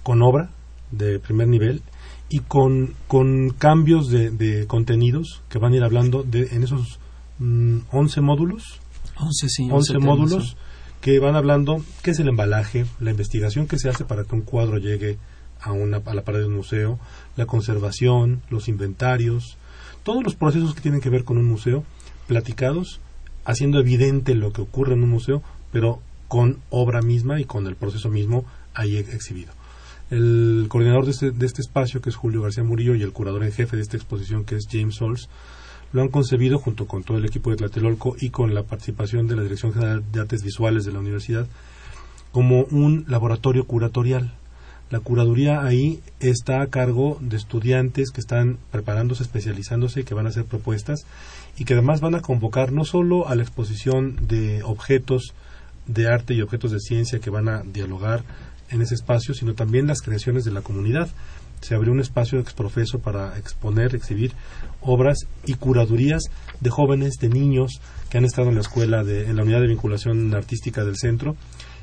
con 0.04 0.22
obra 0.22 0.50
de 0.92 1.20
primer 1.20 1.48
nivel 1.48 1.82
y 2.30 2.40
con, 2.40 2.94
con 3.08 3.50
cambios 3.52 4.10
de, 4.10 4.30
de 4.30 4.68
contenidos 4.68 5.42
que 5.50 5.60
van 5.60 5.74
a 5.74 5.78
ir 5.78 5.84
hablando 5.84 6.24
de, 6.24 6.48
en 6.52 6.64
esos 6.64 7.00
11 7.40 8.22
mm, 8.22 8.24
módulos. 8.24 8.80
11, 9.20 9.50
sí, 9.50 9.68
11 9.72 10.00
módulos 10.00 10.58
que 11.02 11.20
van 11.20 11.36
hablando 11.36 11.84
qué 12.02 12.12
es 12.12 12.20
el 12.20 12.28
embalaje, 12.28 12.86
la 13.00 13.12
investigación 13.12 13.68
que 13.68 13.78
se 13.78 13.90
hace 13.90 14.06
para 14.06 14.24
que 14.24 14.36
un 14.36 14.42
cuadro 14.42 14.78
llegue 14.78 15.18
a, 15.62 15.72
una, 15.72 15.98
a 15.98 16.14
la 16.14 16.24
pared 16.24 16.40
de 16.40 16.48
un 16.48 16.56
museo, 16.56 17.00
la 17.36 17.46
conservación, 17.46 18.42
los 18.50 18.68
inventarios, 18.68 19.58
todos 20.04 20.24
los 20.24 20.36
procesos 20.36 20.74
que 20.74 20.82
tienen 20.82 21.02
que 21.02 21.10
ver 21.10 21.24
con 21.24 21.38
un 21.38 21.46
museo 21.46 21.84
platicados 22.28 23.00
haciendo 23.48 23.80
evidente 23.80 24.36
lo 24.36 24.52
que 24.52 24.62
ocurre 24.62 24.94
en 24.94 25.04
un 25.04 25.10
museo, 25.10 25.42
pero 25.72 26.00
con 26.28 26.60
obra 26.70 27.02
misma 27.02 27.40
y 27.40 27.46
con 27.46 27.66
el 27.66 27.78
proceso 27.78 28.10
mismo 28.10 28.46
ahí 28.76 28.98
exhibido. 28.98 29.54
El 30.12 30.66
coordinador 30.68 31.06
de 31.06 31.12
este, 31.12 31.32
de 31.32 31.46
este 31.46 31.62
espacio, 31.62 32.02
que 32.02 32.10
es 32.10 32.16
Julio 32.16 32.42
García 32.42 32.64
Murillo, 32.64 32.94
y 32.94 33.04
el 33.04 33.14
curador 33.14 33.44
en 33.44 33.54
jefe 33.54 33.78
de 33.78 33.82
esta 33.82 33.96
exposición, 33.96 34.44
que 34.44 34.56
es 34.56 34.68
James 34.70 34.96
Sols, 34.96 35.30
lo 35.94 36.02
han 36.02 36.10
concebido 36.10 36.60
junto 36.60 36.88
con 36.88 37.04
todo 37.04 37.18
el 37.18 37.26
equipo 37.26 37.50
de 37.50 37.56
Tlatelolco 37.56 38.18
y 38.20 38.30
con 38.30 38.54
la 38.54 38.64
participación 38.64 39.28
de 39.28 39.38
la 39.38 39.44
Dirección 39.44 39.74
General 39.74 40.04
de 40.12 40.20
Artes 40.20 40.44
Visuales 40.44 40.84
de 40.84 40.92
la 40.92 41.00
universidad 41.00 41.48
como 42.34 42.64
un 42.66 43.06
laboratorio 43.08 43.66
curatorial. 43.66 44.34
La 44.90 45.00
curaduría 45.00 45.64
ahí 45.64 46.02
está 46.20 46.62
a 46.62 46.68
cargo 46.68 47.18
de 47.22 47.38
estudiantes 47.38 48.12
que 48.12 48.22
están 48.22 48.58
preparándose, 48.72 49.24
especializándose 49.24 50.02
y 50.02 50.04
que 50.04 50.14
van 50.14 50.26
a 50.26 50.30
hacer 50.30 50.46
propuestas 50.46 51.06
y 51.58 51.66
que 51.66 51.74
además 51.74 52.02
van 52.02 52.16
a 52.16 52.22
convocar 52.22 52.72
no 52.72 52.86
solo 52.86 53.28
a 53.28 53.36
la 53.36 53.44
exposición 53.44 54.28
de 54.28 54.64
objetos 54.64 55.34
de 55.88 56.08
arte 56.08 56.34
y 56.34 56.42
objetos 56.42 56.72
de 56.72 56.80
ciencia 56.80 57.20
que 57.20 57.30
van 57.30 57.50
a 57.50 57.64
dialogar 57.64 58.24
en 58.70 58.82
ese 58.82 58.96
espacio, 58.96 59.34
sino 59.34 59.54
también 59.54 59.88
las 59.88 60.02
creaciones 60.02 60.44
de 60.44 60.52
la 60.52 60.62
comunidad. 60.62 61.10
Se 61.62 61.74
abrió 61.74 61.92
un 61.92 62.02
espacio 62.02 62.40
exprofeso 62.40 63.00
para 63.00 63.38
exponer, 63.38 63.96
exhibir 63.96 64.34
obras 64.82 65.18
y 65.46 65.56
curadurías 65.56 66.24
de 66.60 66.70
jóvenes, 66.70 67.16
de 67.20 67.30
niños 67.30 67.82
que 68.10 68.18
han 68.18 68.26
estado 68.26 68.50
en 68.50 68.56
la 68.56 68.62
escuela, 68.62 69.04
de, 69.04 69.28
en 69.28 69.38
la 69.38 69.44
unidad 69.44 69.62
de 69.62 69.68
vinculación 69.68 70.36
artística 70.36 70.84
del 70.84 70.98
centro 70.98 71.36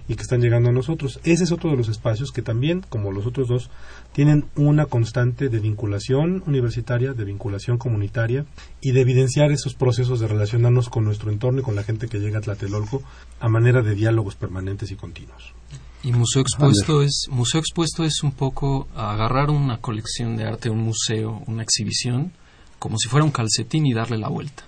y 0.07 0.17
que 0.17 0.23
están 0.23 0.41
llegando 0.41 0.69
a 0.69 0.73
nosotros. 0.73 1.19
Ese 1.25 1.45
es 1.45 1.53
otro 1.53 1.71
de 1.71 1.77
los 1.77 1.89
espacios 1.89 2.31
que 2.31 2.43
también, 2.43 2.85
como 2.89 3.13
los 3.13 3.27
otros 3.27 3.49
dos, 3.49 3.71
tienen 4.13 4.45
una 4.55 4.87
constante 4.87 5.49
de 5.49 5.59
vinculación 5.59 6.43
universitaria, 6.47 7.15
de 7.15 7.25
vinculación 7.25 7.79
comunitaria 7.79 8.45
y 8.81 8.93
de 8.93 9.01
evidenciar 9.01 9.51
esos 9.51 9.75
procesos 9.75 10.21
de 10.21 10.29
relacionarnos 10.29 10.89
con 10.89 11.05
nuestro 11.05 11.31
entorno 11.31 11.61
y 11.61 11.65
con 11.65 11.75
la 11.75 11.85
gente 11.85 12.09
que 12.09 12.19
llega 12.19 12.39
a 12.39 12.43
Tlatelolco 12.43 13.03
a 13.41 13.49
manera 13.49 13.83
de 13.83 13.95
diálogos 13.95 14.35
permanentes 14.37 14.91
y 14.91 14.97
continuos. 14.97 15.55
Y 16.03 16.13
Museo 16.13 16.43
Expuesto 16.43 17.01
es 17.01 17.27
Museo 17.31 17.61
Expuesto 17.61 18.05
es 18.05 18.23
un 18.23 18.33
poco 18.33 18.89
agarrar 18.95 19.49
una 19.49 19.79
colección 19.79 20.37
de 20.37 20.45
arte, 20.45 20.69
un 20.69 20.83
museo, 20.83 21.43
una 21.47 21.63
exhibición, 21.63 22.33
como 22.79 22.99
si 22.99 23.09
fuera 23.09 23.25
un 23.25 23.31
calcetín 23.31 23.87
y 23.87 23.95
darle 23.95 24.19
la 24.19 24.29
vuelta 24.29 24.65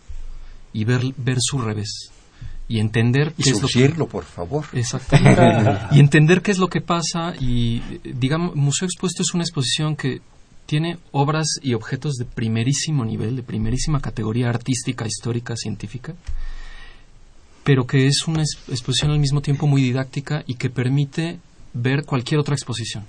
y 0.72 0.84
ver 0.84 1.02
ver 1.18 1.36
su 1.40 1.58
revés 1.58 2.10
y 2.68 2.80
entender 2.80 3.32
qué 3.32 3.50
es 3.50 3.62
lo 3.62 3.68
que 3.68 4.06
por 4.06 4.24
favor. 4.24 4.64
Exactamente. 4.72 5.86
Y 5.92 6.00
entender 6.00 6.42
qué 6.42 6.50
es 6.50 6.58
lo 6.58 6.68
que 6.68 6.80
pasa 6.80 7.34
y 7.38 7.80
digamos 8.02 8.56
Museo 8.56 8.86
Expuesto 8.86 9.22
es 9.22 9.34
una 9.34 9.44
exposición 9.44 9.96
que 9.96 10.20
tiene 10.66 10.98
obras 11.12 11.46
y 11.62 11.74
objetos 11.74 12.14
de 12.14 12.24
primerísimo 12.24 13.04
nivel 13.04 13.36
de 13.36 13.42
primerísima 13.42 14.00
categoría 14.00 14.48
artística 14.48 15.06
histórica 15.06 15.54
científica 15.56 16.14
pero 17.62 17.86
que 17.86 18.06
es 18.06 18.26
una 18.26 18.42
exposición 18.42 19.12
al 19.12 19.20
mismo 19.20 19.40
tiempo 19.40 19.66
muy 19.66 19.82
didáctica 19.82 20.42
y 20.46 20.54
que 20.54 20.70
permite 20.70 21.38
ver 21.72 22.04
cualquier 22.04 22.40
otra 22.40 22.54
exposición 22.54 23.04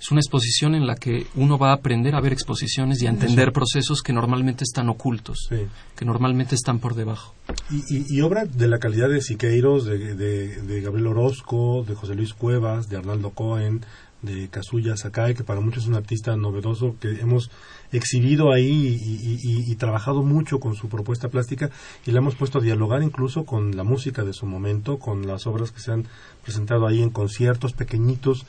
es 0.00 0.10
una 0.12 0.20
exposición 0.20 0.74
en 0.74 0.86
la 0.86 0.94
que 0.94 1.26
uno 1.34 1.58
va 1.58 1.70
a 1.70 1.74
aprender 1.74 2.14
a 2.14 2.20
ver 2.20 2.32
exposiciones 2.32 3.02
y 3.02 3.06
a 3.06 3.10
entender 3.10 3.52
procesos 3.52 4.00
que 4.00 4.12
normalmente 4.12 4.64
están 4.64 4.88
ocultos, 4.88 5.48
que 5.96 6.04
normalmente 6.04 6.54
están 6.54 6.78
por 6.78 6.94
debajo. 6.94 7.34
Y, 7.70 8.16
y, 8.16 8.20
obra 8.20 8.44
de 8.44 8.68
la 8.68 8.78
calidad 8.78 9.08
de 9.08 9.20
Siqueiros, 9.20 9.86
de, 9.86 10.14
de, 10.14 10.80
Gabriel 10.80 11.08
Orozco, 11.08 11.84
de 11.86 11.94
José 11.94 12.14
Luis 12.14 12.32
Cuevas, 12.32 12.88
de 12.88 12.96
Arnaldo 12.96 13.30
Cohen, 13.30 13.80
de 14.22 14.48
Kazuya 14.48 14.96
Sakai, 14.96 15.34
que 15.34 15.44
para 15.44 15.60
muchos 15.60 15.84
es 15.84 15.88
un 15.88 15.94
artista 15.94 16.36
novedoso 16.36 16.96
que 17.00 17.20
hemos 17.20 17.50
exhibido 17.92 18.52
ahí 18.52 19.00
y, 19.00 19.70
y, 19.70 19.74
trabajado 19.76 20.22
mucho 20.22 20.60
con 20.60 20.74
su 20.74 20.88
propuesta 20.88 21.28
plástica 21.28 21.70
y 22.04 22.10
le 22.10 22.18
hemos 22.18 22.34
puesto 22.34 22.58
a 22.58 22.62
dialogar 22.62 23.02
incluso 23.02 23.44
con 23.44 23.76
la 23.76 23.84
música 23.84 24.24
de 24.24 24.32
su 24.32 24.46
momento, 24.46 24.98
con 24.98 25.26
las 25.26 25.46
obras 25.46 25.70
que 25.70 25.80
se 25.80 25.92
han 25.92 26.06
presentado 26.42 26.86
ahí 26.86 27.00
en 27.02 27.10
conciertos 27.10 27.72
pequeñitos 27.72 28.44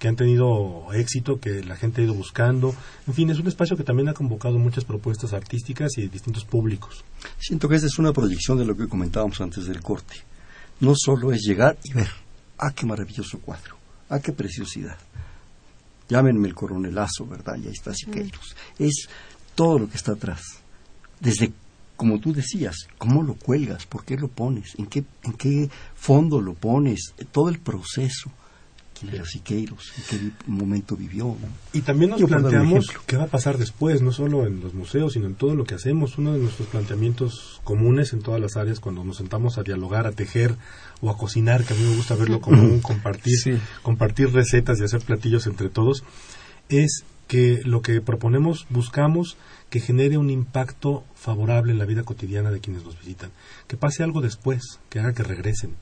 que 0.00 0.08
han 0.08 0.16
tenido 0.16 0.86
éxito, 0.94 1.38
que 1.38 1.62
la 1.62 1.76
gente 1.76 2.00
ha 2.00 2.04
ido 2.04 2.14
buscando. 2.14 2.74
En 3.06 3.12
fin, 3.12 3.28
es 3.28 3.38
un 3.38 3.46
espacio 3.46 3.76
que 3.76 3.84
también 3.84 4.08
ha 4.08 4.14
convocado 4.14 4.58
muchas 4.58 4.84
propuestas 4.84 5.34
artísticas 5.34 5.92
y 5.98 6.00
de 6.00 6.08
distintos 6.08 6.46
públicos. 6.46 7.04
Siento 7.38 7.68
que 7.68 7.74
esta 7.74 7.86
es 7.86 7.98
una 7.98 8.14
proyección 8.14 8.58
de 8.58 8.64
lo 8.64 8.74
que 8.74 8.88
comentábamos 8.88 9.38
antes 9.42 9.66
del 9.66 9.82
corte. 9.82 10.16
No 10.80 10.94
solo 10.96 11.32
es 11.32 11.42
llegar 11.42 11.78
y 11.84 11.92
ver, 11.92 12.08
ah, 12.56 12.72
qué 12.74 12.86
maravilloso 12.86 13.40
cuadro, 13.40 13.76
ah, 14.08 14.18
qué 14.20 14.32
preciosidad. 14.32 14.96
Llámenme 16.08 16.48
el 16.48 16.54
coronelazo, 16.54 17.26
¿verdad? 17.26 17.58
Y 17.58 17.66
ahí 17.66 17.74
está 17.74 17.92
Siqueiros. 17.92 18.56
Es 18.78 19.06
todo 19.54 19.80
lo 19.80 19.90
que 19.90 19.98
está 19.98 20.12
atrás. 20.12 20.40
Desde, 21.20 21.52
como 21.96 22.18
tú 22.20 22.32
decías, 22.32 22.88
cómo 22.96 23.22
lo 23.22 23.34
cuelgas, 23.34 23.84
por 23.84 24.06
qué 24.06 24.16
lo 24.16 24.28
pones, 24.28 24.76
en 24.78 24.86
qué, 24.86 25.04
en 25.24 25.34
qué 25.34 25.68
fondo 25.94 26.40
lo 26.40 26.54
pones, 26.54 27.12
todo 27.32 27.50
el 27.50 27.58
proceso 27.58 28.32
de 29.02 29.24
Siqueiros, 29.24 29.92
en 29.96 30.04
qué 30.04 30.32
momento 30.46 30.96
vivió. 30.96 31.36
Y 31.72 31.80
también 31.80 32.10
nos 32.10 32.22
planteamos 32.22 32.90
qué 33.06 33.16
va 33.16 33.24
a 33.24 33.28
pasar 33.28 33.58
después, 33.58 34.02
no 34.02 34.12
solo 34.12 34.46
en 34.46 34.60
los 34.60 34.74
museos, 34.74 35.14
sino 35.14 35.26
en 35.26 35.34
todo 35.34 35.54
lo 35.54 35.64
que 35.64 35.74
hacemos. 35.74 36.18
Uno 36.18 36.32
de 36.32 36.38
nuestros 36.38 36.68
planteamientos 36.68 37.60
comunes 37.64 38.12
en 38.12 38.22
todas 38.22 38.40
las 38.40 38.56
áreas, 38.56 38.80
cuando 38.80 39.04
nos 39.04 39.16
sentamos 39.16 39.58
a 39.58 39.62
dialogar, 39.62 40.06
a 40.06 40.12
tejer 40.12 40.56
o 41.00 41.10
a 41.10 41.16
cocinar, 41.16 41.64
que 41.64 41.74
a 41.74 41.76
mí 41.76 41.82
me 41.82 41.96
gusta 41.96 42.14
verlo 42.14 42.40
como 42.40 42.62
un 42.62 42.80
compartir, 42.82 43.60
compartir 43.82 44.32
recetas 44.32 44.80
y 44.80 44.84
hacer 44.84 45.00
platillos 45.00 45.46
entre 45.46 45.68
todos, 45.68 46.04
es 46.68 47.04
que 47.26 47.60
lo 47.64 47.80
que 47.80 48.00
proponemos, 48.00 48.66
buscamos 48.70 49.36
que 49.70 49.78
genere 49.78 50.18
un 50.18 50.30
impacto 50.30 51.04
favorable 51.14 51.72
en 51.72 51.78
la 51.78 51.84
vida 51.84 52.02
cotidiana 52.02 52.50
de 52.50 52.58
quienes 52.58 52.84
nos 52.84 52.98
visitan, 52.98 53.30
que 53.68 53.76
pase 53.76 54.02
algo 54.02 54.20
después, 54.20 54.80
que 54.88 54.98
haga 54.98 55.12
que 55.12 55.22
regresen. 55.22 55.76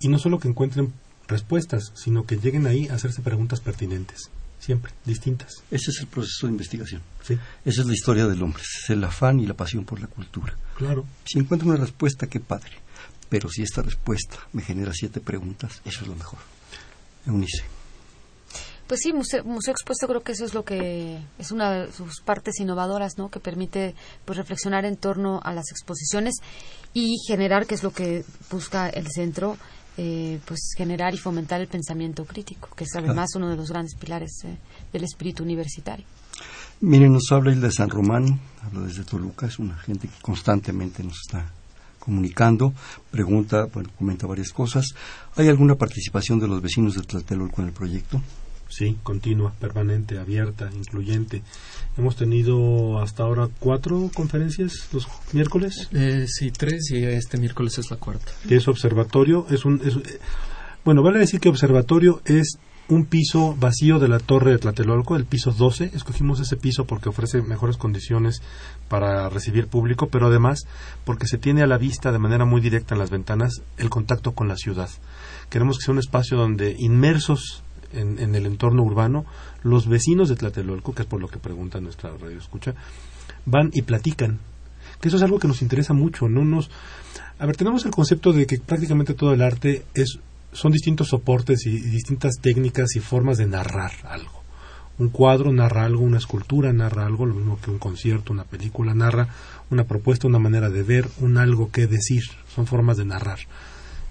Y 0.00 0.08
no 0.08 0.18
solo 0.18 0.38
que 0.38 0.48
encuentren 0.48 0.92
respuestas, 1.28 1.92
sino 1.94 2.24
que 2.26 2.36
lleguen 2.36 2.66
ahí 2.66 2.88
a 2.88 2.94
hacerse 2.94 3.22
preguntas 3.22 3.60
pertinentes. 3.60 4.30
siempre, 4.60 4.92
distintas. 5.04 5.52
Ese 5.70 5.90
es 5.90 6.00
el 6.00 6.06
proceso 6.06 6.46
de 6.46 6.52
investigación. 6.52 7.02
Sí, 7.22 7.38
Esa 7.66 7.82
es 7.82 7.86
la 7.86 7.92
historia 7.92 8.26
del 8.26 8.42
hombre, 8.42 8.62
es 8.62 8.88
el 8.88 9.04
afán 9.04 9.38
y 9.40 9.46
la 9.46 9.52
pasión 9.54 9.84
por 9.84 10.00
la 10.00 10.06
cultura. 10.06 10.56
claro. 10.76 11.04
Si 11.26 11.38
encuentro 11.38 11.68
una 11.68 11.76
respuesta, 11.78 12.26
qué 12.28 12.40
padre. 12.40 12.72
Pero 13.28 13.48
si 13.50 13.62
esta 13.62 13.82
respuesta 13.82 14.38
me 14.52 14.62
genera 14.62 14.92
siete 14.94 15.20
preguntas, 15.20 15.82
eso 15.84 16.02
es 16.02 16.08
lo 16.08 16.14
mejor. 16.14 16.38
Eunice. 17.26 17.62
Pues 18.86 19.00
sí, 19.02 19.12
Museo, 19.14 19.42
Museo 19.44 19.72
Expuesto 19.72 20.06
creo 20.06 20.22
que 20.22 20.32
eso 20.32 20.44
es 20.44 20.52
lo 20.52 20.62
que 20.64 21.18
es 21.38 21.50
una 21.50 21.72
de 21.72 21.92
sus 21.92 22.20
partes 22.20 22.60
innovadoras, 22.60 23.16
¿no? 23.16 23.30
Que 23.30 23.40
permite 23.40 23.94
pues 24.26 24.36
reflexionar 24.36 24.84
en 24.84 24.96
torno 24.98 25.40
a 25.42 25.54
las 25.54 25.70
exposiciones 25.70 26.34
y 26.92 27.16
generar, 27.26 27.66
que 27.66 27.74
es 27.74 27.82
lo 27.82 27.92
que 27.92 28.24
busca 28.50 28.88
el 28.90 29.06
centro, 29.10 29.56
eh, 29.96 30.40
pues 30.44 30.72
generar 30.76 31.14
y 31.14 31.18
fomentar 31.18 31.60
el 31.60 31.68
pensamiento 31.68 32.24
crítico, 32.24 32.68
que 32.76 32.84
es 32.84 32.94
además 32.96 33.30
uno 33.36 33.48
de 33.48 33.56
los 33.56 33.70
grandes 33.70 33.94
pilares 33.94 34.44
eh, 34.44 34.56
del 34.92 35.04
espíritu 35.04 35.42
universitario. 35.42 36.04
Miren, 36.80 37.12
nos 37.12 37.30
habla 37.30 37.52
Hilda 37.52 37.68
de 37.68 37.72
San 37.72 37.90
Román, 37.90 38.40
habla 38.62 38.80
desde 38.80 39.04
Toluca, 39.04 39.46
es 39.46 39.58
una 39.58 39.76
gente 39.76 40.08
que 40.08 40.20
constantemente 40.20 41.02
nos 41.02 41.20
está 41.20 41.46
comunicando, 41.98 42.74
pregunta, 43.10 43.66
bueno, 43.72 43.88
comenta 43.96 44.26
varias 44.26 44.50
cosas. 44.52 44.94
¿Hay 45.36 45.48
alguna 45.48 45.76
participación 45.76 46.38
de 46.38 46.48
los 46.48 46.60
vecinos 46.60 46.94
de 46.94 47.02
Tlatelolco 47.02 47.62
en 47.62 47.68
el 47.68 47.72
proyecto? 47.72 48.20
Sí, 48.76 48.96
continua, 49.04 49.52
permanente, 49.60 50.18
abierta, 50.18 50.68
incluyente. 50.74 51.42
Hemos 51.96 52.16
tenido 52.16 52.98
hasta 53.00 53.22
ahora 53.22 53.48
cuatro 53.60 54.10
conferencias 54.12 54.88
los 54.92 55.06
miércoles. 55.32 55.88
Eh, 55.92 56.24
sí, 56.26 56.50
tres 56.50 56.90
y 56.90 57.04
este 57.04 57.38
miércoles 57.38 57.78
es 57.78 57.90
la 57.90 57.98
cuarta. 57.98 58.32
es 58.48 58.66
observatorio. 58.66 59.46
Es 59.50 59.64
un, 59.64 59.80
es- 59.84 59.98
bueno, 60.84 61.02
vale 61.02 61.20
decir 61.20 61.38
que 61.40 61.48
observatorio 61.48 62.20
es 62.24 62.58
un 62.88 63.06
piso 63.06 63.56
vacío 63.58 63.98
de 63.98 64.08
la 64.08 64.18
torre 64.18 64.50
de 64.50 64.58
Tlatelolco, 64.58 65.16
el 65.16 65.24
piso 65.24 65.52
12. 65.52 65.92
Escogimos 65.94 66.40
ese 66.40 66.56
piso 66.56 66.84
porque 66.84 67.08
ofrece 67.08 67.40
mejores 67.42 67.76
condiciones 67.78 68.42
para 68.88 69.30
recibir 69.30 69.68
público, 69.68 70.08
pero 70.08 70.26
además 70.26 70.64
porque 71.04 71.26
se 71.26 71.38
tiene 71.38 71.62
a 71.62 71.66
la 71.66 71.78
vista 71.78 72.12
de 72.12 72.18
manera 72.18 72.44
muy 72.44 72.60
directa 72.60 72.94
en 72.94 72.98
las 72.98 73.10
ventanas 73.10 73.62
el 73.78 73.88
contacto 73.88 74.32
con 74.32 74.48
la 74.48 74.56
ciudad. 74.56 74.90
Queremos 75.48 75.78
que 75.78 75.84
sea 75.84 75.92
un 75.92 75.98
espacio 76.00 76.36
donde 76.36 76.76
inmersos 76.78 77.62
en, 77.94 78.34
el 78.34 78.46
entorno 78.46 78.82
urbano, 78.82 79.24
los 79.62 79.88
vecinos 79.88 80.28
de 80.28 80.36
Tlatelolco, 80.36 80.94
que 80.94 81.02
es 81.02 81.08
por 81.08 81.20
lo 81.20 81.28
que 81.28 81.38
pregunta 81.38 81.80
nuestra 81.80 82.10
radio 82.10 82.38
escucha, 82.38 82.74
van 83.46 83.70
y 83.72 83.82
platican. 83.82 84.38
Que 85.00 85.08
eso 85.08 85.16
es 85.16 85.22
algo 85.22 85.38
que 85.38 85.48
nos 85.48 85.62
interesa 85.62 85.92
mucho, 85.92 86.28
no 86.28 86.44
nos 86.44 86.70
a 87.38 87.46
ver, 87.46 87.56
tenemos 87.56 87.84
el 87.84 87.90
concepto 87.90 88.32
de 88.32 88.46
que 88.46 88.58
prácticamente 88.58 89.14
todo 89.14 89.32
el 89.32 89.42
arte 89.42 89.84
es, 89.94 90.18
son 90.52 90.70
distintos 90.70 91.08
soportes 91.08 91.66
y 91.66 91.80
distintas 91.80 92.34
técnicas 92.40 92.94
y 92.94 93.00
formas 93.00 93.38
de 93.38 93.46
narrar 93.46 93.92
algo. 94.04 94.42
Un 94.98 95.08
cuadro 95.08 95.52
narra 95.52 95.84
algo, 95.84 96.04
una 96.04 96.18
escultura 96.18 96.72
narra 96.72 97.06
algo, 97.06 97.26
lo 97.26 97.34
mismo 97.34 97.58
que 97.60 97.72
un 97.72 97.80
concierto, 97.80 98.32
una 98.32 98.44
película 98.44 98.94
narra 98.94 99.28
una 99.70 99.84
propuesta, 99.84 100.28
una 100.28 100.38
manera 100.38 100.70
de 100.70 100.82
ver, 100.84 101.08
un 101.20 101.36
algo 101.36 101.70
que 101.72 101.86
decir. 101.86 102.22
Son 102.54 102.66
formas 102.66 102.96
de 102.96 103.04
narrar. 103.04 103.40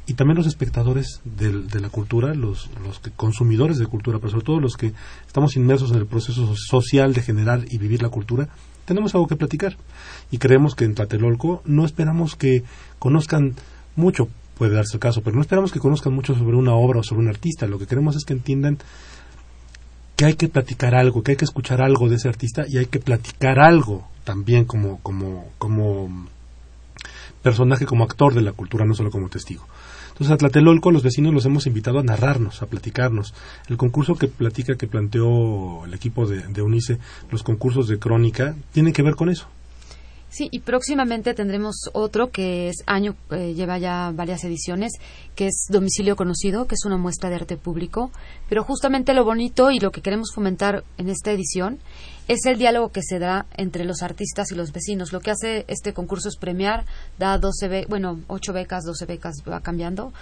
Y 0.05 0.15
también 0.15 0.37
los 0.37 0.47
espectadores 0.47 1.21
del- 1.23 1.69
de, 1.69 1.79
la 1.79 1.89
cultura, 1.89 2.33
los, 2.33 2.69
los 2.85 2.99
que, 2.99 3.11
consumidores 3.11 3.77
de 3.77 3.85
cultura, 3.85 4.19
pero 4.19 4.31
sobre 4.31 4.43
todo 4.45 4.59
los 4.59 4.75
que 4.75 4.91
estamos 5.25 5.55
inmersos 5.55 5.91
en 5.91 5.97
el 5.97 6.05
proceso 6.07 6.45
so- 6.45 6.55
social 6.57 7.13
de 7.13 7.21
generar 7.21 7.63
y 7.69 7.77
vivir 7.77 8.01
la 8.01 8.09
cultura, 8.09 8.49
tenemos 8.85 9.15
algo 9.15 9.27
que 9.27 9.37
platicar. 9.37 9.77
Y 10.29 10.39
creemos 10.39 10.75
que 10.75 10.83
en 10.83 10.93
Tlatelolco 10.95 11.61
no 11.65 11.85
esperamos 11.85 12.35
que 12.35 12.63
conozcan 12.99 13.53
mucho, 13.95 14.27
puede 14.57 14.75
darse 14.75 14.95
el 14.97 14.99
caso, 14.99 15.21
pero 15.21 15.35
no 15.37 15.41
esperamos 15.41 15.71
que 15.71 15.79
conozcan 15.79 16.13
mucho 16.13 16.35
sobre 16.35 16.57
una 16.57 16.73
obra 16.73 16.99
o 16.99 17.03
sobre 17.03 17.21
un 17.21 17.29
artista. 17.29 17.65
Lo 17.65 17.79
que 17.79 17.87
queremos 17.87 18.17
es 18.17 18.25
que 18.25 18.33
entiendan 18.33 18.79
que 20.17 20.25
hay 20.25 20.33
que 20.35 20.49
platicar 20.49 20.95
algo, 20.95 21.23
que 21.23 21.31
hay 21.31 21.37
que 21.37 21.45
escuchar 21.45 21.81
algo 21.81 22.09
de 22.09 22.17
ese 22.17 22.27
artista 22.27 22.65
y 22.67 22.77
hay 22.77 22.87
que 22.87 22.99
platicar 22.99 23.57
algo 23.59 24.05
también 24.25 24.65
como, 24.65 24.99
como, 24.99 25.47
como 25.57 26.27
personaje, 27.41 27.85
como 27.85 28.03
actor 28.03 28.33
de 28.33 28.41
la 28.41 28.51
cultura, 28.51 28.85
no 28.85 28.93
solo 28.95 29.11
como 29.11 29.29
testigo. 29.29 29.65
Entonces, 30.13 30.31
a 30.31 30.37
Tlatelolco, 30.37 30.91
los 30.91 31.03
vecinos 31.03 31.33
los 31.33 31.45
hemos 31.45 31.65
invitado 31.65 31.99
a 31.99 32.03
narrarnos, 32.03 32.61
a 32.61 32.67
platicarnos. 32.67 33.33
El 33.67 33.77
concurso 33.77 34.15
que 34.15 34.27
platica, 34.27 34.75
que 34.75 34.87
planteó 34.87 35.85
el 35.85 35.93
equipo 35.93 36.27
de, 36.27 36.47
de 36.47 36.61
UNICE, 36.61 36.99
los 37.31 37.41
concursos 37.41 37.87
de 37.87 37.97
crónica, 37.97 38.55
tienen 38.71 38.93
que 38.93 39.01
ver 39.01 39.15
con 39.15 39.29
eso. 39.29 39.47
Sí, 40.35 40.47
y 40.51 40.61
próximamente 40.61 41.35
tendremos 41.35 41.75
otro 41.93 42.31
que 42.31 42.67
es 42.69 42.77
año, 42.87 43.15
eh, 43.29 43.53
lleva 43.53 43.77
ya 43.77 44.11
varias 44.15 44.43
ediciones, 44.43 44.93
que 45.35 45.45
es 45.45 45.67
Domicilio 45.69 46.15
Conocido, 46.15 46.65
que 46.65 46.73
es 46.73 46.85
una 46.85 46.97
muestra 46.97 47.29
de 47.29 47.35
arte 47.35 47.55
público. 47.55 48.09
Pero 48.49 48.63
justamente 48.63 49.13
lo 49.13 49.25
bonito 49.25 49.69
y 49.69 49.77
lo 49.79 49.91
que 49.91 50.01
queremos 50.01 50.31
fomentar 50.33 50.83
en 50.97 51.09
esta 51.09 51.31
edición 51.31 51.77
es 52.27 52.47
el 52.47 52.57
diálogo 52.57 52.89
que 52.89 53.03
se 53.03 53.19
da 53.19 53.45
entre 53.57 53.85
los 53.85 54.01
artistas 54.01 54.51
y 54.51 54.55
los 54.55 54.71
vecinos. 54.71 55.13
Lo 55.13 55.19
que 55.19 55.29
hace 55.29 55.65
este 55.67 55.93
concurso 55.93 56.29
es 56.29 56.37
premiar, 56.37 56.83
da 57.19 57.37
12, 57.37 57.67
be- 57.67 57.85
bueno, 57.87 58.19
8 58.27 58.53
becas, 58.53 58.85
12 58.85 59.05
becas, 59.05 59.35
va 59.47 59.59
cambiando, 59.61 60.13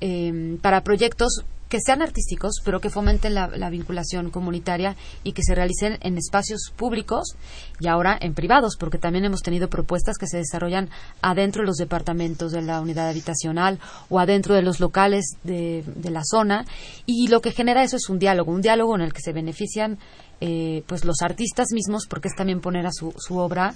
eh, 0.00 0.58
para 0.60 0.82
proyectos 0.82 1.44
que 1.72 1.80
sean 1.80 2.02
artísticos, 2.02 2.56
pero 2.62 2.80
que 2.80 2.90
fomenten 2.90 3.32
la, 3.32 3.48
la 3.48 3.70
vinculación 3.70 4.28
comunitaria 4.28 4.94
y 5.24 5.32
que 5.32 5.42
se 5.42 5.54
realicen 5.54 5.96
en 6.02 6.18
espacios 6.18 6.70
públicos 6.76 7.34
y 7.80 7.86
ahora 7.86 8.18
en 8.20 8.34
privados, 8.34 8.76
porque 8.78 8.98
también 8.98 9.24
hemos 9.24 9.40
tenido 9.40 9.70
propuestas 9.70 10.18
que 10.18 10.26
se 10.26 10.36
desarrollan 10.36 10.90
adentro 11.22 11.62
de 11.62 11.68
los 11.68 11.78
departamentos 11.78 12.52
de 12.52 12.60
la 12.60 12.82
unidad 12.82 13.08
habitacional 13.08 13.78
o 14.10 14.18
adentro 14.18 14.54
de 14.54 14.60
los 14.60 14.80
locales 14.80 15.38
de, 15.44 15.82
de 15.96 16.10
la 16.10 16.20
zona. 16.24 16.66
Y 17.06 17.28
lo 17.28 17.40
que 17.40 17.52
genera 17.52 17.82
eso 17.82 17.96
es 17.96 18.10
un 18.10 18.18
diálogo, 18.18 18.52
un 18.52 18.60
diálogo 18.60 18.94
en 18.94 19.00
el 19.00 19.14
que 19.14 19.22
se 19.22 19.32
benefician 19.32 19.98
eh, 20.42 20.82
pues 20.86 21.06
los 21.06 21.22
artistas 21.22 21.68
mismos 21.72 22.06
porque 22.06 22.28
es 22.28 22.34
también 22.36 22.60
poner 22.60 22.84
a 22.84 22.92
su, 22.92 23.14
su 23.16 23.38
obra 23.38 23.72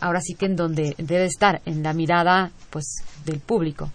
ahora 0.00 0.20
sí 0.20 0.34
que 0.34 0.46
en 0.46 0.56
donde 0.56 0.94
debe 0.98 1.24
estar 1.24 1.60
en 1.66 1.82
la 1.82 1.92
mirada 1.92 2.50
pues 2.70 3.02
del 3.24 3.40
público 3.40 3.90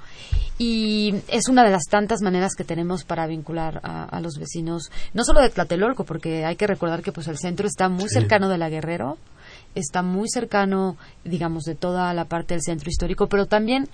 y 0.57 1.15
es 1.27 1.47
una 1.47 1.63
de 1.63 1.71
las 1.71 1.83
tantas 1.89 2.21
maneras 2.21 2.53
que 2.55 2.63
tenemos 2.63 3.03
para 3.03 3.25
vincular 3.27 3.79
a, 3.83 4.03
a 4.05 4.19
los 4.21 4.37
vecinos 4.37 4.91
no 5.13 5.23
solo 5.23 5.41
de 5.41 5.49
Tlatelolco 5.49 6.03
porque 6.03 6.45
hay 6.45 6.55
que 6.55 6.67
recordar 6.67 7.01
que 7.01 7.11
pues 7.11 7.27
el 7.27 7.37
centro 7.37 7.67
está 7.67 7.89
muy 7.89 8.09
Sí. 8.09 8.15
cercano 8.15 8.49
de 8.49 8.57
la 8.57 8.69
Guerrero 8.69 9.17
está 9.73 10.01
muy 10.01 10.27
cercano 10.29 10.97
digamos 11.23 11.63
de 11.63 11.75
toda 11.75 12.13
la 12.13 12.25
parte 12.25 12.53
del 12.53 12.61
centro 12.61 12.89
histórico 12.89 13.27
pero 13.27 13.45
también 13.45 13.87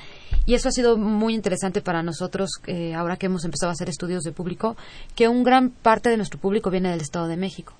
y 0.46 0.56
eso 0.56 0.70
ha 0.70 0.72
sido 0.72 0.98
muy 0.98 1.36
interesante 1.36 1.82
para 1.82 2.02
nosotros 2.04 2.50
eh, 2.66 2.96
ahora 2.96 3.18
que 3.18 3.28
hemos 3.28 3.46
empezado 3.46 3.70
a 3.70 3.74
hacer 3.74 3.90
estudios 3.90 4.24
de 4.24 4.32
público 4.32 4.76
que 5.16 5.28
un 5.28 5.44
gran 5.44 5.70
parte 5.70 6.10
de 6.10 6.18
nuestro 6.18 6.40
público 6.40 6.70
viene 6.72 6.90
del 6.90 7.02
Estado 7.02 7.28
de 7.28 7.38
México 7.38 7.74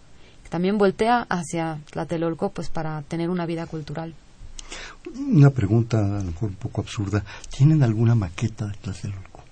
también 0.50 0.78
voltea 0.78 1.26
hacia 1.30 1.80
Tlatelolco 1.92 2.50
pues 2.52 2.70
para 2.70 3.02
tener 3.04 3.30
una 3.30 3.46
vida 3.46 3.66
cultural 3.68 4.14
Una 5.18 5.50
pregunta 5.50 5.98
a 6.00 6.20
lo 6.20 6.24
mejor 6.26 6.50
un 6.50 6.56
poco 6.56 6.82
absurda. 6.82 7.24
¿Tienen 7.56 7.84
alguna 7.84 8.16
maqueta 8.16 8.68
de 8.68 8.74
Tlatelolco? 8.82 9.44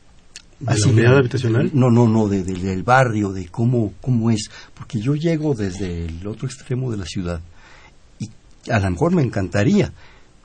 ¿De 0.59 0.77
la 0.79 0.87
unidad 0.87 1.17
habitacional? 1.17 1.69
No, 1.73 1.89
no, 1.91 2.07
no, 2.07 2.27
de, 2.27 2.43
de- 2.43 2.53
del 2.53 2.83
barrio, 2.83 3.31
de 3.33 3.47
cómo, 3.49 3.93
cómo 4.01 4.31
es. 4.31 4.49
Porque 4.73 4.99
yo 4.99 5.15
llego 5.15 5.53
desde 5.53 6.05
el 6.05 6.25
otro 6.27 6.47
extremo 6.47 6.91
de 6.91 6.97
la 6.97 7.05
ciudad 7.05 7.39
y 8.19 8.29
a 8.71 8.79
lo 8.79 8.89
mejor 8.91 9.13
me 9.13 9.21
encantaría 9.21 9.91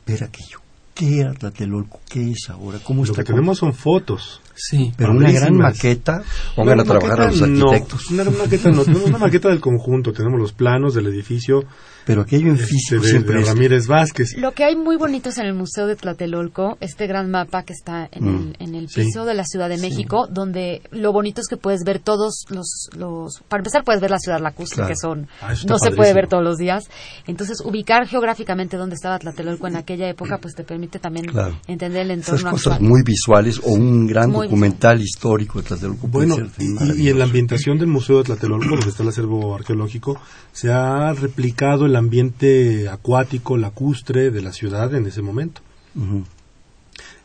ver 0.06 0.24
aquello. 0.24 0.60
¿Qué 0.94 1.20
era 1.20 1.32
Tlatelolco? 1.32 2.00
¿Qué 2.08 2.30
es 2.32 2.50
ahora? 2.50 2.78
¿Cómo 2.84 3.04
Lo 3.04 3.10
está? 3.12 3.22
que 3.24 3.32
tenemos 3.32 3.58
son 3.58 3.72
fotos. 3.72 4.40
Sí, 4.54 4.92
Pero 4.96 5.12
una 5.12 5.30
gran 5.30 5.54
maqueta. 5.56 6.22
Pongan 6.54 6.76
No, 6.76 6.82
a 6.82 6.86
trabajar 6.86 7.20
a 7.22 7.30
los 7.30 7.40
arquitectos. 7.42 8.10
No, 8.10 8.22
una 8.22 8.30
maqueta 8.30 8.70
no, 8.70 8.84
tenemos 8.84 9.08
una 9.08 9.18
maqueta 9.18 9.48
del 9.48 9.60
conjunto, 9.60 10.12
tenemos 10.12 10.38
los 10.38 10.52
planos 10.52 10.94
del 10.94 11.06
edificio 11.06 11.64
Pero 12.06 12.22
aquello 12.22 12.48
en 12.48 12.54
este, 12.56 12.66
físico 12.66 13.02
de, 13.02 13.08
siempre 13.08 13.34
de 13.36 13.42
es. 13.42 13.48
Ramírez 13.48 13.86
Vázquez. 13.86 14.36
Lo 14.38 14.52
que 14.52 14.64
hay 14.64 14.74
muy 14.76 14.96
bonito 14.96 15.28
es 15.28 15.38
en 15.38 15.46
el 15.46 15.54
Museo 15.54 15.86
de 15.86 15.96
Tlatelolco, 15.96 16.76
este 16.80 17.06
gran 17.06 17.30
mapa 17.30 17.62
que 17.62 17.72
está 17.72 18.08
en, 18.10 18.24
Mm. 18.24 18.28
el, 18.28 18.56
en 18.68 18.74
el 18.74 18.88
Sí. 18.88 19.02
piso 19.02 19.24
de 19.24 19.34
la 19.34 19.44
Ciudad 19.44 19.68
de 19.68 19.78
México, 19.78 20.26
donde 20.30 20.82
lo 20.90 21.12
bonito 21.12 21.40
es 21.40 21.46
que 21.48 21.56
puedes 21.56 21.82
ver 21.84 21.98
todos 22.00 22.44
los, 22.48 22.88
los... 22.96 23.40
Para 23.48 23.60
empezar, 23.60 23.84
puedes 23.84 24.00
ver 24.00 24.10
la 24.10 24.18
ciudad 24.18 24.40
lacustre, 24.40 24.76
Claro. 24.76 24.88
que 24.88 24.96
son... 24.96 25.28
Ah, 25.40 25.50
no 25.68 25.78
se 25.78 25.90
puede 25.90 26.12
padrísimo. 26.12 26.14
ver 26.14 26.28
todos 26.28 26.42
los 26.44 26.56
días. 26.58 26.84
Entonces, 27.26 27.60
ubicar 27.64 28.06
geográficamente 28.08 28.76
dónde 28.76 28.94
estaba 28.96 29.18
Tlatelolco 29.18 29.68
en 29.68 29.76
aquella 29.76 30.08
época, 30.08 30.38
pues 30.38 30.54
te 30.54 30.64
permite 30.64 30.98
también 30.98 31.26
Claro. 31.26 31.56
entender 31.66 32.02
el 32.02 32.10
Esas 32.12 32.28
entorno 32.34 32.50
cosas 32.52 32.72
actual. 32.74 32.88
muy 32.90 33.02
visuales 33.04 33.60
o 33.62 33.70
un 33.72 34.06
gran 34.06 34.30
Documental 34.48 35.00
histórico 35.00 35.60
de 35.60 35.68
Tlatelolco 35.68 36.06
Bueno, 36.08 36.36
y- 36.58 37.02
y, 37.02 37.08
en 37.08 37.18
la 37.18 37.24
ambientación 37.24 37.78
del 37.78 37.88
Museo 37.88 38.18
de 38.18 38.24
Tlatelolco, 38.24 38.68
donde 38.76 38.88
está 38.88 39.02
el 39.02 39.08
acervo 39.10 39.54
arqueológico, 39.54 40.20
se 40.52 40.70
ha 40.72 41.12
replicado 41.12 41.86
el 41.86 41.96
ambiente 41.96 42.88
acuático, 42.88 43.56
lacustre 43.56 44.30
de 44.30 44.42
la 44.42 44.52
ciudad 44.52 44.94
en 44.94 45.06
ese 45.06 45.22
momento. 45.22 45.60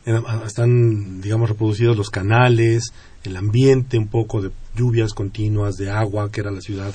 Eh, 0.06 0.20
Están, 0.46 1.20
digamos, 1.20 1.48
reproducidos 1.48 1.96
los 1.96 2.10
canales, 2.10 2.92
el 3.24 3.36
ambiente, 3.36 3.98
un 3.98 4.06
poco 4.08 4.40
de 4.40 4.50
lluvias 4.76 5.12
continuas, 5.14 5.74
de 5.76 5.90
agua, 5.90 6.30
que 6.30 6.40
era 6.40 6.50
la 6.52 6.60
ciudad 6.60 6.92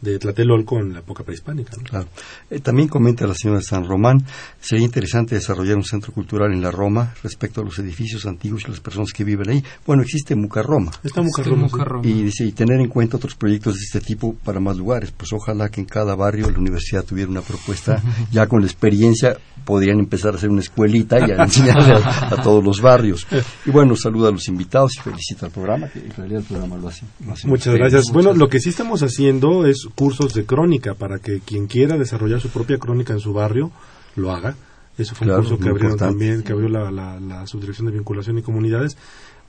de 0.00 0.18
Tlatelolco 0.18 0.78
en 0.78 0.92
la 0.92 1.00
época 1.00 1.24
prehispánica. 1.24 1.72
Claro. 1.82 2.08
Eh, 2.50 2.60
también 2.60 2.88
comenta 2.88 3.26
la 3.26 3.34
señora 3.34 3.60
San 3.60 3.86
Román, 3.86 4.24
sería 4.60 4.84
interesante 4.84 5.34
desarrollar 5.34 5.76
un 5.76 5.84
centro 5.84 6.12
cultural 6.12 6.52
en 6.52 6.62
la 6.62 6.70
Roma 6.70 7.14
respecto 7.22 7.60
a 7.60 7.64
los 7.64 7.78
edificios 7.78 8.26
antiguos 8.26 8.64
y 8.66 8.70
las 8.70 8.80
personas 8.80 9.12
que 9.12 9.24
viven 9.24 9.50
ahí. 9.50 9.64
Bueno, 9.86 10.02
existe 10.02 10.34
Mucarroma. 10.34 10.90
Está 11.02 11.22
Mucarroma. 11.22 11.68
Y 12.02 12.22
dice, 12.24 12.44
y 12.44 12.52
tener 12.52 12.80
en 12.80 12.88
cuenta 12.88 13.16
otros 13.16 13.34
proyectos 13.34 13.74
de 13.74 13.80
este 13.80 14.00
tipo 14.00 14.34
para 14.34 14.60
más 14.60 14.76
lugares. 14.76 15.12
Pues 15.12 15.32
ojalá 15.32 15.68
que 15.68 15.80
en 15.80 15.86
cada 15.86 16.14
barrio 16.14 16.50
la 16.50 16.58
universidad 16.58 17.04
tuviera 17.04 17.30
una 17.30 17.42
propuesta, 17.42 18.02
ya 18.32 18.46
con 18.46 18.60
la 18.60 18.66
experiencia 18.66 19.36
podrían 19.64 19.98
empezar 19.98 20.34
a 20.34 20.36
hacer 20.36 20.50
una 20.50 20.60
escuelita 20.60 21.18
y 21.20 21.30
a 21.32 21.36
enseñarle 21.44 21.94
a, 22.02 22.42
todos 22.42 22.64
los 22.64 22.80
barrios. 22.80 23.26
Y 23.66 23.70
bueno, 23.70 23.94
saluda 23.96 24.28
a 24.28 24.32
los 24.32 24.48
invitados 24.48 24.92
y 24.96 25.00
felicita 25.00 25.46
al 25.46 25.52
programa, 25.52 25.88
que 25.88 26.00
en 26.00 26.10
realidad 26.10 26.40
el 26.40 26.46
programa 26.46 26.76
lo 26.76 26.88
hace. 26.88 27.04
Muchas 27.44 27.74
gracias. 27.74 28.04
bueno, 28.12 28.32
lo 28.32 28.48
que 28.48 28.58
sí 28.60 28.70
estamos 28.70 29.02
haciendo 29.02 29.66
es 29.66 29.86
cursos 29.90 30.34
de 30.34 30.44
crónica 30.44 30.94
para 30.94 31.18
que 31.18 31.40
quien 31.40 31.66
quiera 31.66 31.98
desarrollar 31.98 32.40
su 32.40 32.48
propia 32.48 32.78
crónica 32.78 33.12
en 33.12 33.20
su 33.20 33.32
barrio 33.32 33.70
lo 34.16 34.32
haga. 34.32 34.56
Eso 34.98 35.14
fue 35.14 35.28
un 35.28 35.36
curso 35.36 35.58
que 35.58 35.68
abrió 35.68 35.96
también, 35.96 36.42
que 36.42 36.52
abrió 36.52 36.68
la, 36.68 37.46
Subdirección 37.46 37.86
de 37.86 37.92
Vinculación 37.92 38.38
y 38.38 38.42
Comunidades. 38.42 38.96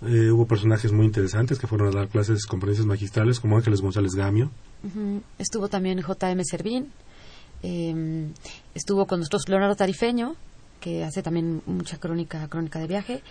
Eh, 0.03 0.31
hubo 0.31 0.47
personajes 0.47 0.91
muy 0.91 1.05
interesantes 1.05 1.59
que 1.59 1.67
fueron 1.67 1.89
a 1.89 1.91
dar 1.91 2.07
clases, 2.07 2.45
conferencias 2.45 2.87
magistrales, 2.87 3.39
como 3.39 3.57
Ángeles 3.57 3.81
González 3.81 4.13
Gamio. 4.15 4.49
Estuvo 5.37 5.67
también 5.67 6.01
J.M. 6.01 6.41
Servín. 6.45 6.91
Eh, 7.63 8.27
estuvo 8.73 9.05
con 9.05 9.19
nosotros 9.19 9.43
Leonardo 9.47 9.75
Tarifeño, 9.75 10.35
que 10.79 11.03
hace 11.03 11.21
también 11.21 11.61
mucha 11.65 11.97
crónica, 11.97 12.47
crónica 12.47 12.79
de 12.79 12.87
viaje, 12.87 13.21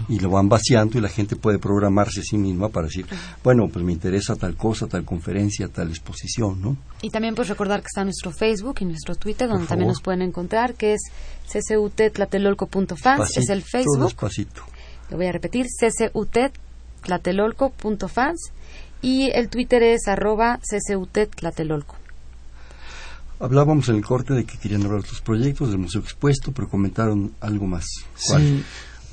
Y 0.08 0.20
lo 0.20 0.30
van 0.30 0.48
vaciando 0.48 0.96
y 0.98 1.00
la 1.00 1.08
gente 1.08 1.34
puede 1.34 1.58
programarse 1.58 2.20
a 2.20 2.22
sí 2.22 2.38
misma 2.38 2.68
para 2.68 2.86
decir, 2.86 3.06
bueno, 3.42 3.66
pues 3.68 3.84
me 3.84 3.90
interesa 3.92 4.36
tal 4.36 4.54
cosa, 4.56 4.86
tal 4.86 5.04
conferencia, 5.04 5.66
tal 5.68 5.88
exposición, 5.88 6.62
¿no? 6.62 6.76
Y 7.02 7.10
también 7.10 7.34
pues 7.34 7.48
recordar 7.48 7.80
que 7.80 7.86
está 7.86 8.04
nuestro 8.04 8.30
Facebook 8.30 8.76
y 8.80 8.84
nuestro 8.84 9.16
Twitter, 9.16 9.48
donde 9.48 9.66
también 9.66 9.88
nos 9.88 10.00
pueden 10.00 10.22
encontrar, 10.22 10.74
que 10.74 10.94
es 10.94 11.00
ccutlatelolco.fans, 11.50 13.36
es 13.36 13.48
el 13.48 13.62
Facebook. 13.62 14.14
Lo 15.10 15.16
voy 15.16 15.26
a 15.26 15.32
repetir, 15.32 15.66
ccutlatelolco.fans 15.66 18.52
y 19.00 19.30
el 19.30 19.48
Twitter 19.48 19.82
es 19.82 20.06
arroba 20.06 20.60
ccutlatelolco. 20.60 21.96
Hablábamos 23.40 23.88
en 23.88 23.96
el 23.96 24.04
corte 24.04 24.34
de 24.34 24.44
que 24.44 24.58
querían 24.58 24.82
hablar 24.82 25.02
de 25.02 25.06
otros 25.06 25.20
proyectos 25.20 25.70
del 25.70 25.78
Museo 25.78 26.00
Expuesto, 26.00 26.52
pero 26.52 26.68
comentaron 26.68 27.32
algo 27.40 27.66
más. 27.66 27.86
Sí. 28.16 28.64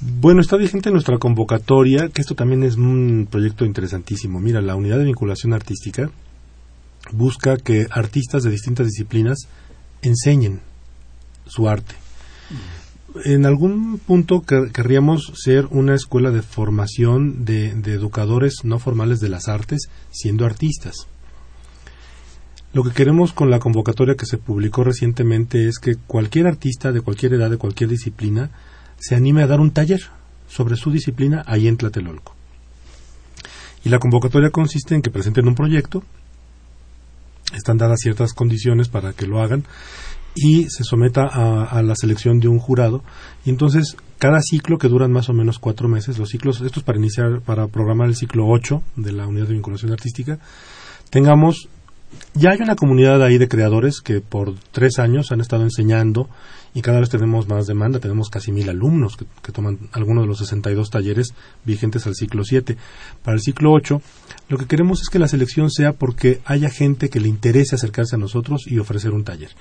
Bueno, 0.02 0.42
está 0.42 0.58
vigente 0.58 0.92
nuestra 0.92 1.18
convocatoria, 1.18 2.10
que 2.10 2.22
esto 2.22 2.36
también 2.36 2.64
es 2.64 2.76
un 2.76 3.28
proyecto 3.30 3.66
interesantísimo. 3.66 4.40
Mira, 4.40 4.62
la 4.62 4.76
unidad 4.76 4.98
de 4.98 5.06
vinculación 5.06 5.54
artística 5.54 6.10
busca 7.12 7.58
que 7.58 7.88
artistas 7.92 8.44
de 8.44 8.50
distintas 8.50 8.88
disciplinas 8.88 9.48
enseñen 10.02 10.60
su 11.46 11.70
arte. 11.70 11.96
En 13.24 13.46
algún 13.46 14.00
punto 14.00 14.42
querríamos 14.42 15.32
ser 15.36 15.68
una 15.70 15.96
escuela 15.96 16.32
de 16.32 16.42
formación 16.42 17.46
de 17.46 17.70
educadores 17.86 18.56
no 18.64 18.80
formales 18.80 19.20
de 19.20 19.30
las 19.30 19.48
artes, 19.48 19.88
siendo 20.12 20.46
artistas. 20.46 21.08
Lo 22.76 22.84
que 22.84 22.92
queremos 22.92 23.32
con 23.32 23.50
la 23.50 23.60
convocatoria 23.60 24.16
que 24.16 24.26
se 24.26 24.38
publicó 24.38 24.84
recientemente 24.84 25.66
es 25.70 25.80
que 25.80 25.96
cualquier 25.96 26.46
artista 26.46 26.92
de 26.92 27.00
cualquier 27.00 27.36
edad, 27.36 27.50
de 27.50 27.56
cualquier 27.56 27.90
disciplina, 27.90 28.50
se 28.98 29.16
anime 29.16 29.44
a 29.44 29.48
dar 29.48 29.62
un 29.62 29.72
taller 29.72 30.02
sobre 30.50 30.76
su 30.76 30.92
disciplina 30.92 31.42
ahí 31.48 31.70
en 31.70 31.78
Tlatelolco. 31.78 32.36
Y 33.86 33.88
la 33.88 34.00
convocatoria 34.00 34.50
consiste 34.50 34.94
en 34.94 35.02
que 35.02 35.10
presenten 35.10 35.48
un 35.48 35.56
proyecto, 35.56 36.04
están 37.54 37.78
dadas 37.78 38.02
ciertas 38.02 38.34
condiciones 38.34 38.90
para 38.90 39.14
que 39.14 39.26
lo 39.26 39.42
hagan 39.42 39.64
y 40.36 40.66
se 40.66 40.84
someta 40.84 41.28
a, 41.28 41.82
la 41.82 41.96
selección 41.96 42.42
de 42.42 42.50
un 42.50 42.60
jurado. 42.60 43.06
Y 43.46 43.52
entonces, 43.52 43.96
cada 44.20 44.42
ciclo 44.42 44.80
que 44.80 44.90
duran 44.90 45.14
más 45.14 45.30
o 45.30 45.34
menos 45.34 45.60
cuatro 45.60 45.88
meses, 45.88 46.20
los 46.20 46.28
ciclos, 46.28 46.60
estos 46.60 46.84
para 46.84 46.98
iniciar, 46.98 47.40
para 47.40 47.68
programar 47.68 48.10
el 48.10 48.18
ciclo 48.18 48.46
8 48.48 48.84
de 48.98 49.14
la 49.14 49.28
unidad 49.28 49.48
de 49.48 49.54
vinculación 49.54 49.94
artística, 49.94 50.40
tengamos 51.10 51.70
ya 52.34 52.52
hay 52.52 52.62
una 52.62 52.76
comunidad 52.76 53.22
ahí 53.24 53.38
de 53.38 53.48
creadores 53.48 54.02
que 54.02 54.20
por 54.20 54.56
tres 54.72 55.00
años 55.00 55.32
han 55.32 55.40
estado 55.42 55.64
enseñando 55.64 56.30
y 56.74 56.82
cada 56.82 57.00
vez 57.00 57.10
tenemos 57.10 57.48
más 57.48 57.68
demanda. 57.68 58.00
Tenemos 58.00 58.30
casi 58.30 58.52
mil 58.52 58.70
alumnos 58.70 59.16
que, 59.16 59.26
toman 59.54 59.80
algunos 59.94 60.26
de 60.26 60.28
los 60.28 60.40
62 60.40 60.90
talleres 60.90 61.34
vigentes 61.64 62.06
al 62.06 62.16
ciclo 62.16 62.44
7. 62.44 62.76
Para 63.24 63.36
el 63.36 63.42
ciclo 63.42 63.72
8, 63.72 64.02
lo 64.50 64.58
que 64.58 64.66
queremos 64.66 65.02
es 65.02 65.08
que 65.08 65.20
la 65.20 65.30
selección 65.30 65.72
sea 65.72 65.94
porque 65.94 66.42
haya 66.44 66.70
gente 66.70 67.10
que 67.10 67.22
le 67.22 67.30
interese 67.30 67.76
acercarse 67.76 68.18
a 68.18 68.20
nosotros 68.20 68.66
y 68.68 68.80
ofrecer 68.80 69.12
un 69.12 69.24
taller. 69.24 69.52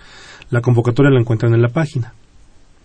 La 0.50 0.60
convocatoria 0.60 1.12
la 1.12 1.20
encuentran 1.20 1.54
en 1.54 1.62
la 1.62 1.68
página. 1.68 2.14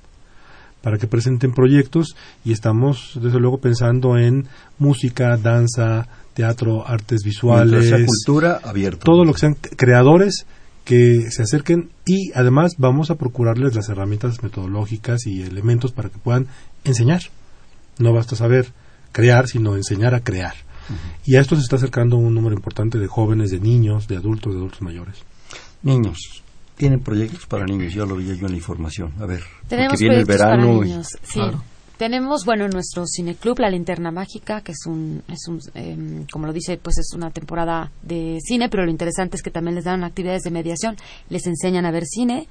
para 0.82 0.98
que 0.98 1.06
presenten 1.06 1.52
proyectos 1.52 2.16
y 2.44 2.50
estamos 2.50 3.18
desde 3.22 3.38
luego 3.38 3.58
pensando 3.58 4.18
en 4.18 4.48
música, 4.80 5.36
danza, 5.36 6.08
teatro, 6.34 6.86
artes 6.88 7.22
visuales, 7.24 7.94
cultura 8.04 8.60
abierto. 8.64 9.04
Todo 9.04 9.24
lo 9.24 9.32
que 9.32 9.38
sean 9.38 9.54
creadores 9.54 10.44
que 10.84 11.30
se 11.30 11.42
acerquen 11.42 11.90
y 12.04 12.32
además 12.34 12.72
vamos 12.78 13.12
a 13.12 13.14
procurarles 13.14 13.76
las 13.76 13.88
herramientas 13.88 14.42
metodológicas 14.42 15.24
y 15.26 15.42
elementos 15.42 15.92
para 15.92 16.08
que 16.08 16.18
puedan 16.18 16.48
enseñar. 16.82 17.22
No 17.98 18.12
basta 18.12 18.34
saber 18.34 18.72
crear, 19.12 19.46
sino 19.46 19.76
enseñar 19.76 20.14
a 20.16 20.20
crear. 20.20 20.65
Y 21.24 21.36
a 21.36 21.40
esto 21.40 21.56
se 21.56 21.62
está 21.62 21.76
acercando 21.76 22.16
un 22.16 22.34
número 22.34 22.54
importante 22.54 22.98
de 22.98 23.06
jóvenes, 23.06 23.50
de 23.50 23.60
niños, 23.60 24.06
de 24.08 24.16
adultos, 24.16 24.52
de 24.52 24.58
adultos 24.58 24.82
mayores. 24.82 25.16
Niños. 25.82 26.42
Tienen 26.76 27.00
proyectos 27.00 27.46
para 27.46 27.64
niños, 27.64 27.94
ya 27.94 28.04
lo 28.04 28.16
vi 28.16 28.26
yo 28.26 28.46
en 28.46 28.52
la 28.52 28.56
información. 28.56 29.12
A 29.18 29.26
ver, 29.26 29.42
Tenemos 29.68 29.98
viene 29.98 30.18
el 30.18 30.24
verano. 30.26 30.78
Para 30.78 30.84
niños, 30.84 31.08
sí. 31.22 31.40
Tenemos, 31.96 32.44
bueno, 32.44 32.68
nuestro 32.68 33.04
cineclub, 33.06 33.58
La 33.58 33.70
Linterna 33.70 34.10
Mágica, 34.10 34.60
que 34.60 34.72
es 34.72 34.84
un, 34.84 35.22
es 35.28 35.48
un 35.48 35.60
em, 35.72 36.26
como 36.30 36.46
lo 36.46 36.52
dice, 36.52 36.76
pues 36.76 36.98
es 36.98 37.14
una 37.14 37.30
temporada 37.30 37.90
de 38.02 38.38
cine, 38.44 38.68
pero 38.68 38.84
lo 38.84 38.90
interesante 38.90 39.36
es 39.36 39.42
que 39.42 39.50
también 39.50 39.76
les 39.76 39.84
dan 39.84 40.04
actividades 40.04 40.42
de 40.42 40.50
mediación, 40.50 40.96
les 41.30 41.46
enseñan 41.46 41.86
a 41.86 41.90
ver 41.90 42.04
cine. 42.04 42.48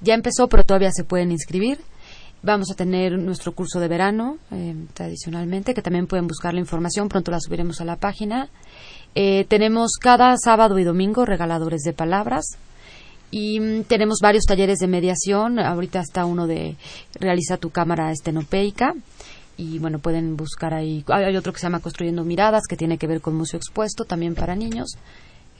Ya 0.00 0.14
empezó, 0.14 0.48
pero 0.48 0.64
todavía 0.64 0.90
se 0.90 1.04
pueden 1.04 1.30
inscribir. 1.30 1.78
Vamos 2.42 2.70
a 2.70 2.74
tener 2.74 3.18
nuestro 3.18 3.52
curso 3.52 3.80
de 3.80 3.88
verano, 3.88 4.38
eh, 4.52 4.74
tradicionalmente, 4.94 5.74
que 5.74 5.82
también 5.82 6.06
pueden 6.06 6.28
buscar 6.28 6.54
la 6.54 6.60
información, 6.60 7.08
pronto 7.08 7.32
la 7.32 7.40
subiremos 7.40 7.80
a 7.80 7.84
la 7.84 7.96
página. 7.96 8.48
Eh, 9.14 9.44
tenemos 9.48 9.92
cada 10.00 10.36
sábado 10.36 10.78
y 10.78 10.84
domingo 10.84 11.24
regaladores 11.24 11.82
de 11.82 11.92
palabras 11.92 12.44
y 13.32 13.58
mm, 13.58 13.84
tenemos 13.84 14.18
varios 14.22 14.44
talleres 14.44 14.78
de 14.78 14.86
mediación. 14.86 15.58
Ahorita 15.58 16.00
está 16.00 16.24
uno 16.26 16.46
de 16.46 16.76
realiza 17.18 17.56
tu 17.56 17.70
cámara 17.70 18.12
estenopeica 18.12 18.94
y 19.56 19.80
bueno, 19.80 19.98
pueden 19.98 20.36
buscar 20.36 20.72
ahí. 20.72 21.04
Hay 21.08 21.36
otro 21.36 21.52
que 21.52 21.58
se 21.58 21.66
llama 21.66 21.80
Construyendo 21.80 22.22
Miradas, 22.22 22.62
que 22.68 22.76
tiene 22.76 22.98
que 22.98 23.08
ver 23.08 23.20
con 23.20 23.34
museo 23.34 23.58
expuesto, 23.58 24.04
también 24.04 24.36
para 24.36 24.54
niños. 24.54 24.96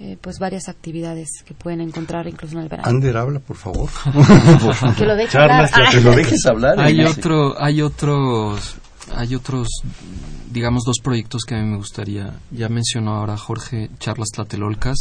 Eh, 0.01 0.17
pues 0.21 0.39
varias 0.39 0.69
actividades 0.69 1.43
que 1.45 1.55
pueden 1.55 1.81
encontrar 1.81 2.29
incluso 2.29 2.57
en 2.57 2.63
el 2.63 2.69
verano. 2.69 2.89
Ander, 2.89 3.17
habla, 3.17 3.41
por 3.41 3.57
favor. 3.57 3.91
que 4.97 5.05
lo 5.05 5.17
dejes 5.17 5.35
hablar. 5.35 5.71
Que 5.91 6.01
lo 6.01 6.13
dejes 6.13 6.47
hablar. 6.47 6.79
Hay, 6.79 7.01
otro, 7.01 7.61
hay 7.61 7.83
otros 7.83 8.79
hay 9.15 9.35
otros, 9.35 9.69
digamos, 10.51 10.85
dos 10.85 10.99
proyectos 11.03 11.43
que 11.45 11.55
a 11.55 11.59
mí 11.59 11.69
me 11.69 11.77
gustaría. 11.77 12.35
Ya 12.51 12.69
mencionó 12.69 13.15
ahora 13.15 13.37
Jorge 13.37 13.91
Charlas 13.99 14.29
Tlatelolcas. 14.31 14.99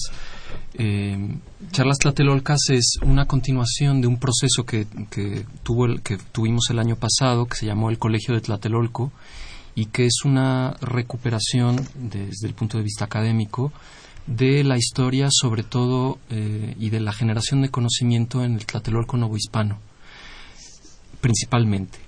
Eh, 0.74 1.38
Charlas 1.72 1.98
Tlatelolcas 2.00 2.70
es 2.70 3.00
una 3.04 3.26
continuación 3.26 4.02
de 4.02 4.08
un 4.08 4.18
proceso 4.20 4.66
que, 4.66 4.88
que, 5.10 5.46
tuvo 5.64 5.86
el, 5.86 6.02
que 6.02 6.18
tuvimos 6.32 6.70
el 6.70 6.80
año 6.80 6.96
pasado, 6.96 7.46
que 7.46 7.58
se 7.58 7.66
llamó 7.66 7.90
el 7.90 7.98
Colegio 7.98 8.34
de 8.34 8.42
Tlatelolco, 8.42 9.12
y 9.76 9.88
que 9.88 10.06
es 10.06 10.22
una 10.26 10.76
recuperación 10.82 11.88
desde 11.96 12.48
el 12.48 12.54
punto 12.54 12.78
de 12.78 12.84
vista 12.84 13.06
académico 13.06 13.72
de 14.28 14.64
la 14.66 14.78
historia, 14.78 15.30
sobre 15.32 15.64
todo, 15.64 16.20
eh, 16.30 16.76
y 16.78 16.90
de 16.90 17.00
la 17.00 17.14
generación 17.14 17.62
de 17.62 17.70
conocimiento 17.70 18.44
en 18.44 18.56
el 18.56 18.66
Tlatelolco 18.66 19.18
novohispano, 19.18 19.80
principalmente. 21.22 22.00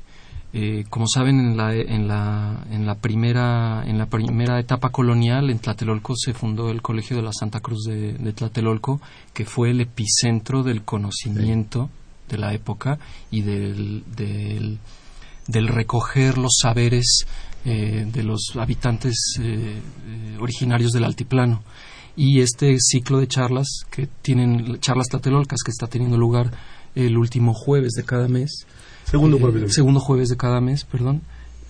Eh, 0.52 0.86
como 0.90 1.08
saben, 1.08 1.40
en 1.40 1.58
la, 1.58 1.74
en, 1.74 2.08
la, 2.08 2.66
en, 2.72 2.86
la 2.86 2.96
primera, 2.96 3.84
en 3.86 3.98
la 3.98 4.08
primera 4.08 4.60
etapa 4.60 4.90
colonial, 4.90 5.50
en 5.50 5.60
Tlatelolco 5.60 6.16
se 6.16 6.34
fundó 6.34 6.72
el 6.72 6.82
Colegio 6.82 7.16
de 7.16 7.24
la 7.24 7.32
Santa 7.32 7.62
Cruz 7.62 7.86
de, 7.86 8.34
Tlatelolco, 8.34 9.00
que 9.34 9.46
fue 9.46 9.72
el 9.72 9.80
epicentro 9.80 10.64
del 10.64 10.84
conocimiento 10.84 11.90
de 12.28 12.38
la 12.38 12.54
época 12.54 13.00
y 13.32 13.42
del, 13.42 14.04
del, 14.16 15.68
recoger 15.68 16.38
los 16.38 16.58
saberes 16.62 17.26
eh, 17.66 18.06
de 18.12 18.24
los 18.24 18.54
habitantes 18.56 19.40
originarios 20.40 20.92
del 20.92 21.06
altiplano. 21.06 21.62
Y 22.22 22.42
este 22.42 22.76
ciclo 22.80 23.22
de 23.22 23.30
charlas 23.30 23.86
que 23.90 24.10
tienen, 24.22 24.78
charlas 24.82 25.08
tlatelolcas, 25.08 25.60
que 25.64 25.72
está 25.72 25.88
teniendo 25.88 26.18
lugar 26.18 26.52
el 26.94 27.18
último 27.18 27.54
jueves 27.54 27.94
de 27.94 28.04
cada 28.04 28.28
mes, 28.28 28.66
Segundo 29.06 29.38
eh, 29.38 29.40
jueves. 29.40 29.74
segundo 29.74 30.02
jueves 30.02 30.28
de 30.28 30.36
cada 30.36 30.60
mes, 30.60 30.84
perdón 30.84 31.22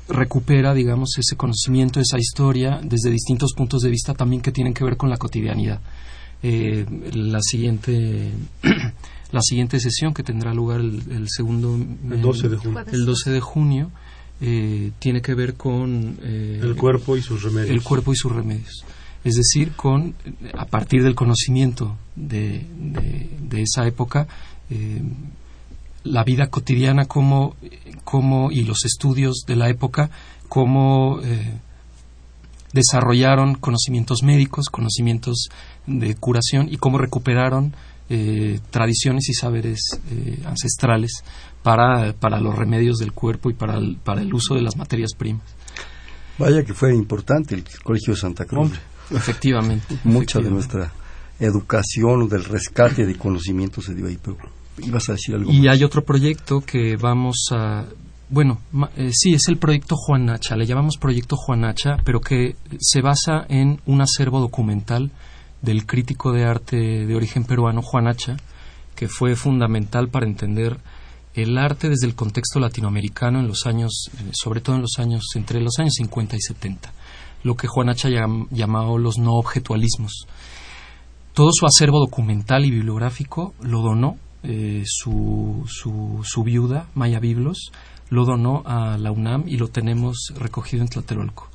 recupera, 0.07 0.73
digamos, 0.73 1.11
ese 1.19 1.35
conocimiento, 1.35 1.99
esa 1.99 2.17
historia 2.17 2.81
desde 2.83 3.11
distintos 3.11 3.53
puntos 3.53 3.83
de 3.83 3.91
vista 3.91 4.15
también 4.15 4.41
que 4.41 4.51
tienen 4.51 4.73
que 4.73 4.83
ver 4.83 4.97
con 4.97 5.11
la 5.11 5.17
cotidianidad. 5.17 5.81
Eh, 6.41 6.83
la 7.13 7.41
siguiente 7.43 8.31
la 9.31 9.41
siguiente 9.41 9.79
sesión 9.79 10.15
que 10.15 10.23
tendrá 10.23 10.51
lugar 10.51 10.79
el, 10.79 11.27
segundo 11.27 11.75
el 11.75 12.21
12 12.23 12.49
de 12.49 12.57
junio, 12.57 12.85
el 12.91 13.05
12 13.05 13.29
de 13.29 13.39
junio 13.39 13.91
eh, 14.41 14.91
tiene 14.97 15.21
que 15.21 15.35
ver 15.35 15.53
con 15.53 16.17
el 16.23 16.75
cuerpo 16.75 17.15
y 17.15 17.21
sus 17.21 17.43
remedios. 17.43 17.69
El 17.69 17.83
cuerpo 17.83 18.13
y 18.13 18.15
sus 18.15 18.31
remedios. 18.31 18.83
Es 19.23 19.35
decir, 19.35 19.73
con 19.73 20.15
a 20.57 20.65
partir 20.65 21.03
del 21.03 21.15
conocimiento 21.15 21.97
de, 22.15 22.65
de, 22.69 23.61
esa 23.61 23.85
época 23.85 24.27
la 26.03 26.23
vida 26.23 26.47
cotidiana 26.47 27.05
como, 27.05 27.55
como, 28.03 28.51
y 28.51 28.63
los 28.63 28.85
estudios 28.85 29.43
de 29.47 29.55
la 29.55 29.69
época, 29.69 30.09
cómo 30.47 31.19
eh, 31.23 31.59
desarrollaron 32.73 33.55
conocimientos 33.55 34.23
médicos, 34.23 34.69
conocimientos 34.69 35.49
de 35.85 36.15
curación 36.15 36.67
y 36.69 36.77
cómo 36.77 36.97
recuperaron 36.97 37.75
eh, 38.09 38.59
tradiciones 38.71 39.29
y 39.29 39.33
saberes 39.33 39.99
eh, 40.09 40.41
ancestrales 40.45 41.23
para, 41.61 42.13
para, 42.13 42.39
los 42.39 42.55
remedios 42.55 42.97
del 42.97 43.13
cuerpo 43.13 43.49
y 43.49 43.53
para 43.53 43.77
el, 43.77 43.97
para 43.97 44.21
el 44.21 44.33
uso 44.33 44.55
de 44.55 44.61
las 44.61 44.77
materias 44.77 45.11
primas. 45.15 45.43
Vaya 46.39 46.63
que 46.63 46.73
fue 46.73 46.95
importante 46.95 47.53
el 47.53 47.63
Colegio 47.83 48.13
de 48.13 48.19
Santa 48.19 48.45
Cruz. 48.45 48.71
Efectivamente. 49.11 49.97
Mucha 50.03 50.39
de 50.39 50.49
nuestra 50.49 50.91
educación 51.39 52.23
o 52.23 52.27
del 52.27 52.43
rescate 52.43 53.05
de 53.05 53.15
conocimientos 53.15 53.85
se 53.85 53.95
dio 53.95 54.07
ahí, 54.07 54.17
pero 54.21 54.37
ibas 54.83 55.09
a 55.09 55.13
decir 55.13 55.35
algo. 55.35 55.51
Y 55.51 55.67
hay 55.67 55.83
otro 55.83 56.03
proyecto 56.03 56.61
que 56.61 56.97
vamos 56.97 57.47
a. 57.51 57.85
Bueno, 58.29 58.59
eh, 58.95 59.09
sí, 59.11 59.33
es 59.33 59.47
el 59.47 59.57
proyecto 59.57 59.95
Juanacha, 59.95 60.55
le 60.55 60.67
llamamos 60.67 60.97
proyecto 60.97 61.35
Juanacha, 61.35 61.97
pero 62.03 62.21
que 62.21 62.55
se 62.79 63.01
basa 63.01 63.45
en 63.49 63.81
un 63.87 64.01
acervo 64.01 64.39
documental 64.39 65.11
del 65.61 65.85
crítico 65.87 66.31
de 66.31 66.45
arte 66.45 66.77
de 66.77 67.15
origen 67.15 67.43
peruano 67.43 67.81
Juanacha, 67.81 68.37
que 68.95 69.07
fue 69.07 69.35
fundamental 69.35 70.09
para 70.09 70.27
entender 70.27 70.77
el 71.33 71.57
arte 71.57 71.89
desde 71.89 72.05
el 72.05 72.15
contexto 72.15 72.59
latinoamericano 72.59 73.39
en 73.39 73.47
los 73.47 73.65
años, 73.65 74.09
eh, 74.13 74.29
sobre 74.33 74.61
todo 74.61 74.75
en 74.75 74.81
los 74.81 74.99
años, 74.99 75.23
entre 75.35 75.59
los 75.61 75.79
años 75.79 75.93
50 75.95 76.35
y 76.35 76.41
70, 76.41 76.93
lo 77.43 77.55
que 77.55 77.67
Juanacha 77.67 78.09
llamó 78.09 78.97
los 78.97 79.17
no 79.17 79.33
objetualismos. 79.33 80.27
Todo 81.33 81.51
su 81.53 81.65
acervo 81.65 81.99
documental 81.99 82.65
y 82.65 82.71
bibliográfico 82.71 83.53
lo 83.61 83.81
donó 83.81 84.17
eh, 84.43 84.83
su, 84.85 85.65
su, 85.67 86.43
viuda, 86.43 86.87
Maya 86.95 87.19
Biblos, 87.19 87.71
lo 88.09 88.25
donó 88.25 88.63
a 88.65 88.97
la 88.97 89.11
UNAM 89.11 89.43
y 89.47 89.57
lo 89.57 89.67
tenemos 89.67 90.33
recogido 90.37 90.81
en 90.81 90.89
Tlatelolco. 90.89 91.49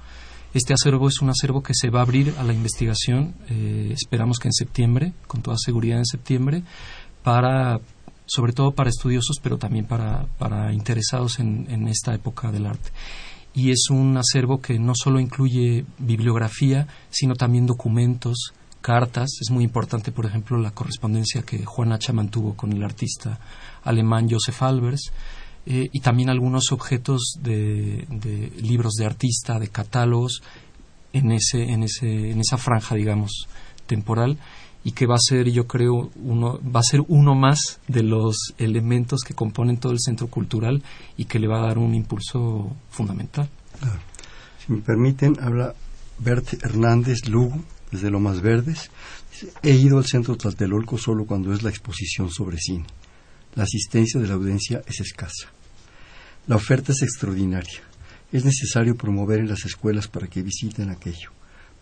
Este 0.52 0.72
acervo 0.72 1.08
es 1.08 1.20
un 1.20 1.30
acervo 1.30 1.62
que 1.62 1.72
se 1.74 1.90
va 1.90 2.00
a 2.00 2.02
abrir 2.02 2.34
a 2.38 2.44
la 2.44 2.52
investigación, 2.52 3.34
eh, 3.48 3.90
esperamos 3.92 4.38
que 4.38 4.48
en 4.48 4.52
septiembre, 4.52 5.12
con 5.26 5.42
toda 5.42 5.56
seguridad 5.58 5.98
en 5.98 6.06
septiembre, 6.06 6.62
para, 7.24 7.80
sobre 8.26 8.52
todo 8.52 8.72
para 8.72 8.90
estudiosos, 8.90 9.38
pero 9.42 9.58
también 9.58 9.86
para, 9.86 10.26
para 10.38 10.72
interesados 10.72 11.40
en, 11.40 11.66
en 11.70 11.88
esta 11.88 12.14
época 12.14 12.52
del 12.52 12.66
arte. 12.66 12.90
Y 13.54 13.70
es 13.70 13.88
un 13.90 14.16
acervo 14.16 14.60
que 14.60 14.78
no 14.78 14.94
solo 14.96 15.20
incluye 15.20 15.84
bibliografía, 15.98 16.88
sino 17.10 17.34
también 17.34 17.66
documentos, 17.66 18.52
cartas. 18.80 19.38
Es 19.40 19.50
muy 19.50 19.64
importante, 19.64 20.12
por 20.12 20.26
ejemplo, 20.26 20.58
la 20.58 20.72
correspondencia 20.72 21.42
que 21.42 21.64
Juan 21.64 21.92
Hacha 21.92 22.12
mantuvo 22.12 22.54
con 22.54 22.72
el 22.72 22.82
artista 22.82 23.38
alemán 23.84 24.28
Joseph 24.28 24.62
Albers. 24.62 25.12
Eh, 25.66 25.88
y 25.92 26.00
también 26.00 26.28
algunos 26.28 26.72
objetos 26.72 27.38
de, 27.40 28.06
libros 28.60 28.94
de 28.94 29.06
artista, 29.06 29.58
de 29.58 29.68
catálogos, 29.68 30.42
en, 31.14 31.32
ese, 31.32 31.62
en, 31.62 31.84
ese, 31.84 32.32
en 32.32 32.40
esa 32.40 32.58
franja, 32.58 32.94
digamos, 32.94 33.48
temporal, 33.86 34.36
y 34.84 34.92
que 34.92 35.06
va 35.06 35.14
a 35.14 35.18
ser, 35.18 35.50
yo 35.50 35.66
creo, 35.66 36.10
uno, 36.16 36.60
va 36.62 36.80
a 36.80 36.88
ser 36.88 37.00
uno 37.08 37.34
más 37.34 37.80
de 37.88 38.02
los 38.02 38.54
elementos 38.58 39.22
que 39.26 39.34
componen 39.34 39.78
todo 39.78 39.92
el 39.92 39.98
centro 39.98 40.26
cultural 40.26 40.82
y 41.16 41.24
que 41.24 41.38
le 41.38 41.48
va 41.48 41.58
a 41.58 41.66
dar 41.66 41.78
un 41.78 41.94
impulso 41.94 42.70
fundamental. 42.90 43.48
Si 44.64 44.72
me 44.72 44.82
permiten, 44.82 45.38
habla 45.40 45.74
Bert 46.18 46.62
Hernández 46.62 47.28
Lugo, 47.28 47.64
desde 47.90 48.10
lo 48.10 48.20
más 48.20 48.42
verdes. 48.42 48.90
He 49.62 49.72
ido 49.72 49.98
al 49.98 50.04
centro 50.04 50.36
Tlatelolco 50.36 50.98
solo 50.98 51.24
cuando 51.24 51.52
es 51.54 51.62
la 51.62 51.70
exposición 51.70 52.30
sobre 52.30 52.58
cine. 52.58 52.84
La 53.54 53.64
asistencia 53.64 54.20
de 54.20 54.28
la 54.28 54.34
audiencia 54.34 54.82
es 54.86 55.00
escasa. 55.00 55.48
La 56.46 56.56
oferta 56.56 56.92
es 56.92 57.02
extraordinaria. 57.02 57.80
Es 58.32 58.44
necesario 58.44 58.96
promover 58.96 59.40
en 59.40 59.48
las 59.48 59.64
escuelas 59.64 60.08
para 60.08 60.26
que 60.26 60.42
visiten 60.42 60.90
aquello. 60.90 61.30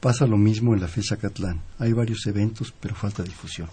Pasa 0.03 0.27
lo 0.27 0.37
mismo 0.37 0.75
en 0.75 0.81
la 0.81 0.89
FESA 0.89 1.17
Catlán. 1.17 1.63
Hay 1.79 1.93
varios 1.93 2.27
eventos, 2.27 2.75
pero 2.81 2.93
falta 2.93 3.23
difusión. 3.23 3.69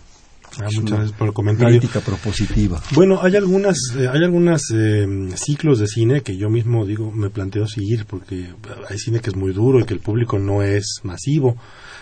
Ah, 0.60 0.66
muchas 0.76 0.92
gracias 0.92 1.12
por 1.14 1.28
el 1.28 1.34
comentario. 1.34 1.80
Crítica 1.80 2.02
propositiva. 2.02 2.80
Bueno, 2.92 3.20
hay 3.24 3.36
algunas, 3.36 3.80
eh, 3.98 4.08
hay 4.08 4.24
algunas 4.24 4.62
eh, 4.72 5.08
ciclos 5.34 5.80
de 5.80 5.88
cine 5.88 6.22
que 6.22 6.38
yo 6.38 6.52
mismo 6.52 6.86
digo 6.86 7.12
me 7.12 7.32
planteo 7.32 7.68
seguir 7.68 8.06
porque 8.06 8.54
hay 8.88 9.00
cine 9.00 9.22
que 9.22 9.32
es 9.32 9.36
muy 9.36 9.54
duro 9.54 9.80
y 9.80 9.86
que 9.86 9.96
el 9.96 10.02
público 10.02 10.38
no 10.38 10.62
es 10.62 11.00
masivo. 11.02 11.58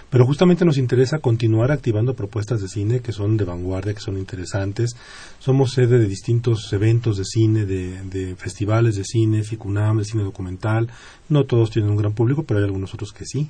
Pero 0.09 0.25
justamente 0.25 0.63
nos 0.63 0.77
interesa 0.77 1.19
continuar 1.19 1.71
activando 1.71 2.13
propuestas 2.13 2.61
de 2.61 2.69
cine 2.69 3.01
que 3.01 3.11
son 3.11 3.35
de 3.35 3.43
vanguardia, 3.43 3.93
que 3.93 3.99
son 3.99 4.17
interesantes. 4.17 4.95
Somos 5.39 5.73
sede 5.73 5.99
de 5.99 6.07
distintos 6.07 6.71
eventos 6.71 7.17
de 7.17 7.25
cine, 7.25 7.65
de, 7.65 8.35
festivales 8.37 8.95
de 8.95 9.03
cine, 9.03 9.43
FICUNAM, 9.43 9.97
de 9.97 10.05
cine 10.05 10.23
documental. 10.23 10.89
No 11.27 11.43
todos 11.43 11.71
tienen 11.71 11.91
un 11.91 11.97
gran 11.97 12.13
público, 12.13 12.43
pero 12.43 12.59
hay 12.59 12.65
algunos 12.65 12.93
otros 12.93 13.11
que 13.11 13.25
sí. 13.25 13.49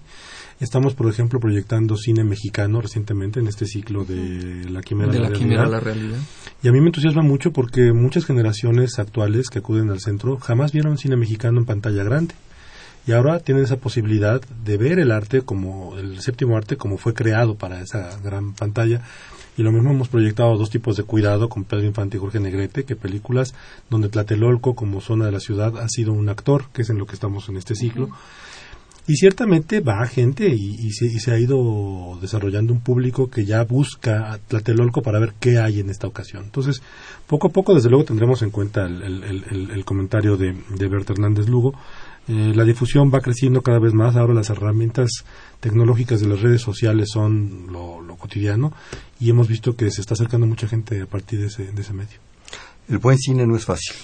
Estamos, 0.59 0.95
por 0.95 1.07
ejemplo, 1.07 1.39
proyectando 1.39 1.95
cine 1.95 2.23
mexicano 2.23 2.81
recientemente 2.81 3.39
en 3.39 3.47
este 3.47 3.67
ciclo 3.67 4.03
de 4.03 4.67
La 4.71 4.81
Quimera, 4.81 5.11
de 5.11 5.19
la, 5.19 5.29
realidad. 5.29 5.69
la 5.69 5.79
realidad. 5.79 6.17
Y 6.63 6.67
a 6.69 6.71
mí 6.71 6.79
me 6.81 6.87
entusiasma 6.87 7.21
mucho 7.21 7.51
porque 7.51 7.93
muchas 7.93 8.25
generaciones 8.25 8.97
actuales 8.97 9.49
que 9.49 9.59
acuden 9.59 9.91
al 9.91 9.99
centro 9.99 10.37
jamás 10.37 10.71
vieron 10.71 10.97
cine 10.97 11.17
mexicano 11.17 11.59
en 11.59 11.65
pantalla 11.65 12.03
grande 12.03 12.33
y 13.07 13.13
ahora 13.13 13.39
tienen 13.39 13.63
esa 13.63 13.77
posibilidad 13.77 14.41
de 14.41 14.77
ver 14.77 14.99
el 14.99 15.11
arte 15.11 15.41
como 15.41 15.97
el 15.97 16.19
séptimo 16.19 16.57
arte 16.57 16.75
como 16.75 16.97
fue 16.97 17.13
creado 17.13 17.55
para 17.55 17.81
esa 17.81 18.19
gran 18.19 18.53
pantalla. 18.53 19.01
Y 19.57 19.63
lo 19.63 19.71
mismo 19.71 19.91
hemos 19.91 20.09
proyectado 20.09 20.55
dos 20.57 20.69
tipos 20.69 20.97
de 20.97 21.03
cuidado 21.03 21.49
con 21.49 21.63
Pedro 21.63 21.85
Infante 21.85 22.17
y 22.17 22.19
Jorge 22.19 22.39
Negrete 22.39 22.83
que 22.83 22.95
películas 22.95 23.55
donde 23.89 24.09
Tlatelolco 24.09 24.75
como 24.75 25.01
zona 25.01 25.25
de 25.25 25.31
la 25.31 25.39
ciudad 25.39 25.77
ha 25.77 25.87
sido 25.87 26.11
un 26.11 26.29
actor 26.29 26.65
que 26.73 26.83
es 26.83 26.89
en 26.89 26.99
lo 26.99 27.07
que 27.07 27.13
estamos 27.13 27.47
en 27.49 27.57
este 27.57 27.75
ciclo 27.75 28.09
y 29.07 29.15
ciertamente 29.15 29.79
va 29.79 30.05
gente 30.05 30.49
y, 30.49 30.91
se, 30.91 31.31
ha 31.31 31.39
ido 31.39 32.17
desarrollando 32.19 32.73
un 32.73 32.81
público 32.81 33.29
que 33.29 33.45
ya 33.45 33.63
busca 33.63 34.33
a 34.33 34.37
Tlatelolco 34.37 35.01
para 35.01 35.17
ver 35.17 35.33
qué 35.39 35.59
hay 35.59 35.79
en 35.79 35.89
esta 35.89 36.07
ocasión. 36.07 36.43
Entonces, 36.43 36.81
poco 37.25 37.47
a 37.47 37.51
poco, 37.51 37.73
desde 37.73 37.89
luego, 37.89 38.03
tendremos 38.03 38.41
en 38.41 38.49
cuenta 38.49 38.85
el, 38.85 39.83
comentario 39.85 40.35
de, 40.35 40.57
de 40.77 40.87
Bert 40.89 41.09
Hernández 41.09 41.47
Lugo, 41.47 41.73
eh, 42.27 42.53
la 42.53 42.65
difusión 42.65 43.09
va 43.13 43.21
creciendo 43.21 43.61
cada 43.61 43.79
vez 43.79 43.93
más. 43.93 44.15
Ahora 44.15 44.33
las 44.33 44.49
herramientas 44.49 45.09
tecnológicas 45.59 46.19
de 46.19 46.27
las 46.27 46.41
redes 46.41 46.61
sociales 46.61 47.09
son 47.11 47.67
lo, 47.71 48.05
cotidiano 48.17 48.73
y 49.19 49.29
hemos 49.29 49.47
visto 49.47 49.75
que 49.75 49.91
se 49.91 50.01
está 50.01 50.15
acercando 50.15 50.47
mucha 50.47 50.67
gente 50.67 50.99
a 51.01 51.05
partir 51.05 51.39
de 51.39 51.47
ese, 51.47 51.71
de 51.71 51.81
ese 51.81 51.93
medio. 51.93 52.17
El 52.89 52.97
buen 52.97 53.17
cine 53.17 53.45
no 53.45 53.55
es 53.55 53.63
fácil. 53.63 53.95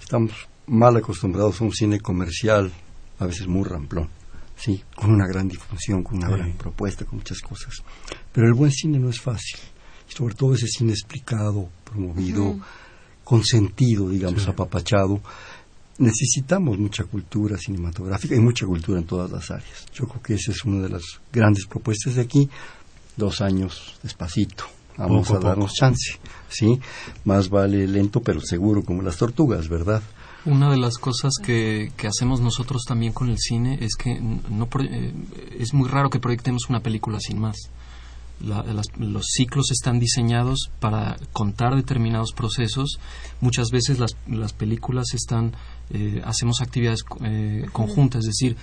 Estamos 0.00 0.32
mal 0.66 0.96
acostumbrados 0.96 1.60
a 1.60 1.64
un 1.64 1.72
cine 1.72 2.00
comercial, 2.00 2.72
a 3.18 3.26
veces 3.26 3.46
muy 3.46 3.62
ramplón, 3.62 4.08
sí, 4.56 4.82
con 4.94 5.12
una 5.12 5.26
gran 5.26 5.48
difusión, 5.48 6.02
con 6.02 6.18
una 6.18 6.28
gran 6.28 6.52
propuesta, 6.54 7.04
con 7.04 7.18
muchas 7.18 7.40
cosas. 7.40 7.74
Pero 8.32 8.48
el 8.48 8.54
buen 8.54 8.72
cine 8.72 8.98
no 8.98 9.08
es 9.08 9.20
fácil, 9.20 9.60
sobre 10.08 10.34
todo 10.34 10.54
ese 10.54 10.66
cine 10.66 10.92
explicado, 10.92 11.68
promovido, 11.84 12.58
con 13.28 13.44
sentido, 13.44 14.08
digamos, 14.08 14.48
apapachado. 14.48 15.20
Necesitamos 15.98 16.78
mucha 16.78 17.04
cultura 17.04 17.58
cinematográfica 17.58 18.36
y 18.36 18.40
mucha 18.40 18.66
cultura 18.66 19.00
en 19.00 19.06
todas 19.06 19.30
las 19.30 19.50
áreas. 19.50 19.86
Yo 19.92 20.06
creo 20.06 20.22
que 20.22 20.34
esa 20.34 20.52
es 20.52 20.64
una 20.64 20.82
de 20.82 20.90
las 20.90 21.02
grandes 21.32 21.66
propuestas 21.66 22.14
de 22.14 22.22
aquí. 22.22 22.48
Dos 23.16 23.40
años 23.40 23.98
despacito, 24.02 24.64
vamos 24.96 25.28
a 25.32 25.40
darnos 25.40 25.74
chance, 25.74 26.18
¿sí? 26.48 26.78
Más 27.24 27.48
vale 27.48 27.86
lento 27.88 28.20
pero 28.20 28.40
seguro, 28.40 28.84
como 28.84 29.02
las 29.02 29.16
tortugas, 29.16 29.68
¿verdad? 29.68 30.02
Una 30.44 30.70
de 30.70 30.76
las 30.76 30.98
cosas 30.98 31.32
que, 31.42 31.92
que 31.96 32.06
hacemos 32.06 32.40
nosotros 32.40 32.84
también 32.86 33.12
con 33.12 33.28
el 33.28 33.38
cine 33.38 33.78
es 33.80 33.96
que 33.96 34.20
no 34.20 34.68
eh, 34.80 35.12
es 35.58 35.74
muy 35.74 35.88
raro 35.88 36.10
que 36.10 36.20
proyectemos 36.20 36.70
una 36.70 36.80
película 36.80 37.18
sin 37.20 37.40
más. 37.40 37.56
los 38.40 39.26
ciclos 39.26 39.72
están 39.72 39.98
diseñados 39.98 40.70
para 40.78 41.16
contar 41.32 41.74
determinados 41.74 42.32
procesos. 42.32 42.98
Muchas 43.40 43.70
veces 43.70 43.98
las, 43.98 44.12
las 44.28 44.52
películas 44.52 45.12
están, 45.12 45.54
eh, 45.90 46.22
hacemos 46.24 46.60
actividades 46.60 47.04
eh, 47.22 47.66
conjuntas, 47.72 48.20
es 48.20 48.26
decir, 48.26 48.56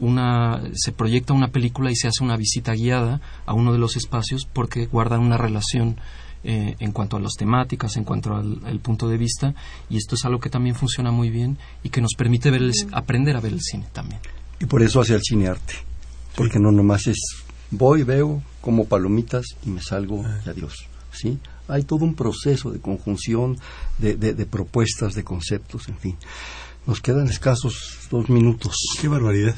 una, 0.00 0.62
se 0.74 0.92
proyecta 0.92 1.34
una 1.34 1.48
película 1.48 1.90
y 1.90 1.96
se 1.96 2.08
hace 2.08 2.24
una 2.24 2.36
visita 2.36 2.72
guiada 2.72 3.20
a 3.44 3.52
uno 3.52 3.72
de 3.72 3.78
los 3.78 3.96
espacios 3.96 4.46
porque 4.50 4.86
guardan 4.86 5.20
una 5.20 5.36
relación 5.36 5.96
eh, 6.44 6.76
en 6.78 6.92
cuanto 6.92 7.16
a 7.16 7.20
las 7.20 7.34
temáticas, 7.34 7.96
en 7.96 8.04
cuanto 8.04 8.34
al, 8.34 8.80
punto 8.80 9.08
de 9.08 9.18
vista, 9.18 9.54
y 9.90 9.96
esto 9.96 10.14
es 10.14 10.24
algo 10.24 10.40
que 10.40 10.48
también 10.48 10.74
funciona 10.74 11.10
muy 11.10 11.30
bien 11.30 11.58
y 11.82 11.90
que 11.90 12.00
nos 12.00 12.14
permite 12.14 12.50
ver 12.50 12.62
aprender 12.92 13.36
a 13.36 13.40
ver 13.40 13.52
el 13.52 13.60
cine 13.60 13.86
también. 13.92 14.20
Y 14.60 14.66
por 14.66 14.82
eso 14.82 15.00
hace 15.00 15.14
el 15.14 15.22
cine 15.22 15.48
arte, 15.48 15.74
porque 16.34 16.58
no 16.58 16.70
nomás 16.70 17.06
es 17.06 17.18
voy, 17.70 18.02
veo, 18.02 18.42
como 18.60 18.86
palomitas 18.86 19.44
y 19.66 19.70
me 19.70 19.82
salgo 19.82 20.22
ah. 20.24 20.40
y 20.46 20.50
adiós, 20.50 20.74
¿sí? 21.12 21.38
Hay 21.68 21.84
todo 21.84 22.04
un 22.04 22.14
proceso 22.14 22.70
de 22.70 22.80
conjunción 22.80 23.58
de, 23.98 24.16
de 24.16 24.46
propuestas, 24.46 25.14
de 25.14 25.24
conceptos, 25.24 25.88
en 25.88 25.98
fin. 25.98 26.16
Nos 26.86 27.00
quedan 27.00 27.28
escasos 27.28 28.08
dos 28.10 28.30
minutos. 28.30 28.74
¡Qué 29.00 29.08
barbaridad! 29.08 29.54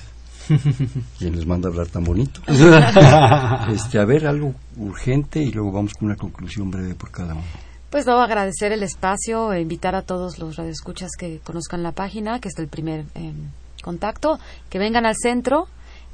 ¿Quién 1.18 1.36
les 1.36 1.46
manda 1.46 1.68
a 1.68 1.72
hablar 1.72 1.86
tan 1.86 2.04
bonito? 2.04 2.40
este, 3.72 3.98
a 3.98 4.04
ver, 4.04 4.26
algo 4.26 4.54
urgente 4.76 5.40
y 5.40 5.52
luego 5.52 5.72
vamos 5.72 5.94
con 5.94 6.06
una 6.06 6.16
conclusión 6.16 6.70
breve 6.70 6.94
por 6.94 7.10
cada 7.10 7.34
uno. 7.34 7.44
Pues 7.90 8.06
no, 8.06 8.20
agradecer 8.20 8.72
el 8.72 8.82
espacio 8.82 9.52
e 9.52 9.60
invitar 9.60 9.94
a 9.94 10.02
todos 10.02 10.38
los 10.38 10.56
radioescuchas 10.56 11.10
que 11.18 11.40
conozcan 11.42 11.82
la 11.82 11.92
página, 11.92 12.40
que 12.40 12.48
es 12.48 12.58
el 12.58 12.68
primer 12.68 13.04
em, 13.14 13.50
contacto, 13.82 14.38
que 14.68 14.78
vengan 14.78 15.06
al 15.06 15.16
centro. 15.20 15.66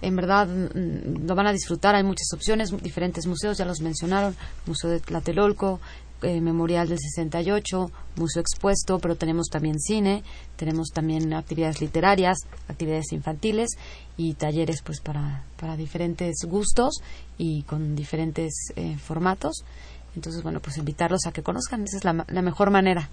En 0.03 0.17
verdad 0.17 0.47
mm, 0.47 1.27
lo 1.27 1.35
van 1.35 1.47
a 1.47 1.53
disfrutar, 1.53 1.95
hay 1.95 2.03
muchas 2.03 2.33
opciones, 2.33 2.71
diferentes 2.83 3.27
museos, 3.27 3.59
ya 3.59 3.65
los 3.65 3.81
mencionaron, 3.81 4.37
Museo 4.67 4.91
de 4.91 5.01
Tlatelolco, 5.01 5.81
eh, 6.23 6.41
Memorial 6.41 6.89
del 6.89 6.99
68, 6.99 7.91
Museo 8.17 8.41
Expuesto, 8.41 8.99
pero 8.99 9.17
tenemos 9.17 9.49
también 9.49 9.79
cine, 9.79 10.25
tenemos 10.57 10.89
también 10.89 11.35
actividades 11.35 11.83
literarias, 11.83 12.39
actividades 12.69 13.13
infantiles 13.13 13.71
y 14.17 14.33
talleres 14.33 14.81
pues 14.81 15.01
para, 15.01 15.45
para 15.59 15.77
diferentes 15.77 16.37
gustos 16.47 17.03
y 17.37 17.65
con 17.65 17.95
diferentes 17.95 18.73
eh, 18.77 18.97
formatos. 18.97 19.65
Entonces, 20.17 20.43
bueno, 20.43 20.61
pues 20.61 20.79
invitarlos 20.79 21.27
a 21.27 21.33
que 21.33 21.43
conozcan, 21.43 21.85
esa 21.85 21.99
es 21.99 22.05
la, 22.05 22.43
mejor 22.43 22.71
manera. 22.71 23.11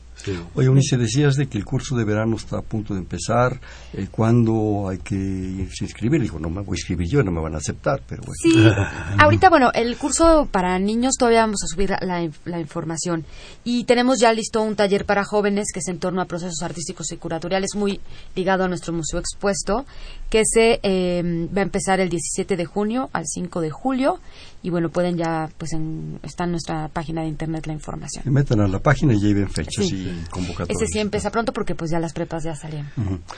Oye, 0.56 0.70
Unice, 0.70 0.98
decías 0.98 1.36
de 1.36 1.48
que 1.48 1.58
el 1.58 1.66
curso 1.66 1.98
de 1.98 2.06
verano 2.06 2.38
está 2.38 2.60
a 2.60 2.62
punto 2.62 2.94
de 2.94 3.02
empezar, 3.02 3.60
eh, 3.92 4.08
¿cuándo 4.10 4.88
hay 4.90 5.00
que 5.00 5.16
inscribir? 5.16 6.22
Dijo, 6.22 6.40
no 6.40 6.50
me 6.50 6.62
voy 6.62 6.76
a 6.76 6.80
inscribir 6.80 7.10
yo, 7.10 7.22
no 7.22 7.32
me 7.32 7.42
van 7.42 7.56
a 7.56 7.58
aceptar, 7.58 8.02
pero 8.08 8.24
bueno. 8.24 8.36
Sí, 8.42 8.66
ahorita, 9.20 9.50
bueno, 9.50 9.70
el 9.74 9.98
curso 9.98 10.48
para 10.50 10.80
niños 10.80 11.16
todavía 11.20 11.42
vamos 11.42 11.62
a 11.64 11.68
subir 11.68 11.90
la, 11.90 12.30
la, 12.46 12.60
información 12.60 13.26
y 13.66 13.84
tenemos 13.84 14.20
ya 14.20 14.32
listo 14.32 14.62
un 14.62 14.78
taller 14.78 15.06
para 15.06 15.26
jóvenes 15.26 15.68
que 15.74 15.80
es 15.80 15.88
en 15.90 16.00
torno 16.00 16.22
a 16.22 16.26
procesos 16.26 16.62
artísticos 16.64 17.12
y 17.12 17.18
curatoriales, 17.18 17.76
muy 17.76 18.00
ligado 18.34 18.64
a 18.64 18.70
nuestro 18.70 18.94
museo 18.94 19.20
expuesto, 19.20 19.86
que 20.30 20.44
se 20.46 20.80
eh, 20.84 21.50
va 21.56 21.60
a 21.60 21.64
empezar 21.64 22.00
el 22.00 22.08
17 22.08 22.56
de 22.56 22.66
junio 22.66 23.10
al 23.12 23.26
5 23.28 23.60
de 23.60 23.72
julio 23.72 24.20
y 24.64 24.70
bueno, 24.70 24.90
pueden 24.90 25.18
ya, 25.18 25.50
pues 25.58 25.74
en, 25.74 26.20
está 26.24 26.46
en 26.46 26.52
nuestra 26.52 26.88
página 26.88 27.22
de 27.22 27.28
internet 27.28 27.68
la 27.68 27.74
información. 27.74 28.24
Se 28.24 28.32
metan 28.32 28.62
a 28.62 28.68
la 28.68 28.80
página 28.80 29.14
y 29.14 29.20
lleven 29.20 29.50
fechas 29.50 29.92
y 29.92 30.24
convocatorias. 30.30 30.82
Ese 30.82 30.88
sí 30.88 31.00
empieza 31.00 31.30
pronto 31.32 31.52
porque 31.52 31.76
pues 31.76 31.92
ya 31.92 32.00
las 32.00 32.14
prepas 32.14 32.46
ya 32.46 32.56
salían. 32.56 32.90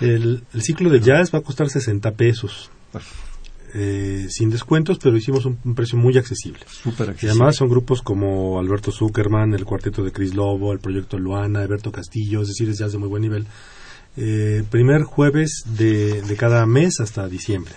el, 0.02 0.44
ciclo 0.60 0.92
de 0.92 1.00
jazz 1.00 1.34
va 1.34 1.40
a 1.40 1.42
costar 1.42 1.68
60 1.68 2.12
pesos. 2.12 2.70
Eh, 3.74 4.28
sin 4.30 4.52
descuentos, 4.52 5.00
pero 5.02 5.18
hicimos 5.18 5.46
un, 5.46 5.58
precio 5.74 5.98
muy 5.98 6.16
accesible. 6.16 6.62
Súper 6.68 7.10
accesible. 7.10 7.34
Y 7.34 7.36
además 7.36 7.56
son 7.56 7.70
grupos 7.70 8.04
como 8.04 8.60
Alberto 8.60 8.92
Zuckerman, 8.92 9.54
el 9.54 9.66
cuarteto 9.66 10.04
de 10.04 10.12
Cris 10.12 10.36
Lobo, 10.36 10.72
el 10.72 10.80
proyecto 10.80 11.18
Luana, 11.18 11.62
Alberto 11.62 11.92
Castillo, 11.92 12.44
es 12.44 12.50
decir, 12.50 12.70
es 12.70 12.78
jazz 12.78 12.92
de 12.92 13.00
muy 13.00 13.10
buen 13.10 13.24
nivel. 13.24 13.48
Eh, 14.16 14.64
primer 14.70 15.04
jueves 15.04 15.64
de, 15.66 16.22
de 16.22 16.36
cada 16.38 16.66
mes 16.68 17.02
hasta 17.02 17.28
diciembre 17.28 17.74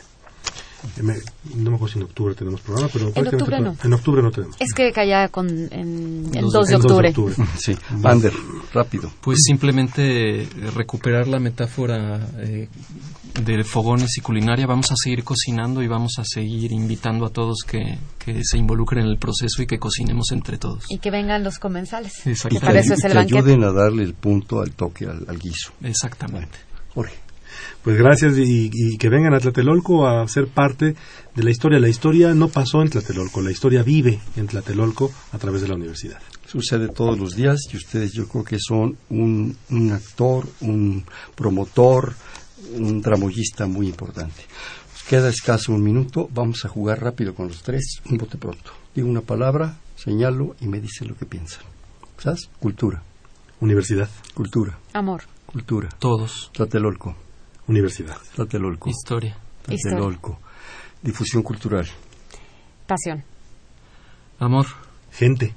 no 1.03 1.70
me 1.70 1.76
acuerdo 1.76 1.89
si 1.89 1.99
en 1.99 2.05
octubre 2.05 2.35
tenemos 2.35 2.61
programa, 2.61 2.89
pero 2.93 3.12
en 3.14 3.26
octubre 3.26 3.61
no. 3.61 3.76
En 3.83 3.93
octubre 3.93 4.22
no 4.22 4.31
tenemos. 4.31 4.57
Es 4.61 4.72
que 4.72 4.93
caía 4.93 5.29
con, 5.29 5.49
en, 5.49 6.31
el 6.33 6.45
2 6.45 6.68
de 6.68 6.76
octubre. 6.76 7.14
sí, 7.59 7.76
Bander, 7.91 8.33
rápido. 8.72 9.11
Pues 9.20 9.39
simplemente 9.45 10.49
recuperar 10.74 11.26
la 11.26 11.39
metáfora 11.39 12.29
eh, 12.39 12.68
de 13.45 13.64
fogones 13.64 14.16
y 14.18 14.20
culinaria. 14.20 14.66
Vamos 14.66 14.91
a 14.91 14.95
seguir 14.97 15.24
cocinando 15.24 15.83
y 15.83 15.89
vamos 15.89 16.14
a 16.18 16.24
seguir 16.24 16.72
invitando 16.72 17.26
a 17.26 17.31
todos 17.31 17.62
que, 17.66 17.99
que 18.18 18.43
se 18.45 18.59
involucren 18.59 19.05
en 19.05 19.11
el 19.11 19.18
proceso 19.18 19.62
y 19.62 19.66
que 19.66 19.79
cocinemos 19.79 20.31
entre 20.33 20.59
todos. 20.59 20.85
Y 20.89 20.99
que 20.99 21.11
vengan 21.11 21.43
los 21.43 21.59
comensales. 21.59 22.26
Exactamente. 22.26 22.95
Y 22.95 23.01
que, 23.01 23.18
ayuden 23.18 23.64
a 23.64 23.72
darle 23.72 24.05
el 24.05 24.14
punto 24.14 24.61
al 24.61 24.72
toque 24.72 25.07
al, 25.07 25.24
al 25.29 25.39
guiso. 25.39 25.72
Exactamente. 25.83 26.59
Jorge. 26.95 27.28
Pues 27.89 27.97
gracias 27.97 28.34
y, 28.36 28.99
que 28.99 29.09
vengan 29.09 29.32
a 29.32 29.41
Tlatelolco 29.41 30.07
a 30.07 30.28
ser 30.28 30.49
parte 30.49 30.95
de 31.34 31.43
la 31.43 31.49
historia. 31.49 31.78
La 31.78 31.89
historia 31.89 32.34
no 32.34 32.49
pasó 32.49 32.82
en 32.82 32.91
Tlatelolco, 32.91 33.41
la 33.41 33.51
historia 33.51 33.82
vive 33.82 34.20
en 34.36 34.47
Tlatelolco 34.47 35.11
a 35.32 35.39
través 35.39 35.62
de 35.62 35.68
la 35.68 35.76
universidad. 35.76 36.20
Sucede 36.45 36.89
todos 36.89 37.18
los 37.18 37.34
días 37.34 37.61
y 37.72 37.78
ustedes 37.78 38.12
yo 38.12 38.28
creo 38.28 38.45
que 38.45 38.59
son 38.61 38.99
un, 39.09 39.57
actor, 39.91 40.47
un 40.61 41.03
promotor, 41.34 42.12
un 42.74 43.01
tramoyista 43.01 43.64
muy 43.64 43.89
importante. 43.89 44.43
queda 45.09 45.30
escaso 45.30 45.72
un 45.72 45.82
minuto, 45.82 46.28
vamos 46.30 46.66
a 46.66 46.68
jugar 46.68 47.01
rápido 47.01 47.34
con 47.34 47.49
los 47.49 47.62
tres, 47.62 48.03
un 48.11 48.18
bote 48.18 48.36
pronto. 48.36 48.70
Digo 48.95 49.09
una 49.09 49.22
palabra, 49.22 49.78
señalo 49.97 50.57
y 50.61 50.66
me 50.66 50.78
dicen 50.78 51.09
lo 51.09 51.16
que 51.16 51.24
piensan. 51.24 51.64
¿Sabes? 52.18 52.51
Cultura. 52.61 53.03
Universidad. 53.61 54.11
Cultura. 54.34 54.78
Amor. 54.93 55.22
Cultura. 55.47 55.89
Todos. 55.99 56.51
Tlatelolco. 56.53 57.28
Universidad. 57.69 58.16
Tlatelolco. 58.35 58.89
Historia. 58.89 59.37
Tlatelolco. 59.62 60.39
Difusión 61.03 61.43
cultural. 61.43 61.87
Pasión. 62.87 63.23
Amor. 64.39 64.66
Gente. 65.12 65.55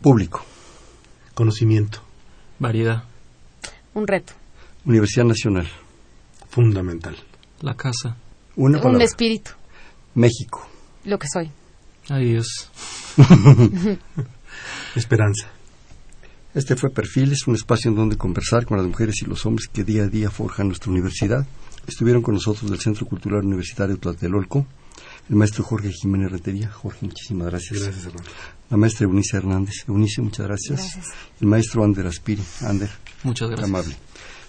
Público. 0.00 0.44
Conocimiento. 1.34 2.00
Variedad. 2.58 3.02
Un 3.94 4.06
reto. 4.06 4.32
Universidad 4.84 5.24
Nacional. 5.26 5.68
Fundamental. 6.48 7.16
La 7.60 7.74
casa. 7.74 8.16
Una 8.56 8.78
palabra. 8.78 8.98
Un 8.98 9.02
espíritu. 9.02 9.50
México. 10.14 10.68
Lo 11.04 11.18
que 11.18 11.26
soy. 11.26 11.50
Adiós. 12.08 12.70
Esperanza. 14.94 15.48
Este 16.54 16.76
fue 16.76 16.90
Perfiles, 16.90 17.48
un 17.48 17.56
espacio 17.56 17.90
en 17.90 17.96
donde 17.96 18.16
conversar 18.16 18.64
con 18.64 18.78
las 18.78 18.86
mujeres 18.86 19.16
y 19.22 19.26
los 19.26 19.44
hombres 19.44 19.68
que 19.72 19.82
día 19.82 20.04
a 20.04 20.08
día 20.08 20.30
forjan 20.30 20.68
nuestra 20.68 20.92
universidad. 20.92 21.44
Estuvieron 21.88 22.22
con 22.22 22.34
nosotros 22.34 22.70
del 22.70 22.80
Centro 22.80 23.06
Cultural 23.06 23.44
Universitario 23.44 23.98
Tlatelolco, 23.98 24.64
el 25.28 25.36
maestro 25.36 25.64
Jorge 25.64 25.90
Jiménez 25.90 26.30
Retería. 26.30 26.70
Jorge, 26.70 27.06
muchísimas 27.06 27.48
gracias. 27.48 27.82
Gracias, 27.82 28.06
hermano. 28.06 28.28
La 28.70 28.76
maestra 28.76 29.04
Eunice 29.04 29.36
Hernández. 29.36 29.74
Eunice, 29.88 30.22
muchas 30.22 30.46
gracias. 30.46 30.98
El 31.40 31.48
maestro 31.48 31.82
Ander 31.82 32.06
Aspiri. 32.06 32.42
Ander. 32.60 32.90
Muchas 33.24 33.48
gracias. 33.48 33.68
Amable. 33.68 33.96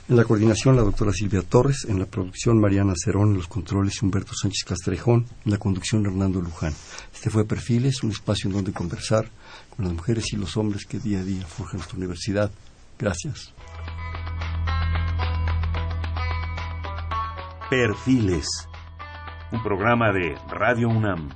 En 0.07 0.17
la 0.17 0.23
coordinación, 0.23 0.75
la 0.75 0.83
doctora 0.83 1.11
Silvia 1.11 1.41
Torres. 1.41 1.87
En 1.89 1.97
la 1.97 2.05
producción, 2.05 2.59
Mariana 2.61 2.93
Cerón. 2.95 3.31
En 3.31 3.37
los 3.37 3.47
controles, 3.47 4.03
Humberto 4.03 4.33
Sánchez 4.35 4.63
Castrejón. 4.63 5.25
En 5.43 5.51
la 5.51 5.57
conducción, 5.57 6.05
Hernando 6.05 6.39
Luján. 6.41 6.73
Este 7.11 7.31
fue 7.31 7.43
Perfiles, 7.43 8.03
un 8.03 8.11
espacio 8.11 8.47
en 8.47 8.55
donde 8.55 8.71
conversar 8.71 9.27
con 9.75 9.85
las 9.85 9.93
mujeres 9.95 10.31
y 10.31 10.35
los 10.35 10.57
hombres 10.57 10.85
que 10.85 10.99
día 10.99 11.21
a 11.21 11.23
día 11.23 11.43
forjan 11.47 11.77
nuestra 11.77 11.97
universidad. 11.97 12.51
Gracias. 12.99 13.51
Perfiles, 17.67 18.45
un 19.51 19.63
programa 19.63 20.13
de 20.13 20.35
Radio 20.51 20.87
UNAM. 20.87 21.29